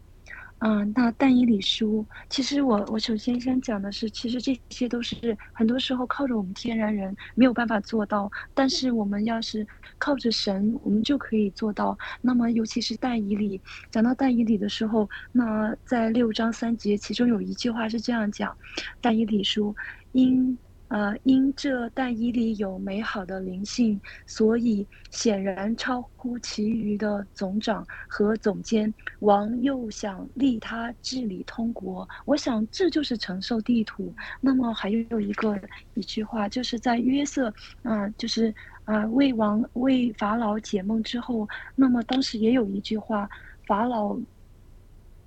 [0.59, 9.67] 嗯，那但以理书，其实我我首先先讲的是，其实这些都是很多时候靠着我们天然人没有办法做到，但是我们要是
[9.99, 11.99] 靠着神，我们就可以做到。
[12.21, 18.57] 那么尤其是但以理，讲到但以理的时候，那在六章三节，其中有一句话是这样讲：
[19.01, 19.75] 但以理书
[20.13, 20.57] 因。
[20.93, 28.93] 呃，因这但以里有美好的灵性，所以显然超乎其余的总长和总监。
[29.21, 34.15] 王又想立他治理通国，我想这就是承受地图。
[34.39, 35.59] 那么还有一个
[35.95, 37.51] 一句话，就是在约瑟，
[37.83, 38.55] 啊，就是
[38.85, 43.27] 啊，为王为法老解梦之后，那么当时也有一句话，
[43.67, 44.15] 法老，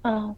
[0.04, 0.36] 嗯，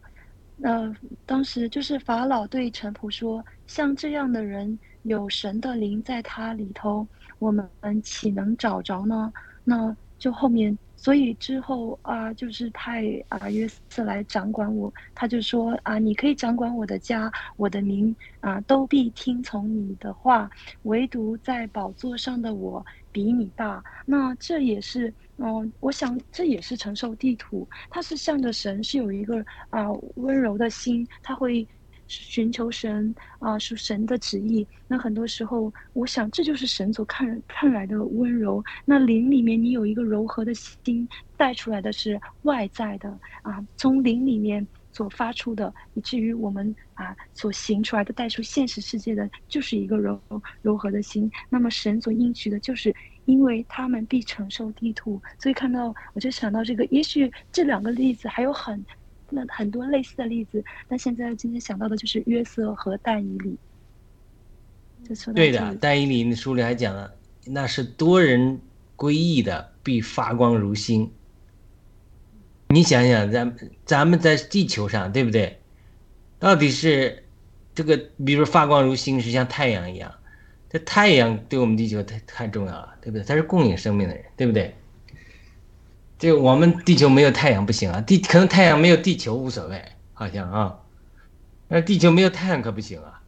[0.62, 0.96] 呃，
[1.26, 4.78] 当时就是法老对臣仆说，像这样的人。
[5.02, 7.06] 有神的灵在他里头，
[7.38, 7.68] 我们
[8.02, 9.32] 岂能找着呢？
[9.64, 20.50] 那就后面，所以之后啊，就是派啊约瑟来掌管我，他就说啊，你可以掌管我的家，我的民啊，都必听从你的话，
[20.82, 23.82] 唯独在宝座上的我比你大。
[24.04, 31.64] 那这也是嗯，我想这也是承受地图，他是向着神，是有一个啊温柔的心，他会
[32.08, 34.66] 寻求神啊，是神的旨意。
[34.88, 38.64] 那很多时候，我想这就是神所看看来的温柔。
[38.84, 43.08] 那灵里面你有一个柔和的心，带出来的是外在的
[43.42, 44.66] 啊，从灵里面。
[44.90, 50.20] 所发出的，以至于我们啊所行出来的带出现实世界的，就是一个柔
[50.60, 51.30] 柔和的心。
[51.48, 52.92] 那么神所应许的，就是
[53.26, 55.20] 因为他们必承受地土。
[55.38, 58.84] 所以看到我就想到这个，也许这两个例子还有很
[59.30, 60.64] 那很多类似的例子。
[60.88, 63.56] 那现在今天想到的就是约瑟和但以理。
[65.32, 67.14] 对的，但以理书里还讲了，
[67.46, 68.60] 那是多人
[68.96, 71.10] 归义的，必发光如星。
[72.70, 75.60] 你想想，咱咱们在地球上，对不对？
[76.38, 77.24] 到底是
[77.74, 77.96] 这个，
[78.26, 80.12] 比如发光如星，是像太阳一样。
[80.68, 83.24] 这太阳对我们地球太太重要了，对不对？
[83.24, 84.74] 它是供应生命的人，对不对？
[86.18, 89.82] 就我们地球没有太阳不行啊，地可能太阳没有地球无所谓，
[90.12, 90.80] 好像啊，
[91.68, 93.22] 那地球没有太阳可不行啊。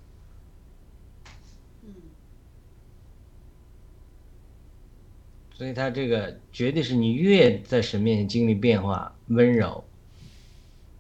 [5.55, 9.85] 所以，他这个绝对是你越在神面前经历变化，温柔，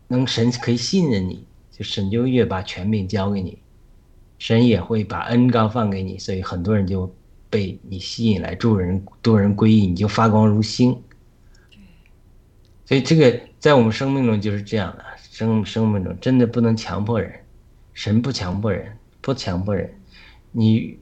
[0.06, 3.58] 能神可以信任你，就神就越把权柄交给你，
[4.38, 7.12] 神也会把恩高放给你，所以很多人就
[7.48, 11.02] 被你吸引来，助人多人归义，你就发光如星。
[12.90, 17.32] 所以这个在我们生命中就是这样的，生生命中真的不能强迫人，
[17.92, 19.94] 神不强迫人，不强迫人，
[20.50, 20.98] 你。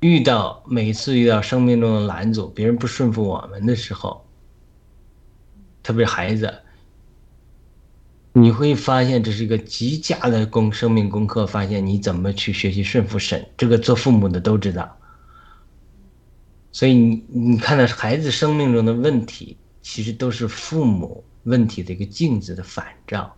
[0.00, 4.26] 遇到每次遇到生命中的拦阻，别人不顺服我们的时候，
[5.82, 6.50] 特别是孩子，
[8.32, 11.46] 你会发现这是一个极佳的功生命功课。
[11.46, 14.96] 发现你怎么去学习顺服神，这个做父母的都知道。
[16.72, 23.36] 所以你你看到孩子生命中的问题，其实都是父母问题的一个镜子的反照。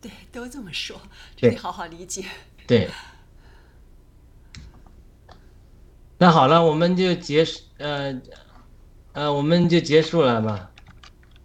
[0.00, 1.00] 对，都这么说，
[1.36, 2.24] 得好好理解。
[2.66, 2.88] 对。
[6.18, 8.20] 那好了，我们就结束，呃，
[9.12, 10.70] 呃，我们就结束了吧。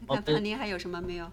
[0.07, 1.31] 那潘林还有什么没有？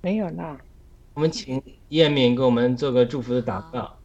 [0.00, 0.58] 没有了。
[1.14, 3.98] 我们请叶敏给我们做个祝福的祷告。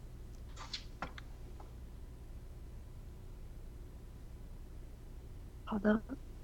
[5.68, 6.02] 好的。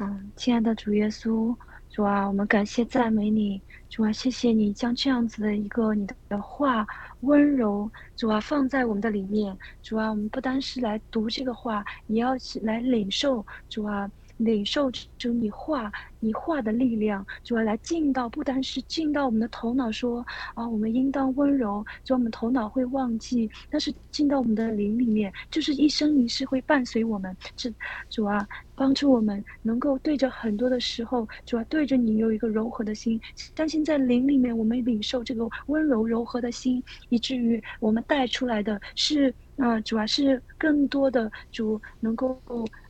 [0.00, 1.56] 嗯，亲爱的主耶稣，
[1.88, 6.84] 主啊，我们感谢赞美你，主啊，谢谢你将这样子的一个你的话。
[7.20, 9.56] 温柔，主啊，放在我们的里面。
[9.80, 12.30] 主啊，我们不单是来读这个话，也要
[12.62, 13.46] 来领受。
[13.68, 14.10] 主啊。
[14.38, 15.90] 领受主你话，
[16.20, 20.24] 你话的力量，主要来进到，不单是进到我们的头脑，说
[20.54, 27.36] 啊，我们应当温柔，就我们头脑会忘记，但是进到我们的灵里面，就是一生一世会伴随我们。
[27.56, 27.72] 是
[28.08, 33.20] 主啊，帮助我们能够对着很多的时候，主要对着你有一个柔和的心。
[33.56, 42.40] 相信在灵里面，我们领受这个温柔柔和的心，以至于我们带出来的是啊，主要是更多的主能够。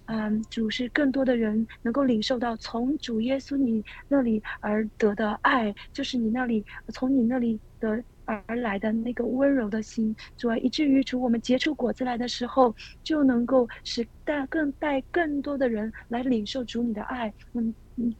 [0.09, 6.65] 嗯，主是更多的人能够领受到从主耶稣你那里而得的爱，就是你那里
[6.95, 12.75] 从你那里的而来的那个温柔的心，主啊，以至于主我们结出果子来的时候，
[13.05, 18.17] 就能够使带更带更多的人来领受主你的爱，嗯嗯。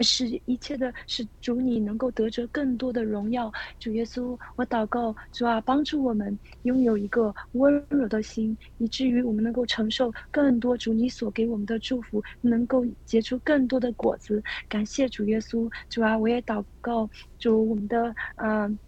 [0.00, 14.42] 使一切的使主你能够得着更多的荣耀，主耶稣，我祷告主啊，帮助我们拥有一个温柔的心，以至于我们能够承受更多主你所给我们的祝福，能够结出更多的果子。
[14.68, 17.08] 感谢主耶稣，主啊，我也祷告
[17.38, 18.78] 主我们的嗯。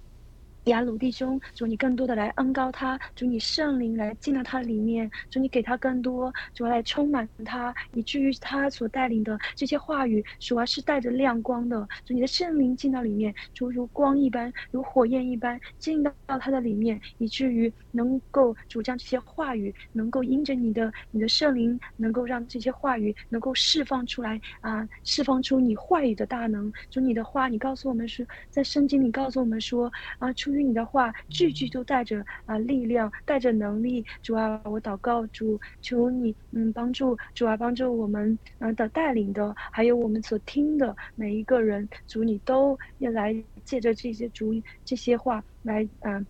[0.69, 30.58] 雅鲁弟兄，主你更多的来恩高他，主你圣灵来进到他里面，主你给他更多，主来充满他，以至于他所带领的这些话语，主要是带着亮光的，主你的圣灵进到里面，主如光一般，如火焰一般进到他的里面，以至于能够主将这些话语，能够因着你的你的圣灵，能够让这些话语能够释放出来啊，释放出你话语的大能，主你的话，你告诉我们说，在圣经里告诉我们说啊，出于。
[30.63, 34.05] 你的话句句都带着啊力量，带着能力。
[34.23, 41.89] 主啊，我祷告主，求你嗯帮助主啊，帮助我们嗯的带领的，还有我们所听的每一个人。
[42.07, 44.53] 主，你都要来借着这些主
[44.85, 46.27] 这些话来嗯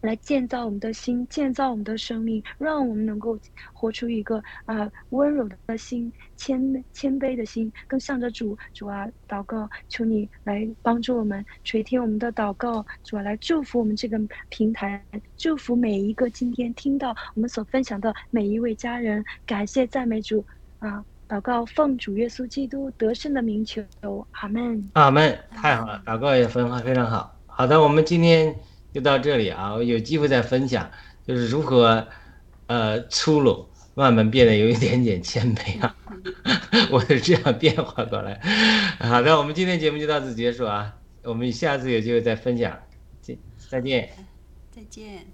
[0.00, 3.38] 来建造我们的心，建造我们的生命，让我们能够
[3.72, 8.56] 活出一个啊温柔的心、谦谦卑的心，更向着主。
[8.72, 12.84] 主啊，祷告，求你来帮助我们垂听我们的祷告。
[13.02, 15.02] 主啊，来祝福我们这个平台，
[15.36, 19.24] 祝福每一个今天听到我们所分享的每一位家人。
[19.44, 20.44] 感谢赞美主
[20.78, 21.04] 啊！
[21.28, 23.82] 祷告奉主耶稣基督得胜的名求，
[24.30, 24.90] 阿门。
[24.92, 25.38] 阿门。
[25.50, 27.36] 太好了，祷告也分非常好。
[27.46, 28.54] 好的，我们今天。
[28.98, 30.90] 就到这里啊，我有机会再分享，
[31.24, 32.08] 就是如何，
[32.66, 35.94] 呃，粗鲁慢慢变得有一点点谦卑啊，
[36.90, 38.40] 我是这样变化过来。
[38.98, 42.76] 好的，我们今天节目就到此结束啊，我们下次有机会再分享，
[43.20, 43.36] 再
[43.70, 44.10] 再见，
[44.72, 45.26] 再见，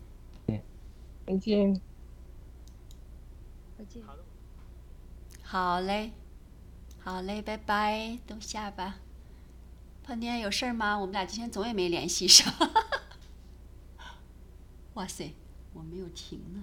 [0.47, 1.81] 再见，
[3.79, 4.03] 再见，
[5.43, 6.11] 好嘞，
[6.99, 8.97] 好嘞，拜拜，都下吧。
[10.03, 10.99] 胖天有事儿吗？
[10.99, 12.53] 我们俩今天总也没联系上。
[14.95, 15.35] 哇塞，
[15.73, 16.63] 我没有停呢。